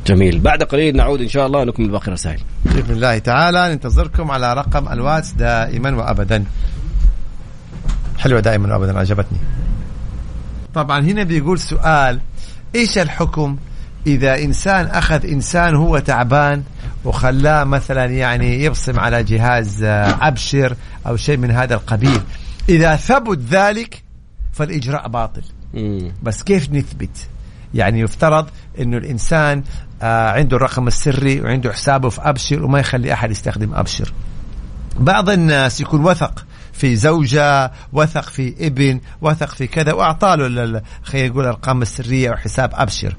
جميل. 0.07 0.39
بعد 0.39 0.63
قليل 0.63 0.95
نعود 0.97 1.21
إن 1.21 1.27
شاء 1.27 1.47
الله 1.47 1.63
نكمل 1.63 1.91
باقي 1.91 2.07
الرسائل. 2.07 2.39
بإذن 2.65 2.91
الله 2.91 3.17
تعالى 3.17 3.71
ننتظركم 3.73 4.31
على 4.31 4.53
رقم 4.53 4.87
الواتس 4.87 5.31
دائما 5.31 5.95
وأبدا. 5.95 6.45
حلوة 8.17 8.39
دائما 8.39 8.73
وأبدا 8.73 8.99
عجبتني 8.99 9.37
طبعا 10.75 10.99
هنا 10.99 11.23
بيقول 11.23 11.59
سؤال 11.59 12.19
إيش 12.75 12.97
الحكم 12.97 13.57
إذا 14.07 14.43
إنسان 14.43 14.85
أخذ 14.85 15.25
إنسان 15.25 15.75
هو 15.75 15.99
تعبان 15.99 16.63
وخلاه 17.05 17.63
مثلا 17.63 18.05
يعني 18.05 18.63
يبصم 18.63 18.99
على 18.99 19.23
جهاز 19.23 19.83
آه، 19.83 20.17
أبشر 20.27 20.75
أو 21.07 21.15
شيء 21.17 21.37
من 21.37 21.51
هذا 21.51 21.75
القبيل؟ 21.75 22.21
إذا 22.69 22.95
ثبت 22.95 23.39
ذلك 23.49 24.03
فالإجراء 24.53 25.07
باطل. 25.07 25.41
بس 26.23 26.43
كيف 26.43 26.71
نثبت؟ 26.71 27.27
يعني 27.73 27.99
يفترض 27.99 28.47
إنه 28.79 28.97
الإنسان 28.97 29.63
آه 30.01 30.31
عنده 30.31 30.57
الرقم 30.57 30.87
السري 30.87 31.41
وعنده 31.41 31.71
حسابه 31.71 32.09
في 32.09 32.21
أبشر 32.21 32.63
وما 32.63 32.79
يخلي 32.79 33.13
أحد 33.13 33.31
يستخدم 33.31 33.73
أبشر. 33.73 34.13
بعض 34.99 35.29
الناس 35.29 35.81
يكون 35.81 36.05
وثق 36.05 36.45
في 36.81 36.95
زوجة 36.95 37.71
وثق 37.93 38.29
في 38.29 38.67
ابن 38.67 38.99
وثق 39.21 39.49
في 39.49 39.67
كذا 39.67 39.93
وأعطى 39.93 40.35
له 40.37 40.81
خلينا 41.03 41.27
نقول 41.27 41.43
الأرقام 41.43 41.81
السرية 41.81 42.29
أو 42.29 42.35
حساب 42.35 42.71
أبشر. 42.73 43.15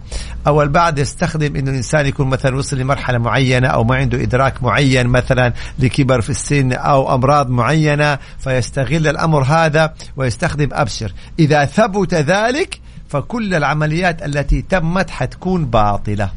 أو 0.46 0.62
البعض 0.62 0.98
يستخدم 0.98 1.56
أنه 1.56 1.70
الإنسان 1.70 2.06
يكون 2.06 2.28
مثلا 2.28 2.56
وصل 2.56 2.78
لمرحلة 2.78 3.18
معينة 3.18 3.68
أو 3.68 3.84
ما 3.84 3.96
عنده 3.96 4.22
إدراك 4.22 4.62
معين 4.62 5.06
مثلا 5.06 5.52
لكبر 5.78 6.20
في 6.20 6.30
السن 6.30 6.72
أو 6.72 7.14
أمراض 7.14 7.50
معينة 7.50 8.18
فيستغل 8.38 9.08
الأمر 9.08 9.42
هذا 9.42 9.94
ويستخدم 10.16 10.68
أبشر. 10.72 11.12
إذا 11.38 11.64
ثبت 11.64 12.14
ذلك 12.14 12.80
فكل 13.08 13.54
العمليات 13.54 14.22
التي 14.22 14.62
تمت 14.62 15.10
حتكون 15.10 15.66
باطلة. 15.66 16.30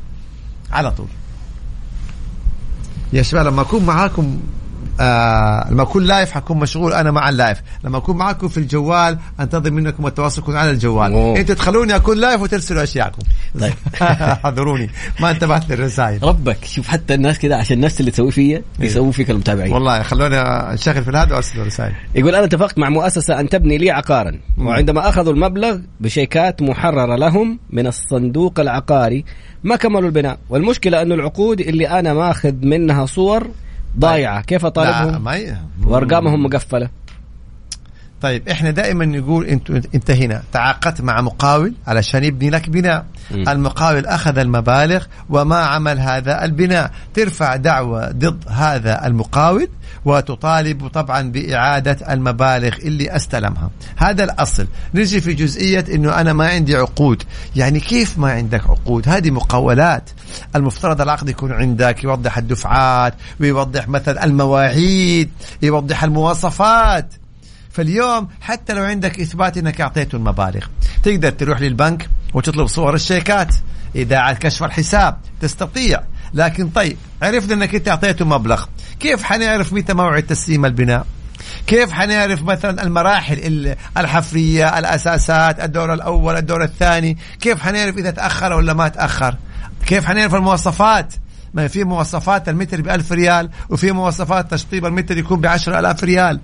على 0.71 0.91
طول. 0.91 1.07
يا 3.13 3.21
شباب 3.21 3.45
لما 3.45 3.61
أكون 3.61 3.85
معاكم 3.85 4.39
آه 4.99 5.71
لما 5.71 5.83
أكون 5.83 6.03
live 6.03 6.31
حكون 6.31 6.57
مشغول 6.57 6.93
أنا 6.93 7.11
مع 7.11 7.29
ال 7.29 7.35
live. 7.35 7.61
لما 7.83 7.97
أكون 7.97 8.17
معاكم 8.17 8.47
في 8.47 8.57
الجوال 8.57 9.17
أنتظر 9.39 9.71
منكم 9.71 10.07
التواصل 10.07 10.41
يكون 10.41 10.55
على 10.55 10.71
الجوال. 10.71 11.11
أوه. 11.11 11.39
أنتوا 11.39 11.55
تخلوني 11.55 11.95
أكون 11.95 12.17
live 12.17 12.41
وترسلوا 12.41 12.83
أشياءكم. 12.83 13.21
طيب. 13.59 13.73
حضروني 14.43 14.89
ما 15.19 15.31
انتبهت 15.31 15.69
للرسائل. 15.69 16.23
ربك 16.23 16.65
شوف 16.65 16.87
حتى 16.87 17.13
الناس 17.13 17.39
كذا 17.39 17.55
عشان 17.55 17.79
نفس 17.79 17.99
اللي 17.99 18.11
تسوي 18.11 18.31
فيا 18.31 18.61
يسووا 18.79 19.11
فيك 19.11 19.29
المتابعين. 19.29 19.73
والله 19.73 20.03
خلوني 20.03 20.37
انشغل 20.37 21.03
في 21.03 21.11
هذا 21.11 21.33
وأرسل 21.33 21.65
رسائل 21.65 21.93
يقول 22.15 22.35
أنا 22.35 22.45
اتفقت 22.45 22.77
مع 22.77 22.89
مؤسسة 22.89 23.39
أن 23.39 23.49
تبني 23.49 23.77
لي 23.77 23.91
عقارا 23.91 24.39
وعندما 24.57 25.09
أخذوا 25.09 25.33
المبلغ 25.33 25.79
بشيكات 25.99 26.61
محررة 26.61 27.15
لهم 27.15 27.59
من 27.69 27.87
الصندوق 27.87 28.59
العقاري 28.59 29.25
ما 29.63 29.75
كملوا 29.75 30.07
البناء. 30.07 30.37
والمشكلة 30.49 31.01
انه 31.01 31.15
العقود 31.15 31.61
اللي 31.61 31.89
أنا 31.89 32.13
ماخذ 32.13 32.53
منها 32.61 33.05
صور 33.05 33.47
ضايعة. 33.99 34.41
كيف 34.41 34.61
لا 34.61 34.67
اطالبهم 34.67 35.23
ما 35.23 35.35
ي... 35.35 35.55
وأرقامهم 35.83 36.43
مقفلة. 36.43 36.89
طيب 38.25 38.49
إحنا 38.49 38.71
دائما 38.71 39.05
نقول 39.05 39.45
انت 39.45 39.69
انت 39.69 40.11
هنا 40.11 40.43
تعاقدت 40.51 41.01
مع 41.01 41.21
مقاول 41.21 41.73
علشان 41.87 42.23
يبني 42.23 42.49
لك 42.49 42.69
بناء. 42.69 43.05
مم. 43.31 43.49
المقاول 43.49 44.05
أخذ 44.05 44.37
المبالغ 44.37 45.03
وما 45.29 45.57
عمل 45.57 45.99
هذا 45.99 46.45
البناء. 46.45 46.91
ترفع 47.13 47.55
دعوة 47.55 48.11
ضد 48.11 48.43
هذا 48.49 49.07
المقاول 49.07 49.67
وتطالب 50.05 50.87
طبعا 50.87 51.21
بإعادة 51.31 52.13
المبالغ 52.13 52.75
اللي 52.77 53.15
استلمها. 53.15 53.69
هذا 53.97 54.23
الأصل. 54.23 54.67
نجي 54.93 55.21
في 55.21 55.33
جزئية 55.33 55.85
أنه 55.93 56.21
أنا 56.21 56.33
ما 56.33 56.47
عندي 56.47 56.75
عقود. 56.75 57.23
يعني 57.55 57.79
كيف 57.79 58.17
ما 58.17 58.31
عندك 58.31 58.63
عقود؟ 58.63 59.09
هذه 59.09 59.31
مقاولات. 59.31 60.09
المفترض 60.55 61.01
العقد 61.01 61.29
يكون 61.29 61.51
عندك 61.51 62.03
يوضح 62.03 62.37
الدفعات 62.37 63.13
ويوضح 63.39 63.87
مثلا 63.87 64.25
المواعيد 64.25 65.29
يوضح 65.61 66.03
المواصفات. 66.03 67.13
فاليوم 67.75 68.27
حتى 68.41 68.73
لو 68.73 68.83
عندك 68.83 69.19
إثبات 69.19 69.57
إنك 69.57 69.81
اعطيته 69.81 70.15
المبالغ 70.15 70.65
تقدر 71.03 71.29
تروح 71.29 71.61
للبنك 71.61 72.09
وتطلب 72.33 72.67
صور 72.67 72.95
الشيكات. 72.95 73.55
اذاعه 73.95 74.33
كشف 74.33 74.63
الحساب 74.63 75.17
تستطيع. 75.41 76.01
لكن 76.33 76.69
طيب 76.69 76.97
عرفنا 77.21 77.53
إنك 77.53 77.75
أنت 77.75 77.87
اعطيته 77.87 78.25
مبلغ. 78.25 78.65
كيف 78.99 79.23
حنعرف 79.23 79.73
متى 79.73 79.93
موعد 79.93 80.23
تسليم 80.23 80.65
البناء؟ 80.65 81.05
كيف 81.67 81.91
حنعرف 81.91 82.43
مثلا 82.43 82.83
المراحل 82.83 83.37
ال- 83.39 83.75
الحفرية 83.97 84.79
الأساسات 84.79 85.59
الدور 85.59 85.93
الأول 85.93 86.35
الدور 86.37 86.63
الثاني؟ 86.63 87.17
كيف 87.41 87.61
حنعرف 87.61 87.97
إذا 87.97 88.11
تأخر 88.11 88.53
ولا 88.53 88.73
ما 88.73 88.87
تأخر؟ 88.87 89.35
كيف 89.85 90.05
حنعرف 90.05 90.35
المواصفات؟ 90.35 91.13
ما 91.53 91.67
في 91.67 91.83
مواصفات 91.83 92.49
المتر 92.49 92.81
ب 92.81 92.89
1000 92.89 93.11
ريال 93.11 93.49
وفي 93.69 93.91
مواصفات 93.91 94.51
تشطيب 94.51 94.85
المتر 94.85 95.17
يكون 95.17 95.41
ب 95.41 95.45
10000 95.45 96.03
ريال. 96.03 96.39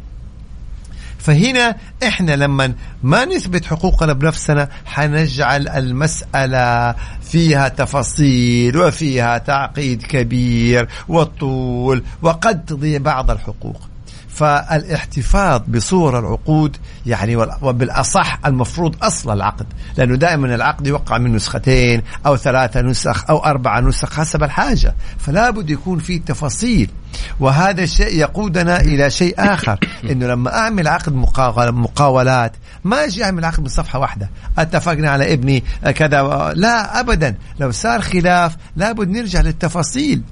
فهنا 1.21 1.75
إحنا 2.03 2.35
لما 2.35 2.73
ما 3.03 3.25
نثبت 3.25 3.65
حقوقنا 3.65 4.13
بنفسنا 4.13 4.69
حنجعل 4.85 5.67
المسألة 5.67 6.95
فيها 7.21 7.67
تفاصيل 7.67 8.77
وفيها 8.77 9.37
تعقيد 9.37 10.03
كبير 10.03 10.87
والطول 11.07 12.03
وقد 12.21 12.65
تضيع 12.65 12.99
بعض 12.99 13.31
الحقوق. 13.31 13.90
فالاحتفاظ 14.33 15.61
بصور 15.67 16.19
العقود 16.19 16.77
يعني 17.05 17.35
وبالأصح 17.35 18.39
المفروض 18.45 18.95
أصل 19.03 19.33
العقد 19.33 19.65
لأنه 19.97 20.15
دائما 20.15 20.55
العقد 20.55 20.87
يوقع 20.87 21.17
من 21.17 21.35
نسختين 21.35 22.01
أو 22.25 22.37
ثلاثة 22.37 22.81
نسخ 22.81 23.29
أو 23.29 23.37
أربعة 23.37 23.79
نسخ 23.79 24.13
حسب 24.13 24.43
الحاجة 24.43 24.95
فلا 25.17 25.49
بد 25.49 25.69
يكون 25.69 25.99
في 25.99 26.19
تفاصيل 26.19 26.89
وهذا 27.39 27.83
الشيء 27.83 28.15
يقودنا 28.15 28.79
إلى 28.79 29.09
شيء 29.09 29.35
آخر 29.37 29.79
إنه 30.11 30.27
لما 30.27 30.57
أعمل 30.57 30.87
عقد 30.87 31.13
مقاول- 31.13 31.71
مقاولات 31.71 32.53
ما 32.83 33.05
أجي 33.05 33.23
أعمل 33.23 33.45
عقد 33.45 33.59
من 33.59 33.67
صفحة 33.67 33.99
واحدة 33.99 34.29
أتفقنا 34.57 35.09
على 35.09 35.33
ابني 35.33 35.63
كذا 35.95 36.51
لا 36.55 36.99
ابدا 36.99 37.35
لو 37.59 37.71
صار 37.71 38.01
خلاف 38.01 38.57
لابد 38.75 39.09
نرجع 39.09 39.41
للتفاصيل. 39.41 40.23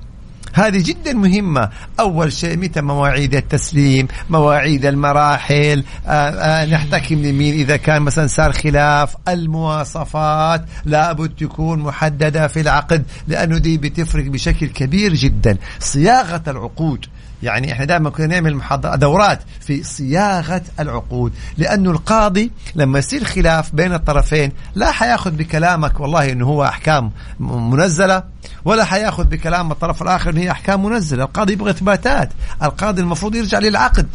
هذه 0.54 0.84
جدا 0.86 1.14
مهمة. 1.14 1.70
أول 2.00 2.34
شيء 2.34 2.58
متى 2.58 2.82
مواعيد 2.82 3.36
التسليم؟ 3.36 4.08
مواعيد 4.30 4.86
المراحل؟ 4.86 5.84
آه 6.08 6.10
آه 6.10 6.66
نحتكم 6.66 7.16
لمين؟ 7.16 7.54
إذا 7.54 7.78
كان 7.78 8.02
مثلا 8.02 8.28
صار 8.28 8.52
خلاف 8.52 9.16
المواصفات 9.28 10.66
لابد 10.86 11.30
تكون 11.30 11.80
محددة 11.80 12.47
في 12.47 12.62
العقد 12.62 13.04
لأنه 13.28 13.58
دي 13.58 13.78
بتفرق 13.78 14.26
بشكل 14.26 14.68
كبير 14.68 15.14
جدا. 15.14 15.58
صياغة 15.80 16.43
العقود. 16.47 17.06
يعني 17.44 17.72
إحنا 17.72 17.86
دائما 17.86 18.10
كنا 18.10 18.28
نعمل 18.28 18.56
محاضرة 18.56 18.96
دورات 18.96 19.40
في 19.60 19.84
صياغة 19.84 20.62
العقود. 20.80 21.34
لأنه 21.58 21.92
القاضي 21.92 22.52
لما 22.76 23.00
يصير 23.00 23.24
خلاف 23.24 23.76
بين 23.76 23.94
الطرفين 23.94 24.52
لا 24.76 24.92
حيأخذ 24.92 25.32
بكلامك 25.32 26.00
والله 26.00 26.32
إنه 26.32 26.46
هو 26.46 26.64
أحكام 26.64 27.12
م- 27.40 27.72
منزلة 27.72 28.24
ولا 28.66 28.84
حيأخذ 28.86 29.24
بكلام 29.24 29.72
الطرف 29.72 30.02
الآخر 30.02 30.30
ان 30.30 30.38
هي 30.38 30.52
أحكام 30.52 30.86
منزلة. 30.86 31.24
القاضي 31.24 31.54
يبغى 31.54 31.72
إثباتات. 31.72 32.30
القاضي 32.64 33.02
المفروض 33.02 33.36
يرجع 33.36 33.60
للعقد. 33.60 34.08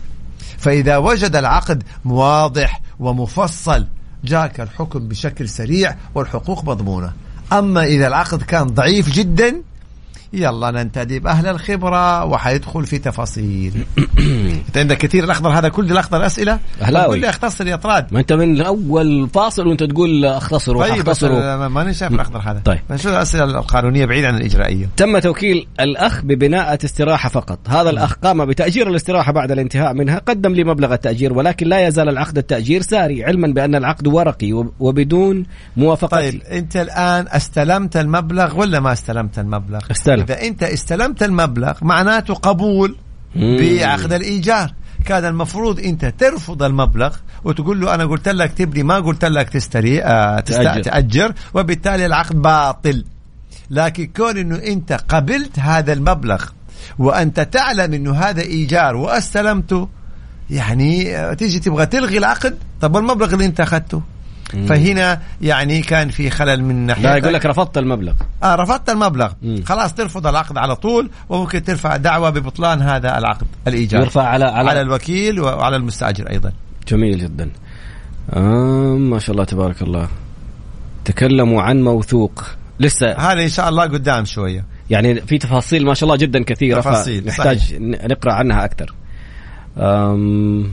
فإذا 0.59 0.97
وجد 0.97 1.37
العقد 1.37 1.83
واضح 2.05 2.81
ومفصل 3.01 3.87
جاك 4.25 4.61
الحكم 4.61 5.09
بشكل 5.09 5.49
سريع 5.49 5.97
والحقوق 6.15 6.65
مضمونة. 6.65 7.13
أما 7.53 7.85
إذا 7.85 8.07
العقد 8.07 8.43
كان 8.43 8.67
ضعيف 8.67 9.11
جدا 9.11 9.55
يلا 10.35 10.71
ننتدب 10.71 11.27
أهل 11.27 11.47
الخبرة 11.47 12.25
وحيدخل 12.25 12.87
في 12.87 12.99
تفاصيل 12.99 13.73
أنت 14.69 14.79
عندك 14.79 14.99
كثير 14.99 15.25
الأخضر 15.25 15.51
هذا 15.51 15.69
كل 15.69 15.93
الأخضر 15.93 16.27
أسئلة 16.27 16.59
أهلاوي. 16.83 17.07
قول 17.07 17.21
لي 17.21 17.29
أختصر 17.29 17.67
يا 17.67 17.77
طراد 17.77 18.07
ما 18.13 18.21
أنت 18.21 18.33
من 18.33 18.61
اول 18.61 19.29
فاصل 19.35 19.67
وأنت 19.67 19.83
تقول 19.83 20.25
اختصروا 20.25 20.83
طيب 20.83 21.09
أنا 21.43 21.69
ما 21.69 21.93
شايف 21.93 22.13
الأخضر 22.13 22.39
هذا 22.39 22.61
طيب. 22.65 22.79
نشوف 22.91 23.13
الأسئلة 23.13 23.45
القانونية 23.45 24.05
بعيد 24.07 24.25
عن 24.25 24.37
الإجرائية 24.37 24.89
تم 24.97 25.19
توكيل 25.19 25.67
الأخ 25.81 26.23
ببناءة 26.25 26.79
استراحة 26.85 27.29
فقط 27.29 27.59
هذا 27.69 27.91
الأخ 27.91 28.15
قام 28.15 28.45
بتأجير 28.45 28.91
الاستراحة 28.91 29.33
بعد 29.33 29.51
الانتهاء 29.53 29.95
منها 29.95 30.19
قدم 30.19 30.53
لي 30.53 30.65
مبلغ 30.65 30.95
التأجير 30.95 31.33
ولكن 31.33 31.67
لا 31.67 31.87
يزال 31.87 32.09
العقد 32.09 32.39
التأجير 32.39 32.83
ساري 32.83 33.25
علما 33.25 33.49
بأن 33.49 33.75
العقد 33.75 34.07
ورقي 34.07 34.53
وب- 34.53 34.73
وبدون 34.81 35.47
موافقتي 35.77 36.31
طيب 36.31 36.43
أنت 36.43 36.77
الآن 36.77 37.27
استلمت 37.29 37.97
المبلغ 37.97 38.61
ولا 38.61 38.81
ما 38.81 38.93
استلمت 38.93 39.39
المبلغ؟ 39.39 39.81
استلم. 39.91 40.24
اذا 40.25 40.43
انت 40.43 40.63
استلمت 40.63 41.23
المبلغ 41.23 41.73
معناته 41.83 42.35
قبول. 42.35 42.97
بعقد 43.37 44.13
الإيجار 44.13 44.73
كان 45.05 45.25
المفروض 45.25 45.81
أنت 45.81 46.05
ترفض 46.05 46.63
المبلغ 46.63 47.17
وتقول 47.45 47.81
له 47.81 47.95
أنا 47.95 48.05
قلت 48.05 48.29
لك 48.29 48.53
تبني 48.53 48.83
ما 48.83 48.97
قلت 48.97 49.25
لك 49.25 49.49
تستري 49.49 50.03
آه. 50.03 50.41
تأجر. 50.41 50.83
تأجر 50.83 51.33
وبالتالي 51.55 52.07
العقد 52.07 52.43
باطل 52.43 53.05
لكن 53.71 54.07
كون 54.07 54.39
إنه 54.39 54.57
أنت 54.57 54.93
قبلت 54.93 55.59
هذا 55.59 55.93
المبلغ 55.93 56.45
وأنت 56.99 57.41
تعلم 57.41 57.95
إنه 57.95 58.15
هذا 58.15 58.43
إيجار 58.43 58.97
وأستلمته 58.97 59.89
يعني 60.51 61.17
آه، 61.17 61.35
تيجي 61.35 61.59
تبغى 61.59 61.87
تلغي 61.87 62.19
العقد 62.19 62.59
طب 62.81 62.95
والمبلغ 62.95 63.35
اللي 63.35 63.45
أنت 63.45 63.61
أخذته 63.61 64.03
فهنا 64.45 65.23
يعني 65.43 65.81
كان 65.81 66.09
في 66.09 66.31
خلل 66.31 66.65
من 66.65 66.87
ناحية 66.87 67.03
لا 67.03 67.17
يقول 67.17 67.35
لك 67.35 67.47
رفضت 67.47 67.79
المبلغ. 67.79 68.13
آه 68.43 68.55
رفضت 68.55 68.91
المبلغ. 68.91 69.33
مم. 69.43 69.63
خلاص 69.67 69.95
ترفض 69.95 70.27
العقد 70.27 70.59
على 70.59 70.77
طول 70.77 71.11
وممكن 71.29 71.63
ترفع 71.63 71.97
دعوة 71.97 72.31
ببطلان 72.31 72.83
هذا 72.83 73.19
العقد 73.19 73.47
الإيجار. 73.69 74.03
يرفع 74.03 74.23
على 74.23 74.45
على, 74.45 74.71
على 74.71 74.81
الوكيل 74.81 75.41
وعلى 75.41 75.77
المستأجر 75.77 76.31
أيضا. 76.31 76.53
جميل 76.89 77.19
جدا. 77.19 77.51
آه 78.33 78.97
ما 78.97 79.19
شاء 79.19 79.33
الله 79.33 79.45
تبارك 79.45 79.83
الله. 79.83 80.09
تكلموا 81.05 81.63
عن 81.63 81.83
موثوق. 81.83 82.45
لسه 82.81 83.13
هذا 83.13 83.43
إن 83.43 83.49
شاء 83.49 83.69
الله 83.69 83.83
قدام 83.83 84.25
شوية. 84.25 84.65
يعني 84.91 85.21
في 85.21 85.39
تفاصيل 85.39 85.87
ما 85.87 85.95
شاء 85.95 86.05
الله 86.05 86.17
جدا 86.17 86.45
كثيرة 86.45 86.81
تفاصيل، 86.81 87.27
نحتاج. 87.27 87.77
نقرأ 87.81 88.33
عنها 88.33 88.65
أكثر. 88.65 88.95
أم 89.79 90.71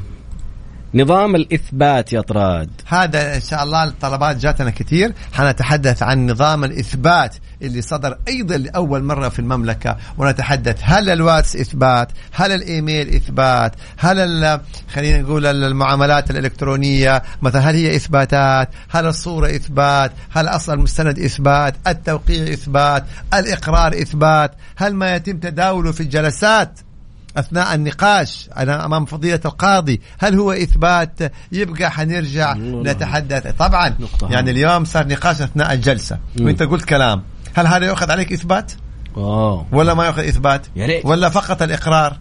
نظام 0.93 1.35
الإثبات 1.35 2.13
يا 2.13 2.21
طراد. 2.21 2.69
هذا 2.87 3.35
إن 3.35 3.41
شاء 3.41 3.63
الله 3.63 3.83
الطلبات 3.83 4.37
جاتنا 4.37 4.69
كثير. 4.69 5.13
حنتحدث 5.33 6.03
عن 6.03 6.31
نظام 6.31 6.63
الإثبات 6.63 7.35
اللي 7.61 7.81
صدر 7.81 8.17
أيضا 8.27 8.57
لأول 8.57 9.03
مرة 9.03 9.29
في 9.29 9.39
المملكة. 9.39 9.97
ونتحدث 10.17 10.79
هل 10.83 11.09
الواتس 11.09 11.55
إثبات؟ 11.55 12.11
هل 12.31 12.51
الإيميل 12.51 13.15
إثبات؟ 13.15 13.75
هل 13.97 14.59
خلينا 14.93 15.21
نقول 15.21 15.45
المعاملات 15.45 16.31
الإلكترونية؟ 16.31 17.23
مثلا 17.41 17.69
هل 17.69 17.75
هي 17.75 17.95
إثباتات؟ 17.95 18.69
هل 18.89 19.05
الصورة 19.05 19.47
إثبات؟ 19.47 20.11
هل 20.31 20.47
أصل 20.47 20.73
المستند 20.73 21.19
إثبات؟ 21.19 21.75
التوقيع 21.87 22.53
إثبات؟ 22.53 23.03
الإقرار 23.33 23.93
إثبات؟ 23.93 24.51
هل 24.75 24.95
ما 24.95 25.15
يتم 25.15 25.37
تداوله 25.37 25.91
في 25.91 26.01
الجلسات؟ 26.01 26.79
أثناء 27.37 27.75
النقاش 27.75 28.49
أنا 28.57 28.85
أمام 28.85 29.05
فضيلة 29.05 29.39
القاضي 29.45 30.01
هل 30.19 30.39
هو 30.39 30.51
إثبات 30.51 31.19
يبقى 31.51 31.91
حنرجع. 31.91 32.53
نتحدث 32.57 33.47
طبعا 33.59 33.95
يعني 34.29 34.51
اليوم 34.51 34.85
صار 34.85 35.07
نقاش 35.07 35.41
أثناء 35.41 35.73
الجلسة. 35.73 36.17
وأنت 36.41 36.63
قلت 36.63 36.85
كلام 36.85 37.23
هل 37.53 37.67
هذا 37.67 37.85
يؤخذ 37.85 38.11
عليك 38.11 38.33
إثبات 38.33 38.71
أوه. 39.17 39.65
ولا 39.71 39.93
ما 39.93 40.05
يؤخذ 40.05 40.27
إثبات 40.27 40.65
يا 40.75 40.85
ريت. 40.85 41.05
ولا 41.05 41.29
فقط 41.29 41.61
الإقرار 41.61 42.17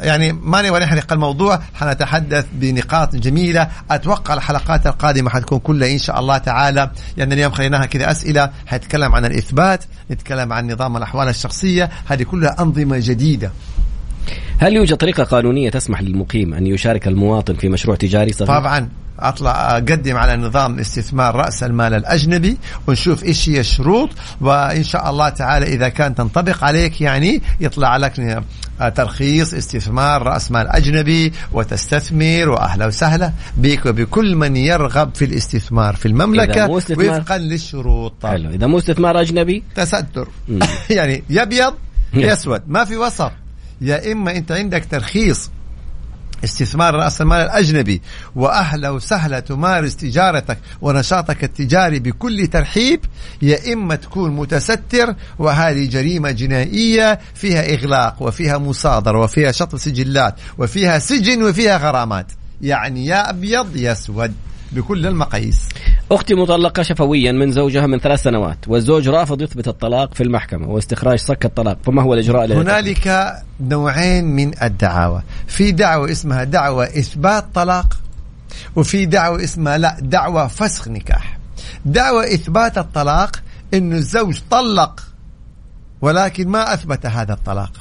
يعني 0.00 0.32
ما 0.32 0.62
نبغى 0.62 0.80
نحرق 0.80 1.12
الموضوع 1.12 1.60
حنتحدث 1.74 2.46
بنقاط 2.52 3.16
جميلة. 3.16 3.68
أتوقع 3.90 4.34
الحلقات 4.34 4.86
القادمة 4.86 5.30
حتكون 5.30 5.58
كلها 5.58 5.92
إن 5.92 5.98
شاء 5.98 6.20
الله 6.20 6.38
تعالى 6.38 6.90
يعني 7.16 7.34
اليوم 7.34 7.52
خليناها 7.52 7.86
كذا 7.86 8.10
أسئلة. 8.10 8.50
حنتكلم 8.66 9.14
عن 9.14 9.24
الإثبات 9.24 9.84
نتكلم 10.10 10.52
عن 10.52 10.70
نظام 10.70 10.96
الأحوال 10.96 11.28
الشخصية. 11.28 11.90
هذه 12.06 12.22
كلها 12.22 12.56
أنظمة 12.60 12.98
جديدة. 12.98 13.50
هل 14.58 14.76
يوجد 14.76 14.96
طريقة 14.96 15.24
قانونية 15.24 15.70
تسمح 15.70 16.02
للمقيم 16.02 16.54
أن 16.54 16.66
يشارك 16.66 17.08
المواطن 17.08 17.54
في 17.54 17.68
مشروع 17.68 17.96
تجاري 17.96 18.32
صغير؟ 18.32 18.60
طبعا. 18.60 18.88
أطلع 19.20 19.76
أقدم 19.76 20.16
على 20.16 20.36
نظام 20.36 20.78
استثمار 20.78 21.34
رأس 21.34 21.62
المال 21.62 21.94
الأجنبي 21.94 22.56
ونشوف 22.86 23.24
إيش 23.24 23.48
هي 23.48 23.60
الشروط 23.60 24.10
وإن 24.40 24.82
شاء 24.82 25.10
الله 25.10 25.28
تعالى 25.28 25.66
إذا 25.66 25.88
كان 25.88 26.14
تنطبق 26.14 26.64
عليك 26.64 27.00
يعني 27.00 27.42
يطلع 27.60 27.96
لك 27.96 28.42
ترخيص 28.88 29.54
استثمار 29.54 30.22
رأس 30.22 30.50
مال 30.50 30.68
أجنبي 30.68 31.32
وتستثمر 31.52 32.48
وأهلا 32.48 32.86
وسهلا 32.86 33.32
بك 33.56 33.86
وبكل 33.86 34.36
من 34.36 34.56
يرغب 34.56 35.14
في 35.14 35.24
الاستثمار 35.24 35.96
في 35.96 36.06
المملكة 36.06 36.70
وفقا 36.70 37.38
للشروط. 37.38 38.26
حلو. 38.26 38.50
إذا 38.50 38.66
مو 38.66 38.78
استثمار 38.78 39.20
أجنبي؟ 39.20 39.62
تستر. 39.74 40.28
يعني 40.90 41.22
يا 41.30 41.42
ابيض. 41.42 41.74
يا. 42.14 42.32
اسود 42.32 42.62
ما 42.66 42.84
في 42.84 42.96
وسط. 42.96 43.32
يا 43.80 44.12
إما 44.12 44.36
أنت 44.36 44.52
عندك 44.52 44.84
ترخيص 44.90 45.50
استثمار 46.44 46.94
رأس 46.94 47.20
المال 47.20 47.40
الأجنبي 47.40 48.02
وأهلا 48.36 48.90
وسهلا 48.90 49.40
تمارس 49.40 49.96
تجارتك 49.96 50.58
ونشاطك 50.80 51.44
التجاري 51.44 51.98
بكل 51.98 52.46
ترحيب 52.46 53.00
يا 53.42 53.72
إما 53.72 53.94
تكون 53.94 54.36
متستر 54.36 55.14
وهذه 55.38 55.86
جريمة 55.88 56.30
جنائية 56.30 57.20
فيها 57.34 57.74
إغلاق 57.74 58.22
وفيها 58.22 58.58
مصادرة 58.58 59.18
وفيها 59.20 59.52
شطب 59.52 59.78
سجلات 59.78 60.34
وفيها 60.58 60.98
سجن 60.98 61.42
وفيها 61.42 61.76
غرامات. 61.76 62.26
يعني 62.62 63.06
يا 63.06 63.30
أبيض 63.30 63.76
يا 63.76 63.92
أسود. 63.92 64.32
بكل 64.72 65.06
المقاييس. 65.06 65.68
أختي 66.12 66.34
مطلقة 66.34 66.82
شفويا 66.82 67.32
من 67.32 67.52
زوجها 67.52 67.86
من 67.86 67.98
ثلاث 67.98 68.22
سنوات 68.22 68.58
والزوج 68.68 69.08
رافض 69.08 69.42
يثبت 69.42 69.68
الطلاق 69.68 70.14
في 70.14 70.22
المحكمة 70.22 70.68
واستخراج 70.68 71.18
صك 71.18 71.44
الطلاق 71.44 71.78
فما 71.84 72.02
هو 72.02 72.14
الإجراء 72.14 72.52
هنالك 72.52 73.34
نوعين 73.60 74.24
من 74.24 74.62
الدعاوى. 74.62 75.22
في 75.46 75.72
دعوة 75.72 76.10
اسمها 76.10 76.44
دعوة 76.44 76.84
إثبات 76.84 77.44
طلاق 77.54 77.96
وفي 78.76 79.06
دعوة 79.06 79.44
اسمها 79.44 79.78
لا 79.78 79.96
دعوة 80.00 80.46
فسخ 80.46 80.88
نكاح. 80.88 81.38
دعوة 81.84 82.24
إثبات 82.24 82.78
الطلاق 82.78 83.42
إنه 83.74 83.96
الزوج 83.96 84.40
طلق 84.50 85.00
ولكن 86.00 86.48
ما 86.48 86.74
أثبت 86.74 87.06
هذا 87.06 87.32
الطلاق. 87.32 87.72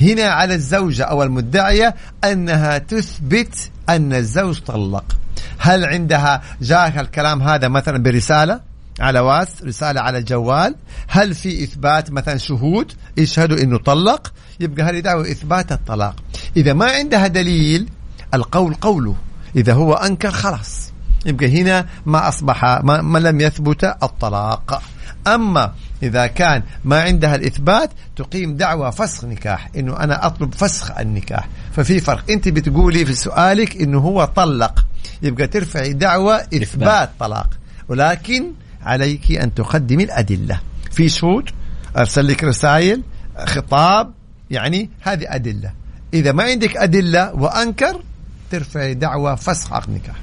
هنا 0.00 0.24
على 0.24 0.54
الزوجة 0.54 1.02
أو 1.02 1.22
المدعية 1.22 1.94
أنها 2.24 2.78
تثبت 2.78 3.70
أن 3.88 4.12
الزوج 4.12 4.58
طلق. 4.60 5.19
هل 5.60 5.84
عندها 5.84 6.42
جاءك 6.62 6.98
الكلام 6.98 7.42
هذا 7.42 7.68
مثلا 7.68 8.02
برسالة 8.02 8.60
على 9.00 9.20
واس 9.20 9.62
رسالة 9.64 10.00
على 10.00 10.18
الجوال 10.18 10.74
هل 11.08 11.34
في 11.34 11.64
إثبات 11.64 12.10
مثلا 12.10 12.36
شهود 12.36 12.92
يشهدوا 13.16 13.58
أنه 13.58 13.78
طلق؟ 13.78 14.32
يبقى 14.60 14.82
هذه 14.82 15.00
دعوة 15.00 15.22
إثبات 15.22 15.72
الطلاق؟ 15.72 16.16
إذا 16.56 16.72
ما 16.72 16.86
عندها 16.90 17.26
دليل 17.26 17.88
القول 18.34 18.74
قوله. 18.74 19.16
إذا 19.56 19.72
هو 19.72 19.92
أنكر 19.92 20.30
خلاص. 20.30 20.92
يبقى 21.26 21.62
هنا 21.62 21.86
ما 22.06 22.28
أصبح 22.28 22.64
ما, 22.64 23.02
ما 23.02 23.18
لم 23.18 23.40
يثبت 23.40 23.84
الطلاق. 23.84 24.82
أما 25.26 25.72
إذا 26.02 26.26
كان 26.26 26.62
ما 26.84 27.02
عندها 27.02 27.34
الإثبات 27.34 27.90
تقيم 28.16 28.56
دعوة 28.56 28.90
فسخ 28.90 29.24
نكاح 29.24 29.70
إنه 29.76 29.96
أنا 29.96 30.26
أطلب 30.26 30.54
فسخ 30.54 30.98
النكاح. 30.98 31.48
ففي 31.72 32.00
فرق. 32.00 32.30
أنت 32.30 32.48
بتقولي 32.48 33.06
في 33.06 33.14
سؤالك 33.14 33.76
إنه 33.76 33.98
هو 33.98 34.24
طلق. 34.24 34.84
يبقى 35.22 35.46
ترفعي 35.46 35.92
دعوة 35.92 36.36
إثبات, 36.36 36.62
إثبات. 36.62 37.10
طلاق. 37.18 37.50
ولكن 37.88 38.52
عليك 38.82 39.32
أن 39.32 39.54
تقدمي 39.54 40.04
الأدلة. 40.04 40.60
في 40.90 41.08
شهود 41.08 41.50
أرسل 41.96 42.26
لك 42.26 42.44
رسائل 42.44 43.02
خطاب 43.38 44.12
يعني 44.50 44.90
هذه 45.00 45.24
أدلة. 45.28 45.72
إذا 46.14 46.32
ما 46.32 46.42
عندك 46.42 46.76
أدلة 46.76 47.34
وأنكر 47.34 48.02
ترفعي 48.50 48.94
دعوة 48.94 49.34
فسخ 49.34 49.72
عقد 49.72 49.90
نكاح. 49.90 50.16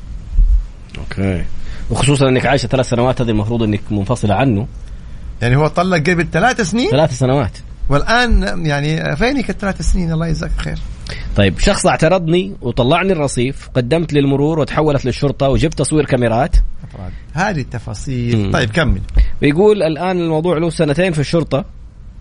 أوكي. 0.97 1.45
وخصوصا 1.89 2.29
إنك 2.29 2.45
عايشة 2.45 2.67
ثلاث 2.67 2.89
سنوات 2.89 3.21
هذه 3.21 3.29
المفروض 3.29 3.63
إنك 3.63 3.81
منفصلة 3.91 4.35
عنه. 4.35 4.67
يعني 5.41 5.55
هو 5.55 5.67
طلق 5.67 6.09
قبل 6.09 6.27
ثلاث 6.31 6.61
سنين؟ 6.61 6.89
ثلاث 6.89 7.19
سنوات. 7.19 7.57
والآن 7.89 8.65
يعني 8.65 9.15
فينك 9.15 9.49
الثلاث 9.49 9.81
سنين؟ 9.81 10.11
الله 10.11 10.27
يجزاك 10.27 10.51
خير. 10.57 10.77
طيب 11.35 11.59
شخص 11.59 11.85
اعترضني 11.85 12.55
وطلعني 12.61 13.13
الرصيف 13.13 13.69
قدمت 13.73 14.13
للمرور 14.13 14.59
وتحولت 14.59 15.05
للشرطة 15.05 15.49
وجبت 15.49 15.73
تصوير 15.73 16.05
كاميرات. 16.05 16.55
هذه 17.33 17.61
التفاصيل. 17.61 18.37
مم. 18.37 18.51
طيب 18.51 18.69
كمل. 18.69 19.01
ويقول 19.41 19.83
الآن 19.83 20.19
الموضوع 20.21 20.57
له 20.57 20.69
سنتين 20.69 21.11
في 21.11 21.19
الشرطة. 21.19 21.65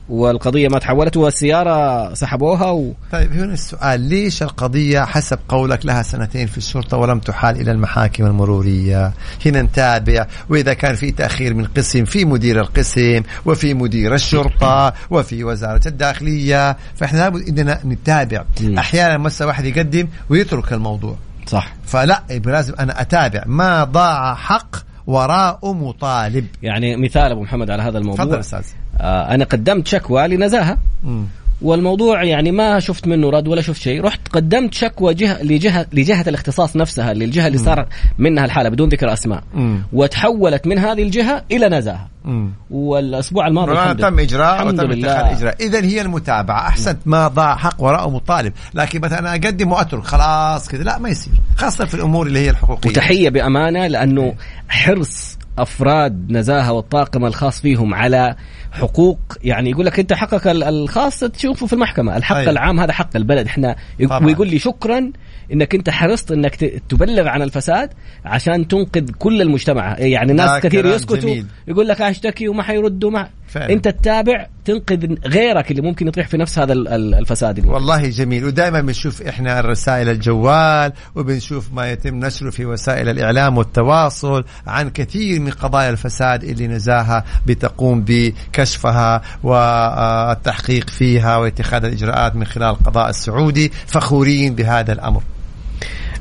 والقضية 0.09 0.69
ما 0.69 0.79
تحولت 0.79 1.17
والسيارة 1.17 2.15
سحبوها 2.15 2.71
و... 2.71 2.95
طيب 3.13 3.33
هنا 3.33 3.53
السؤال 3.53 4.01
ليش 4.01 4.43
القضية 4.43 5.05
حسب 5.05 5.39
قولك 5.49 5.87
لها 5.87 6.03
سنتين 6.03 6.47
في 6.47 6.59
الشرطة 6.59 6.97
ولم 6.97 7.19
تحال 7.19 7.61
إلى 7.61 7.71
المحاكم 7.71 8.27
المرورية؟ 8.27 9.13
هنا 9.47 9.63
نتابع 9.63 10.27
وإذا 10.49 10.75
كان 10.75 10.95
في 10.95 11.11
تأخير 11.11 11.55
من 11.55 11.65
قسم 11.65 12.05
في 12.05 12.25
مدير 12.25 12.61
القسم 12.61 13.23
وفي 13.47 13.75
مدير 13.75 14.15
الشرطة 14.15 14.93
وفي 15.11 15.45
وزارة 15.45 15.89
الداخلية 15.89 16.77
فإحنا 16.97 17.19
لابد 17.19 17.49
إننا 17.49 17.81
نتابع. 17.85 18.45
أحيانا 18.79 19.19
مسا 19.19 19.45
واحد 19.45 19.65
يقدم 19.65 20.09
ويترك 20.31 20.73
الموضوع. 20.73 21.17
صح. 21.47 21.75
فلا 21.87 22.23
لازم 22.47 22.75
أنا 22.79 23.01
أتابع. 23.01 23.43
ما 23.47 23.85
ضاع 23.85 24.35
حق 24.35 24.77
وراء 25.07 25.73
مطالب. 25.73 26.47
يعني 26.63 26.97
مثال 26.97 27.31
أبو 27.31 27.43
محمد 27.43 27.71
على 27.71 27.83
هذا 27.83 27.99
الموضوع. 27.99 28.25
تفضل 28.25 28.39
أستاذ. 28.39 28.65
آه 29.01 29.35
أنا 29.35 29.45
قدمت 29.45 29.87
شكوى 29.87 30.29
لنزاهة. 30.29 30.79
مم. 31.05 31.25
والموضوع 31.63 32.25
يعني 32.25 32.51
ما 32.53 32.81
شفت 32.81 33.07
منه 33.07 33.31
رد 33.31 33.49
ولا 33.49 33.63
شفت 33.63 33.81
شيء. 33.81 34.05
رحت 34.05 34.29
قدمت 34.29 34.75
شكوى 34.75 35.15
جهة 35.15 35.43
لجهة 35.43 35.87
لجهة 35.93 36.25
الاختصاص 36.29 36.77
نفسها 36.77 37.15
للجهة 37.15 37.47
اللي 37.47 37.59
صار 37.59 37.87
منها 38.19 38.45
الحالة 38.45 38.69
بدون 38.69 38.89
ذكر 38.89 39.13
أسماء. 39.13 39.43
مم. 39.55 39.83
وتحولت 39.93 40.67
من 40.67 40.79
هذه 40.79 41.03
الجهة 41.03 41.43
إلى 41.53 41.69
نزاهة. 41.69 42.09
مم. 42.25 42.51
والأسبوع 42.71 43.47
الماضي 43.47 43.73
ما 43.73 43.83
الحمد 43.83 44.01
تم 44.01 44.19
إجراء 44.19 44.55
الحمد 44.55 44.81
وتم 44.81 44.93
لله. 44.93 45.13
اتخاذ 45.13 45.37
إجراء. 45.37 45.57
اذا 45.61 45.85
هي 45.85 46.01
المتابعة. 46.01 46.69
أحسنت 46.69 46.99
ما 47.07 47.29
ضاع 47.29 47.57
حق 47.57 47.83
وراء 47.83 48.11
مطالب 48.11 48.53
لكن 48.75 49.01
مثلا 49.01 49.19
أنا 49.19 49.31
أقدم 49.31 49.73
وأترك. 49.73 50.05
خلاص 50.05 50.69
كذا. 50.69 50.83
لا 50.83 50.99
ما 50.99 51.09
يصير. 51.09 51.33
خاصة 51.57 51.85
في 51.85 51.95
الأمور 51.95 52.27
اللي 52.27 52.39
هي 52.39 52.51
الحقوقية. 52.51 52.91
وتحية 52.91 53.29
بأمانة 53.29 53.87
لأنه 53.87 54.35
حرص 54.69 55.39
أفراد 55.59 56.31
نزاهة 56.33 56.73
والطاقم 56.73 57.25
الخاص 57.25 57.61
فيهم 57.61 57.95
على 57.95 58.37
حقوق 58.73 59.19
يعني 59.45 59.71
يقول 59.71 59.87
لك 59.87 59.99
أنت 60.01 60.13
حقك 60.13 60.47
ال- 60.47 60.63
الخاص 60.65 61.21
تشوفه 61.21 61.67
في 61.67 61.73
المحكمة، 61.73 62.17
الحق 62.17 62.37
أيوة. 62.37 62.51
العام 62.51 62.81
هذا 62.81 62.93
حق 62.93 63.17
البلد 63.17 63.47
إحنا 63.47 63.77
طبعاً. 64.05 64.27
ويقول 64.27 64.49
لي 64.49 64.59
شكرا 64.59 65.13
إنك 65.53 65.75
أنت 65.75 65.91
حرصت 65.91 66.33
إنك 66.33 66.55
تبلغ 66.89 67.29
عن 67.29 67.43
الفساد 67.43 67.91
عشان 68.25 68.69
تنقذ 68.69 69.11
كل 69.19 69.43
المجتمع، 69.43 69.99
يعني 69.99 70.33
ده 70.35 70.45
ناس 70.45 70.63
كثير 70.63 70.83
كلام 70.83 70.95
يسكتوا 70.95 71.17
جميل. 71.17 71.47
يقول 71.69 71.89
لك 71.89 72.01
اشتكي 72.03 72.49
وما 72.49 72.63
حيردوا 72.63 73.11
ما 73.11 73.29
فعلا. 73.49 73.73
أنت 73.73 73.89
تتابع 73.89 74.47
تنقذ 74.65 75.15
غيرك 75.27 75.71
اللي 75.71 75.83
ممكن 75.83 76.09
يطيح 76.09 76.29
في 76.29 76.37
نفس 76.37 76.59
هذا 76.59 76.73
ال- 76.73 76.89
ال- 76.89 77.15
الفساد 77.15 77.59
اللي 77.59 77.71
والله 77.71 78.09
جميل 78.09 78.45
ودائما 78.45 78.81
بنشوف 78.81 79.23
إحنا 79.23 79.61
الرسائل 79.61 80.09
الجوال 80.09 80.93
وبنشوف 81.15 81.73
ما 81.73 81.91
يتم 81.91 82.15
نشره 82.15 82.51
في 82.51 82.67
وسائل 82.67 83.09
الإعلام 83.09 83.59
والتواصل 83.59 84.45
عن 84.67 84.91
كثير 84.91 85.41
من 85.41 85.51
قضايا 85.51 85.91
الفساد 85.91 86.45
اللي 86.45 86.67
نزاهه 86.67 87.25
بتقوم 87.47 88.05
بكشفها 88.07 89.23
والتحقيق 89.43 90.91
فيها 90.91 91.37
واتخاذ 91.37 91.85
الإجراءات 91.85 92.37
من 92.37 92.45
خلال 92.45 92.69
القضاء 92.71 93.11
السعودي 93.11 93.73
فخورين 93.87 94.55
بهذا 94.55 94.93
الأمر 94.93 95.23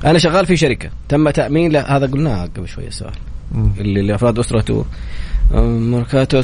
أنا 0.06 0.20
شغال 0.20 0.46
في 0.46 0.58
شركة. 0.58 0.90
تم 1.10 1.30
تأمين 1.30 1.72
له. 1.72 1.82
هذا 1.82 2.06
قلناه 2.06 2.46
قبل 2.46 2.68
شوية 2.68 2.88
السؤال. 2.88 3.14
اللي 3.78 4.02
لافراد 4.02 4.40
اسرته 4.40 4.86
مركاته 5.52 6.42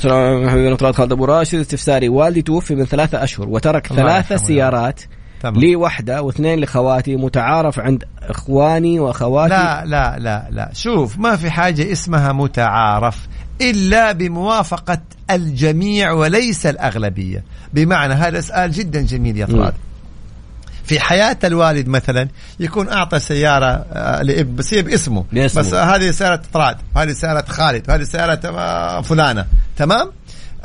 حبيبنا 0.49 0.75
طلعت 0.75 0.95
خالد 0.95 1.11
أبو 1.11 1.25
راشد 1.25 1.59
استفساري. 1.59 2.09
والدي 2.09 2.41
توفي 2.41 2.75
من 2.75 2.85
ثلاثة 2.85 3.23
أشهر 3.23 3.49
وترك 3.49 3.87
ثلاثة 3.87 4.35
سيارات 4.35 5.01
تمام. 5.41 5.55
لي 5.55 5.75
وحدة 5.75 6.21
واثنين 6.21 6.59
لخواتي 6.59 7.15
متعارف 7.15 7.79
عند 7.79 8.03
إخواني 8.21 8.99
وأخواتي. 8.99 9.53
لا 9.53 9.85
لا 9.85 10.19
لا 10.19 10.47
لا. 10.51 10.69
شوف 10.73 11.17
ما 11.17 11.35
في 11.35 11.51
حاجة 11.51 11.91
اسمها 11.91 12.31
متعارف 12.31 13.27
إلا 13.61 14.11
بموافقة 14.11 15.01
الجميع 15.31 16.11
وليس 16.11 16.65
الأغلبية. 16.65 17.43
بمعنى 17.73 18.13
هذا 18.13 18.41
سؤال 18.41 18.71
جدا 18.71 19.01
جميل 19.01 19.37
يا 19.37 19.45
طراد 19.45 19.73
في 20.91 20.99
حياة 20.99 21.37
الوالد 21.43 21.87
مثلا 21.87 22.27
يكون 22.59 22.89
أعطى 22.89 23.19
سيارة 23.19 23.85
آه، 23.93 24.21
لابن 24.21 24.55
بس 24.55 24.73
هي 24.73 24.81
باسمه. 24.81 25.25
باسمه. 25.33 25.61
بس 25.61 25.73
هذه 25.73 26.11
سيارة 26.11 26.41
طراد 26.53 26.77
وهذه 26.95 27.11
سيارة 27.11 27.45
خالد 27.47 27.89
وهذه 27.89 28.03
سيارة 28.03 28.39
آه، 28.45 29.01
فلانة. 29.01 29.45
تمام؟ 29.77 30.11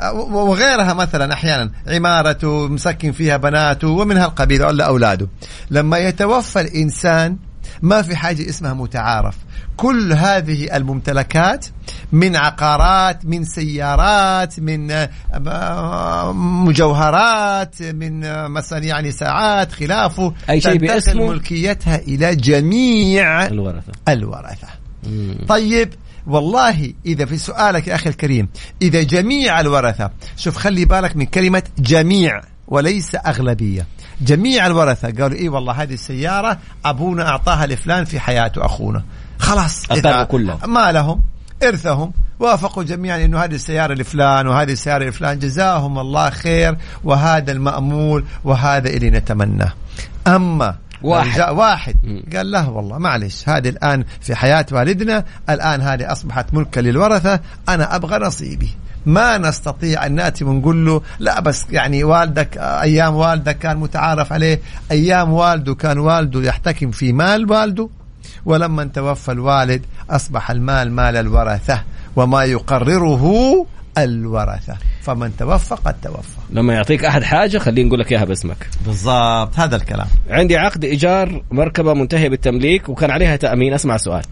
آه، 0.01 0.13
وغيرها 0.13 0.93
مثلا 0.93 1.33
أحيانا 1.33 1.71
عمارته 1.87 2.67
مسكن 2.67 3.11
فيها 3.11 3.37
بناته 3.37 3.87
ومن 3.87 4.17
هالقبيل 4.17 4.63
ولا 4.63 4.85
أولاده. 4.85 5.27
لما 5.71 5.97
يتوفى 5.97 6.61
الإنسان 6.61 7.37
ما 7.81 8.01
في 8.01 8.15
حاجة 8.15 8.49
اسمها 8.49 8.73
متعارف. 8.73 9.35
كل 9.77 10.13
هذه 10.13 10.75
الممتلكات 10.77 11.65
من 12.11 12.35
عقارات 12.35 13.25
من 13.25 13.43
سيارات 13.43 14.59
من 14.59 14.91
آه، 14.91 15.09
آه، 15.47 16.33
مجوهرات 16.33 17.81
من 17.81 18.23
آه، 18.23 18.47
مثلا 18.47 18.83
يعني 18.83 19.11
ساعات 19.11 19.71
خلافه 19.71 20.33
أي 20.49 20.61
شيء 20.61 20.79
تنتقل. 20.79 21.27
ملكيتها 21.27 21.95
إلى 21.95 22.35
جميع 22.35 23.45
الورثة. 23.45 23.91
الورثة. 24.07 24.67
طيب 25.47 25.89
والله 26.27 26.93
إذا 27.05 27.25
في 27.25 27.37
سؤالك 27.37 27.87
يا 27.87 27.95
أخي 27.95 28.09
الكريم 28.09 28.49
إذا 28.81 29.03
جميع 29.03 29.59
الورثة 29.59 30.11
شوف 30.37 30.57
خلي 30.57 30.85
بالك 30.85 31.15
من 31.15 31.25
كلمة 31.25 31.63
جميع 31.79 32.41
وليس 32.67 33.15
أغلبية. 33.15 33.87
جميع 34.21 34.65
الورثة 34.67 35.07
قالوا 35.07 35.37
إيه 35.37 35.49
والله 35.49 35.73
هذه 35.73 35.93
السيارة 35.93 36.57
أبونا 36.85 37.29
أعطاها 37.29 37.65
لفلان 37.65 38.05
في 38.05 38.19
حياته 38.19 38.65
أخونا 38.65 39.03
خلاص 39.39 39.91
إذا 39.91 40.23
كلهم. 40.23 40.73
ما 40.73 40.91
لهم 40.91 41.21
إرثهم 41.63 42.11
وافقوا 42.39 42.83
جميعا 42.83 43.25
إنه 43.25 43.43
هذه 43.43 43.55
السيارة 43.55 43.93
لفلان 43.93 44.47
وهذه 44.47 44.71
السيارة 44.71 45.03
لفلان 45.03 45.39
جزاهم 45.39 45.99
الله 45.99 46.29
خير 46.29 46.77
وهذا 47.03 47.51
المأمول 47.51 48.25
وهذا 48.43 48.89
اللي 48.89 49.09
نتمناه 49.09 49.73
أما 50.27 50.75
واحد. 51.01 51.37
جاء 51.37 51.55
واحد. 51.55 51.95
قال 52.35 52.51
له 52.51 52.69
والله 52.69 52.97
معلش 52.97 53.49
هذه 53.49 53.69
الآن 53.69 54.03
في 54.21 54.35
حياة 54.35 54.65
والدنا 54.71 55.25
الآن 55.49 55.81
هذه 55.81 56.11
أصبحت 56.11 56.53
ملكا 56.53 56.79
للورثة 56.79 57.39
أنا 57.69 57.95
أبغى 57.95 58.19
نصيبي 58.19 58.69
ما 59.07 59.37
نستطيع 59.37 60.05
أن 60.05 60.15
نأتي 60.15 60.43
ونقول 60.43 60.85
له 60.85 61.01
لا 61.19 61.39
بس 61.39 61.65
يعني 61.71 62.03
والدك 62.03 62.57
أيام 62.57 63.15
والدك 63.15 63.57
كان 63.57 63.77
متعارف 63.77 64.33
عليه 64.33 64.61
أيام 64.91 65.33
والده 65.33 65.75
كان 65.75 65.97
والده 65.97 66.43
يحتكم 66.43 66.91
في 66.91 67.13
مال 67.13 67.51
والده. 67.51 67.89
ولما 68.45 68.83
توفى 68.83 69.31
الوالد 69.31 69.81
أصبح 70.09 70.51
المال 70.51 70.91
مال 70.91 71.15
الورثة 71.15 71.83
وما 72.15 72.43
يقرره 72.43 73.65
الورثة. 73.97 74.77
فمن 75.01 75.37
توفى 75.37 75.75
قد 75.75 75.95
توفى. 76.03 76.37
لما 76.49 76.73
يعطيك 76.73 77.05
أحد 77.05 77.23
حاجة 77.23 77.57
خلينا 77.57 77.87
نقول 77.87 77.99
لك 77.99 78.11
إياها 78.11 78.25
باسمك. 78.25 78.69
بالضبط 78.85 79.59
هذا 79.59 79.75
الكلام. 79.75 80.07
عندي 80.29 80.57
عقد 80.57 80.83
إيجار 80.83 81.43
مركبة 81.51 81.93
منتهية 81.93 82.29
بالتمليك 82.29 82.89
وكان 82.89 83.11
عليها 83.11 83.35
تأمين. 83.35 83.73
أسمع 83.73 83.97
سؤال. 83.97 84.23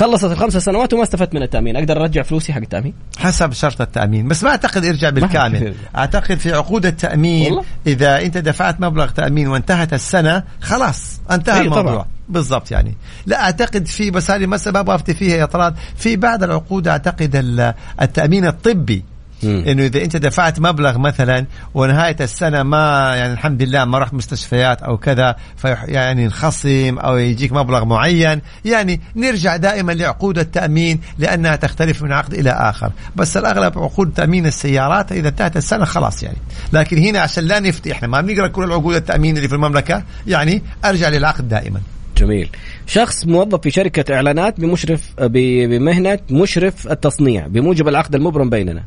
خلصت 0.00 0.24
الخمس 0.24 0.56
سنوات 0.56 0.92
وما 0.92 1.02
استفدت 1.02 1.34
من 1.34 1.42
التأمين 1.42 1.76
أقدر 1.76 2.02
أرجع 2.02 2.22
فلوسي 2.22 2.52
حق 2.52 2.60
التأمين 2.60 2.94
حسب 3.18 3.52
شرط 3.52 3.80
التأمين 3.80 4.28
بس 4.28 4.44
ما 4.44 4.50
أعتقد 4.50 4.84
يرجع 4.84 5.08
يرجع. 5.08 5.20
بالكامل 5.20 5.74
أعتقد 5.96 6.38
في 6.38 6.52
عقود 6.52 6.86
التأمين 6.86 7.46
والله؟ 7.52 7.64
إذا 7.86 8.22
أنت 8.22 8.38
دفعت 8.38 8.80
مبلغ 8.80 9.10
تأمين 9.10 9.48
وانتهت 9.48 9.92
السنة 9.92 10.42
خلاص 10.60 11.20
انتهى 11.30 11.54
إيه 11.56 11.62
الموضوع 11.62 11.82
طبعا. 11.92 12.06
بالضبط 12.28 12.70
يعني 12.70 12.94
لا 13.26 13.42
أعتقد 13.42 13.86
في 13.86 14.10
بس 14.10 14.30
هذه 14.30 14.46
مسألة 14.46 14.80
أبغى 14.80 14.94
أفتي 14.94 15.14
فيها 15.14 15.36
يا 15.36 15.46
طراد 15.46 15.74
في 15.96 16.16
بعض 16.16 16.42
العقود 16.42 16.88
أعتقد 16.88 17.36
ال- 17.36 17.74
التأمين 18.02 18.46
الطبي. 18.46 19.04
إنه 19.44 19.86
إذا 19.86 20.02
أنت 20.02 20.16
دفعت 20.16 20.60
مبلغ 20.60 20.98
مثلا 20.98 21.46
ونهاية 21.74 22.16
السنة 22.20 22.62
ما 22.62 23.12
يعني 23.16 23.32
الحمد 23.32 23.62
لله 23.62 23.84
ما 23.84 23.98
رحت 23.98 24.14
مستشفيات 24.14 24.82
أو 24.82 24.96
كذا 24.96 25.36
في 25.56 25.76
يعني 25.84 26.24
انخصم 26.24 26.98
أو 26.98 27.16
يجيك 27.16 27.52
مبلغ 27.52 27.84
معين 27.84 28.40
يعني 28.64 29.00
نرجع 29.16 29.56
دائما 29.56 29.92
لعقود 29.92 30.38
التأمين 30.38 31.00
لأنها 31.18 31.56
تختلف 31.56 32.02
من 32.02 32.12
عقد 32.12 32.34
إلى 32.34 32.50
آخر. 32.50 32.92
بس 33.16 33.36
الأغلب 33.36 33.78
عقود 33.78 34.12
تأمين 34.12 34.46
السيارات 34.46 35.12
إذا 35.12 35.28
انتهت 35.28 35.56
السنة 35.56 35.84
خلاص 35.84 36.22
يعني. 36.22 36.38
لكن 36.72 36.98
هنا 36.98 37.20
عشان 37.20 37.44
لا 37.44 37.60
نفتي 37.60 37.92
إحنا 37.92 38.08
ما 38.08 38.20
بنقرأ 38.20 38.48
كل 38.48 38.64
العقود 38.64 38.94
التأمين 38.94 39.36
اللي 39.36 39.48
في 39.48 39.54
المملكة 39.54 40.02
يعني 40.26 40.62
أرجع 40.84 41.08
للعقد 41.08 41.48
دائما. 41.48 41.80
جميل. 42.16 42.48
شخص 42.86 43.26
موظف 43.26 43.60
في 43.60 43.70
شركة 43.70 44.14
إعلانات 44.14 44.60
بمشرف 44.60 45.12
بمهنة 45.20 46.18
مشرف 46.30 46.90
التصنيع 46.90 47.46
بموجب 47.46 47.88
العقد 47.88 48.14
المبرم 48.14 48.50
بيننا. 48.50 48.84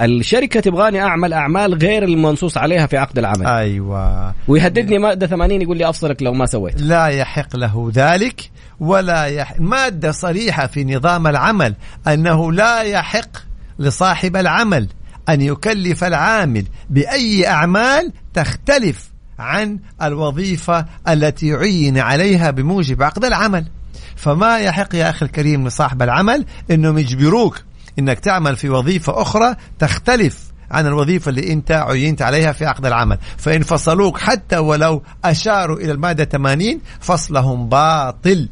الشركة 0.00 0.60
تبغاني 0.60 1.02
أعمل 1.02 1.32
أعمال 1.32 1.74
غير 1.74 2.04
المنصوص 2.04 2.56
عليها 2.56 2.86
في 2.86 2.96
عقد 2.96 3.18
العمل. 3.18 3.46
أيوه. 3.46 4.34
ويهددني 4.48 4.98
مادة 4.98 5.26
80 5.26 5.62
يقول 5.62 5.78
لي 5.78 5.88
أفصلك 5.88 6.22
لو 6.22 6.32
ما 6.32 6.46
سويت. 6.46 6.80
لا 6.80 7.06
يحق 7.06 7.56
له 7.56 7.90
ذلك 7.94 8.50
ولا 8.80 9.24
يحق 9.24 9.60
مادة 9.60 10.12
صريحة 10.12 10.66
في 10.66 10.84
نظام 10.84 11.26
العمل 11.26 11.74
أنه 12.08 12.52
لا 12.52 12.82
يحق 12.82 13.28
لصاحب 13.78 14.36
العمل 14.36 14.88
أن 15.28 15.40
يكلف 15.40 16.04
العامل 16.04 16.64
بأي 16.90 17.48
أعمال 17.48 18.12
تختلف 18.34 19.10
عن 19.38 19.78
الوظيفة 20.02 20.86
التي 21.08 21.52
عين 21.52 21.98
عليها 21.98 22.50
بموجب 22.50 23.02
عقد 23.02 23.24
العمل. 23.24 23.66
فما 24.16 24.58
يحق 24.58 24.94
يا 24.94 25.10
أخي 25.10 25.26
الكريم 25.26 25.66
لصاحب 25.66 26.02
العمل 26.02 26.44
أنهم 26.70 26.98
يجبروك 26.98 27.62
أنك 27.98 28.20
تعمل 28.20 28.56
في 28.56 28.68
وظيفة 28.68 29.22
أخرى 29.22 29.54
تختلف 29.78 30.38
عن 30.70 30.86
الوظيفة 30.86 31.28
اللي 31.28 31.52
أنت 31.52 31.72
عينت 31.72 32.22
عليها 32.22 32.52
في 32.52 32.66
عقد 32.66 32.86
العمل. 32.86 33.18
فإن 33.36 33.62
فصلوك 33.62 34.18
حتى 34.18 34.58
ولو 34.58 35.02
أشاروا 35.24 35.76
إلى 35.76 35.92
المادة 35.92 36.24
80 36.24 36.80
فصلهم 37.00 37.68
باطل. 37.68 38.48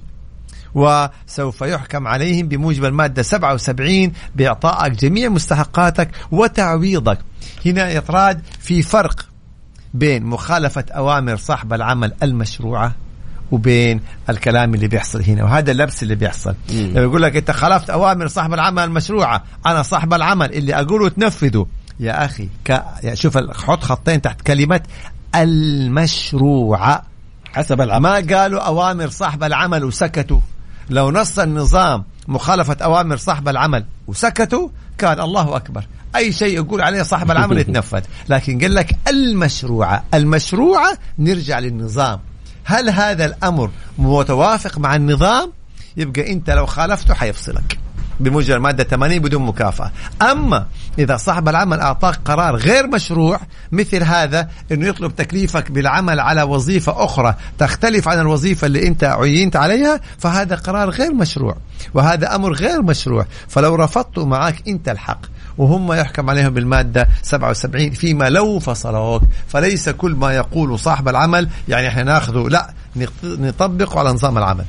وسوف 0.74 1.60
يحكم 1.60 2.06
عليهم 2.06 2.48
بموجب 2.48 2.84
المادة 2.84 3.22
77 3.22 4.12
بإعطائك 4.36 4.92
جميع 4.92 5.28
مستحقاتك 5.28 6.10
وتعويضك. 6.30 7.18
هنا 7.66 7.90
يطراد 7.90 8.42
في 8.60 8.82
فرق 8.82 9.26
بين 9.94 10.24
مخالفة 10.24 10.84
أوامر 10.90 11.36
صاحب 11.36 11.72
العمل 11.72 12.12
المشروعة 12.22 13.03
وبين 13.54 14.00
الكلام 14.30 14.74
اللي 14.74 14.88
بيحصل 14.88 15.22
هنا 15.22 15.44
وهذا 15.44 15.70
اللبس 15.70 16.02
اللي 16.02 16.14
بيحصل. 16.14 16.54
لما 16.70 17.00
يقول 17.00 17.22
لك 17.22 17.36
أنت 17.36 17.50
خالفت 17.50 17.90
أوامر 17.90 18.28
صاحب 18.28 18.54
العمل 18.54 18.84
المشروعه 18.84 19.44
أنا 19.66 19.82
صاحب 19.82 20.14
العمل 20.14 20.52
اللي 20.52 20.74
أقوله 20.74 21.08
تنفذه. 21.08 21.66
يا 22.00 22.24
أخي 22.24 22.48
ك... 22.64 22.82
شوف 23.14 23.38
حط 23.38 23.82
خطين 23.82 24.22
تحت 24.22 24.40
كلمة 24.40 24.80
المشروعة. 25.34 27.02
حسب 27.52 27.80
العمل. 27.80 28.02
ما 28.02 28.36
قالوا 28.36 28.60
أوامر 28.60 29.08
صاحب 29.08 29.42
العمل 29.42 29.84
وسكتوا؟ 29.84 30.40
لو 30.90 31.10
نص 31.10 31.38
النظام 31.38 32.04
مخالفة 32.28 32.76
أوامر 32.84 33.16
صاحب 33.16 33.48
العمل 33.48 33.84
وسكتوا 34.06 34.68
كان 34.98 35.20
الله 35.20 35.56
أكبر. 35.56 35.84
أي 36.16 36.32
شيء 36.32 36.54
يقول 36.54 36.80
عليه 36.80 37.02
صاحب 37.02 37.30
العمل 37.30 37.58
يتنفذ. 37.58 38.02
لكن 38.28 38.58
قال 38.58 38.74
لك 38.74 38.96
المشروعة. 39.08 40.04
المشروعة 40.14 40.98
نرجع 41.18 41.58
للنظام. 41.58 42.20
هل 42.64 42.90
هذا 42.90 43.24
الأمر 43.24 43.70
متوافق 43.98 44.78
مع 44.78 44.96
النظام؟ 44.96 45.52
يبقى 45.96 46.32
أنت 46.32 46.50
لو 46.50 46.66
خالفته 46.66 47.14
حيفصلك. 47.14 47.78
بموجب 48.20 48.54
المادة 48.54 48.84
80 48.84 49.18
بدون 49.18 49.42
مكافأة. 49.42 49.92
أما 50.22 50.66
إذا 50.98 51.16
صاحب 51.16 51.48
العمل 51.48 51.80
أعطاك 51.80 52.14
قرار 52.24 52.56
غير 52.56 52.86
مشروع 52.86 53.40
مثل 53.72 54.02
هذا 54.02 54.48
أنه 54.72 54.86
يطلب 54.86 55.16
تكليفك 55.16 55.70
بالعمل 55.70 56.20
على 56.20 56.42
وظيفة 56.42 57.04
أخرى 57.04 57.34
تختلف 57.58 58.08
عن 58.08 58.20
الوظيفة 58.20 58.66
اللي 58.66 58.86
أنت 58.86 59.04
عينت 59.04 59.56
عليها 59.56 60.00
فهذا 60.18 60.56
قرار 60.56 60.90
غير 60.90 61.14
مشروع. 61.14 61.56
وهذا 61.94 62.34
أمر 62.34 62.52
غير 62.52 62.82
مشروع. 62.82 63.26
فلو 63.48 63.74
رفضته 63.74 64.26
معك 64.26 64.68
أنت 64.68 64.88
الحق 64.88 65.20
وهم 65.58 65.92
يحكم 65.92 66.30
عليهم 66.30 66.54
بالمادة 66.54 67.08
77 67.22 67.90
فيما 67.90 68.30
لو 68.30 68.58
فصلوك. 68.58 69.22
فليس 69.48 69.88
كل 69.88 70.12
ما 70.12 70.32
يقول 70.32 70.78
صاحب 70.78 71.08
العمل 71.08 71.48
يعني 71.68 71.88
إحنا 71.88 72.02
ناخذه 72.02 72.48
لا 72.48 72.70
نطبقه 73.24 73.98
على 73.98 74.10
نظام 74.10 74.38
العمل. 74.38 74.64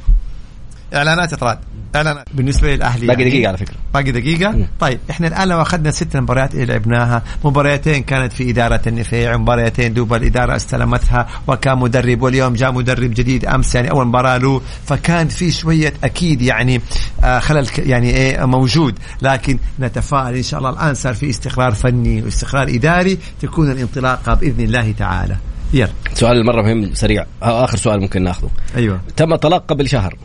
إعلانات 0.94 1.34
اطراد 1.34 1.58
إعلانات. 1.96 2.26
بالنسبة 2.34 2.76
للأهلي 2.76 3.08
باقي 3.08 3.20
يعني؟ 3.20 3.32
دقيقة 3.32 3.48
على 3.48 3.58
فكرة. 3.58 3.76
باقي 3.94 4.12
دقيقة؟ 4.12 4.52
مم. 4.52 4.68
طيب 4.80 5.00
إحنا 5.10 5.28
الآن 5.28 5.48
لو 5.48 5.62
أخذنا 5.62 5.92
ست 5.92 6.18
مباريات 6.18 6.54
اللي 6.54 6.66
لعبناها 6.66 7.24
مباريتين 7.44 8.04
كانت 8.04 8.34
في 8.34 8.50
إدارة 8.50 8.82
النفيع 8.88 9.38
مباريتين 9.38 9.94
دوب 9.94 10.14
الاداره 10.14 10.56
استلمتها 10.56 11.28
وكان 11.48 11.78
مدرب 11.78 12.22
واليوم 12.22 12.54
جاء 12.54 12.72
مدرب 12.72 13.14
جديد 13.14 13.46
أمس 13.46 13.76
يعني 13.76 13.92
أول 13.92 14.08
مباراة 14.08 14.38
له 14.38 14.62
فكان 14.86 15.28
في 15.28 15.52
شوية 15.52 15.94
أكيد 16.04 16.42
يعني 16.42 16.82
آه 17.24 17.40
خلل 17.40 17.68
يعني 17.78 18.10
إيه 18.10 18.46
موجود. 18.46 19.00
لكن 19.22 19.60
نتفائل 19.80 20.36
إن 20.36 20.44
شاء 20.44 20.60
الله 20.60 20.70
الآن 20.70 20.94
صار 20.94 21.14
في 21.14 21.30
استقرار 21.30 21.72
فني 21.72 22.22
واستقرار 22.22 22.68
إداري 22.68 23.18
تكون 23.42 23.72
الانطلاقة 23.72 24.34
بإذن 24.34 24.64
الله 24.64 24.92
تعالى. 24.92 25.36
يلا. 25.74 25.90
سؤال 26.14 26.46
مرة 26.46 26.62
مهم 26.62 26.94
سريع. 26.94 27.26
آه، 27.44 27.64
آخر 27.64 27.78
سؤال 27.78 28.02
ممكن 28.02 28.24
ناخذه. 28.24 28.50
أيوه. 28.76 29.00
تم 29.16 29.34
الطلاق 29.34 29.66
قبل 29.68 29.90
شهر 29.90 30.18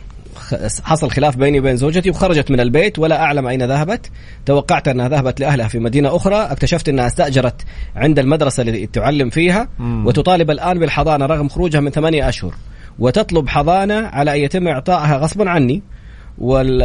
حصل 0.83 1.11
خلاف 1.11 1.37
بيني 1.37 1.59
وبين 1.59 1.75
زوجتي 1.75 2.09
وخرجت 2.09 2.51
من 2.51 2.59
البيت 2.59 2.99
ولا 2.99 3.21
أعلم 3.21 3.47
أين 3.47 3.63
ذهبت. 3.63 4.11
توقعت 4.45 4.87
أنها 4.87 5.09
ذهبت 5.09 5.39
لأهلها 5.39 5.67
في 5.67 5.79
مدينة 5.79 6.15
أخرى. 6.15 6.35
اكتشفت 6.35 6.89
أنها 6.89 7.07
استأجرت 7.07 7.61
عند 7.95 8.19
المدرسة 8.19 8.61
اللي 8.61 8.87
تعلم 8.87 9.29
فيها. 9.29 9.67
وتطالب 10.05 10.51
الآن 10.51 10.79
بالحضانة 10.79 11.25
رغم 11.25 11.49
خروجها 11.49 11.79
من 11.81 11.91
ثمانية 11.91 12.29
أشهر. 12.29 12.53
وتطلب 12.99 13.49
حضانة 13.49 14.07
على 14.07 14.35
أن 14.35 14.37
يتم 14.37 14.67
إعطائها 14.67 15.17
غصبا 15.17 15.49
عني. 15.49 15.81
وال 16.41 16.81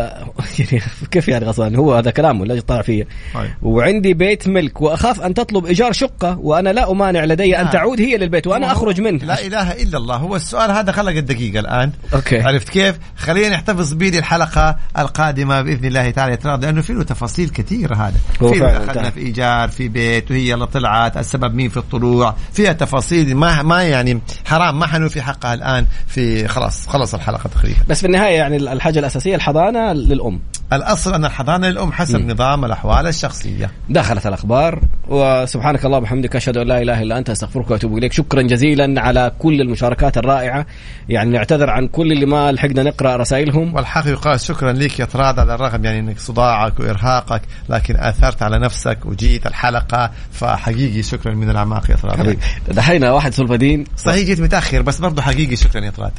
يعني 0.59 0.83
كيف 1.11 1.29
يعني 1.29 1.45
غصبا 1.45 1.77
هو 1.77 1.95
هذا 1.95 2.11
كلامه 2.11 2.45
لا 2.45 2.55
يطلع 2.55 2.83
فيه. 2.83 3.07
طيب. 3.35 3.51
وعندي 3.63 4.15
بيت 4.15 4.49
ملك 4.49 4.81
وأخاف 4.81 5.21
أن 5.21 5.35
تطلب 5.35 5.67
إيجار 5.67 5.93
شقة 5.93 6.39
وأنا 6.39 6.71
لا 6.71 6.91
أمانع 6.91 7.25
لدي 7.25 7.61
أن. 7.61 7.71
تعود 7.71 8.01
هي 8.01 8.17
للبيت 8.17 8.47
وأنا 8.47 8.73
أخرج 8.73 9.01
منه. 9.01 9.25
لا 9.25 9.47
إله 9.47 9.73
إلا 9.73 9.99
الله. 9.99 10.17
هو 10.17 10.37
السؤال 10.37 10.71
هذا 10.71 10.93
خلق 10.93 11.13
الدقيقة 11.13 11.61
الآن. 11.61 11.93
أوكي. 12.15 12.41
عرفت 12.41 12.69
كيف؟ 12.69 12.97
خلينا 13.17 13.49
نحتفظ 13.49 13.93
به 13.93 14.07
للحلقه 14.07 14.77
القادمة 14.99 15.63
بإذن 15.63 15.85
الله 15.85 16.11
تعالى 16.11 16.33
يتراضى 16.33 16.67
لأنه 16.67 16.81
في 16.81 16.93
له 16.93 17.03
تفاصيل 17.03 17.49
كثيرة 17.49 17.95
هذا. 17.95 18.17
في 18.39 18.59
دخلنا 18.59 18.91
انتهى. 18.91 19.11
في 19.11 19.21
إيجار 19.21 19.69
في 19.69 19.89
بيت 19.89 20.31
وهي 20.31 20.55
اللي 20.55 20.67
طلعت 20.67 21.17
السبب 21.17 21.55
مين 21.55 21.69
في 21.69 21.77
الطلوع. 21.77 22.35
فيها 22.53 22.73
تفاصيل 22.73 23.35
ما 23.37 23.63
ما 23.63 23.83
يعني 23.83 24.21
حرام 24.45 24.79
ما 24.79 24.87
حنوفي 24.87 25.23
حقها 25.23 25.55
الآن 25.55 25.87
في 26.07 26.49
خلاص 26.49 26.89
خلص 26.89 27.15
الحلقة 27.15 27.49
تقريبا. 27.49 27.79
بس 27.89 28.01
في 28.01 28.07
النهاية 28.07 28.37
يعني 28.37 28.57
الحاجة 28.57 28.99
الأساسية 28.99 29.37
الحضانة 29.51 29.93
للأم. 29.93 30.41
الأصل 30.73 31.15
أن 31.15 31.25
الحضانة 31.25 31.69
للأم 31.69 31.93
حسب 31.93 32.21
مم. 32.21 32.31
نظام 32.31 32.65
الأحوال 32.65 33.07
الشخصية. 33.07 33.71
دخلت 33.89 34.27
الأخبار 34.27 34.81
وسبحانك 35.09 35.85
اللهم 35.85 36.03
وبحمدك 36.03 36.37
أشهد 36.37 36.57
أن 36.57 36.67
لا 36.67 36.83
إله 36.83 37.03
إلا 37.03 37.19
أنت 37.19 37.31
أستغفرك 37.31 37.71
وأتوب 37.71 37.99
إليك. 37.99 38.13
شكرا 38.13 38.43
جزيلا 38.43 39.01
على 39.03 39.33
كل 39.39 39.61
المشاركات 39.61 40.19
الرائعة. 40.19 40.67
يعني 41.09 41.31
نعتذر 41.31 41.71
عن 41.71 41.89
كل 41.89 42.13
اللي 42.13 42.27
ما 42.27 42.53
لحقنا 42.53 42.83
نقرأ 42.83 43.17
رسائلهم. 43.17 43.75
والحق 43.75 44.07
يقال 44.07 44.41
شكرا 44.41 44.73
لك 44.73 45.01
يا 45.01 45.05
طراد 45.05 45.39
على 45.39 45.55
الرغم 45.55 45.85
يعني 45.85 45.99
إنك 45.99 46.19
صداعك 46.19 46.81
وإرهاقك 46.81 47.43
لكن 47.69 47.97
آثرت 47.97 48.43
على 48.43 48.59
نفسك 48.59 48.99
وجيت 49.05 49.47
الحلقة 49.47 50.11
فحقيقي 50.33 51.03
شكرا 51.03 51.35
من 51.35 51.51
الأعماق 51.51 51.91
يا 51.91 51.97
طراد 51.97 52.39
دحين 52.69 53.05
واحد 53.05 53.33
سلفدين 53.35 53.85
صحيح 53.97 54.27
جيت 54.27 54.41
متأخر 54.41 54.83
بس 54.83 54.99
برضه 54.99 55.23
حقيقي 55.23 55.57
شكرا 55.57 55.85
يا 55.85 55.91
طراد 55.91 56.13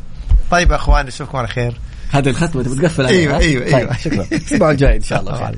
طيب 0.52 0.72
أخوان 0.72 1.06
نشوفكم 1.06 1.38
على 1.38 1.48
خير. 1.48 1.74
هذه 2.12 2.30
الختمة 2.30 2.64
تبي 2.64 2.76
تقفل 2.76 3.06
أيوة،؟ 3.06 3.38
أيوة، 3.38 3.66
طيب 3.66 3.76
أيوة. 3.76 3.98
شكرا 3.98 4.26
الأسبوع 4.32 4.72
الجاي 4.72 4.96
إن 4.96 5.02
شاء 5.02 5.20
الله 5.20 5.36
خير 5.46 5.56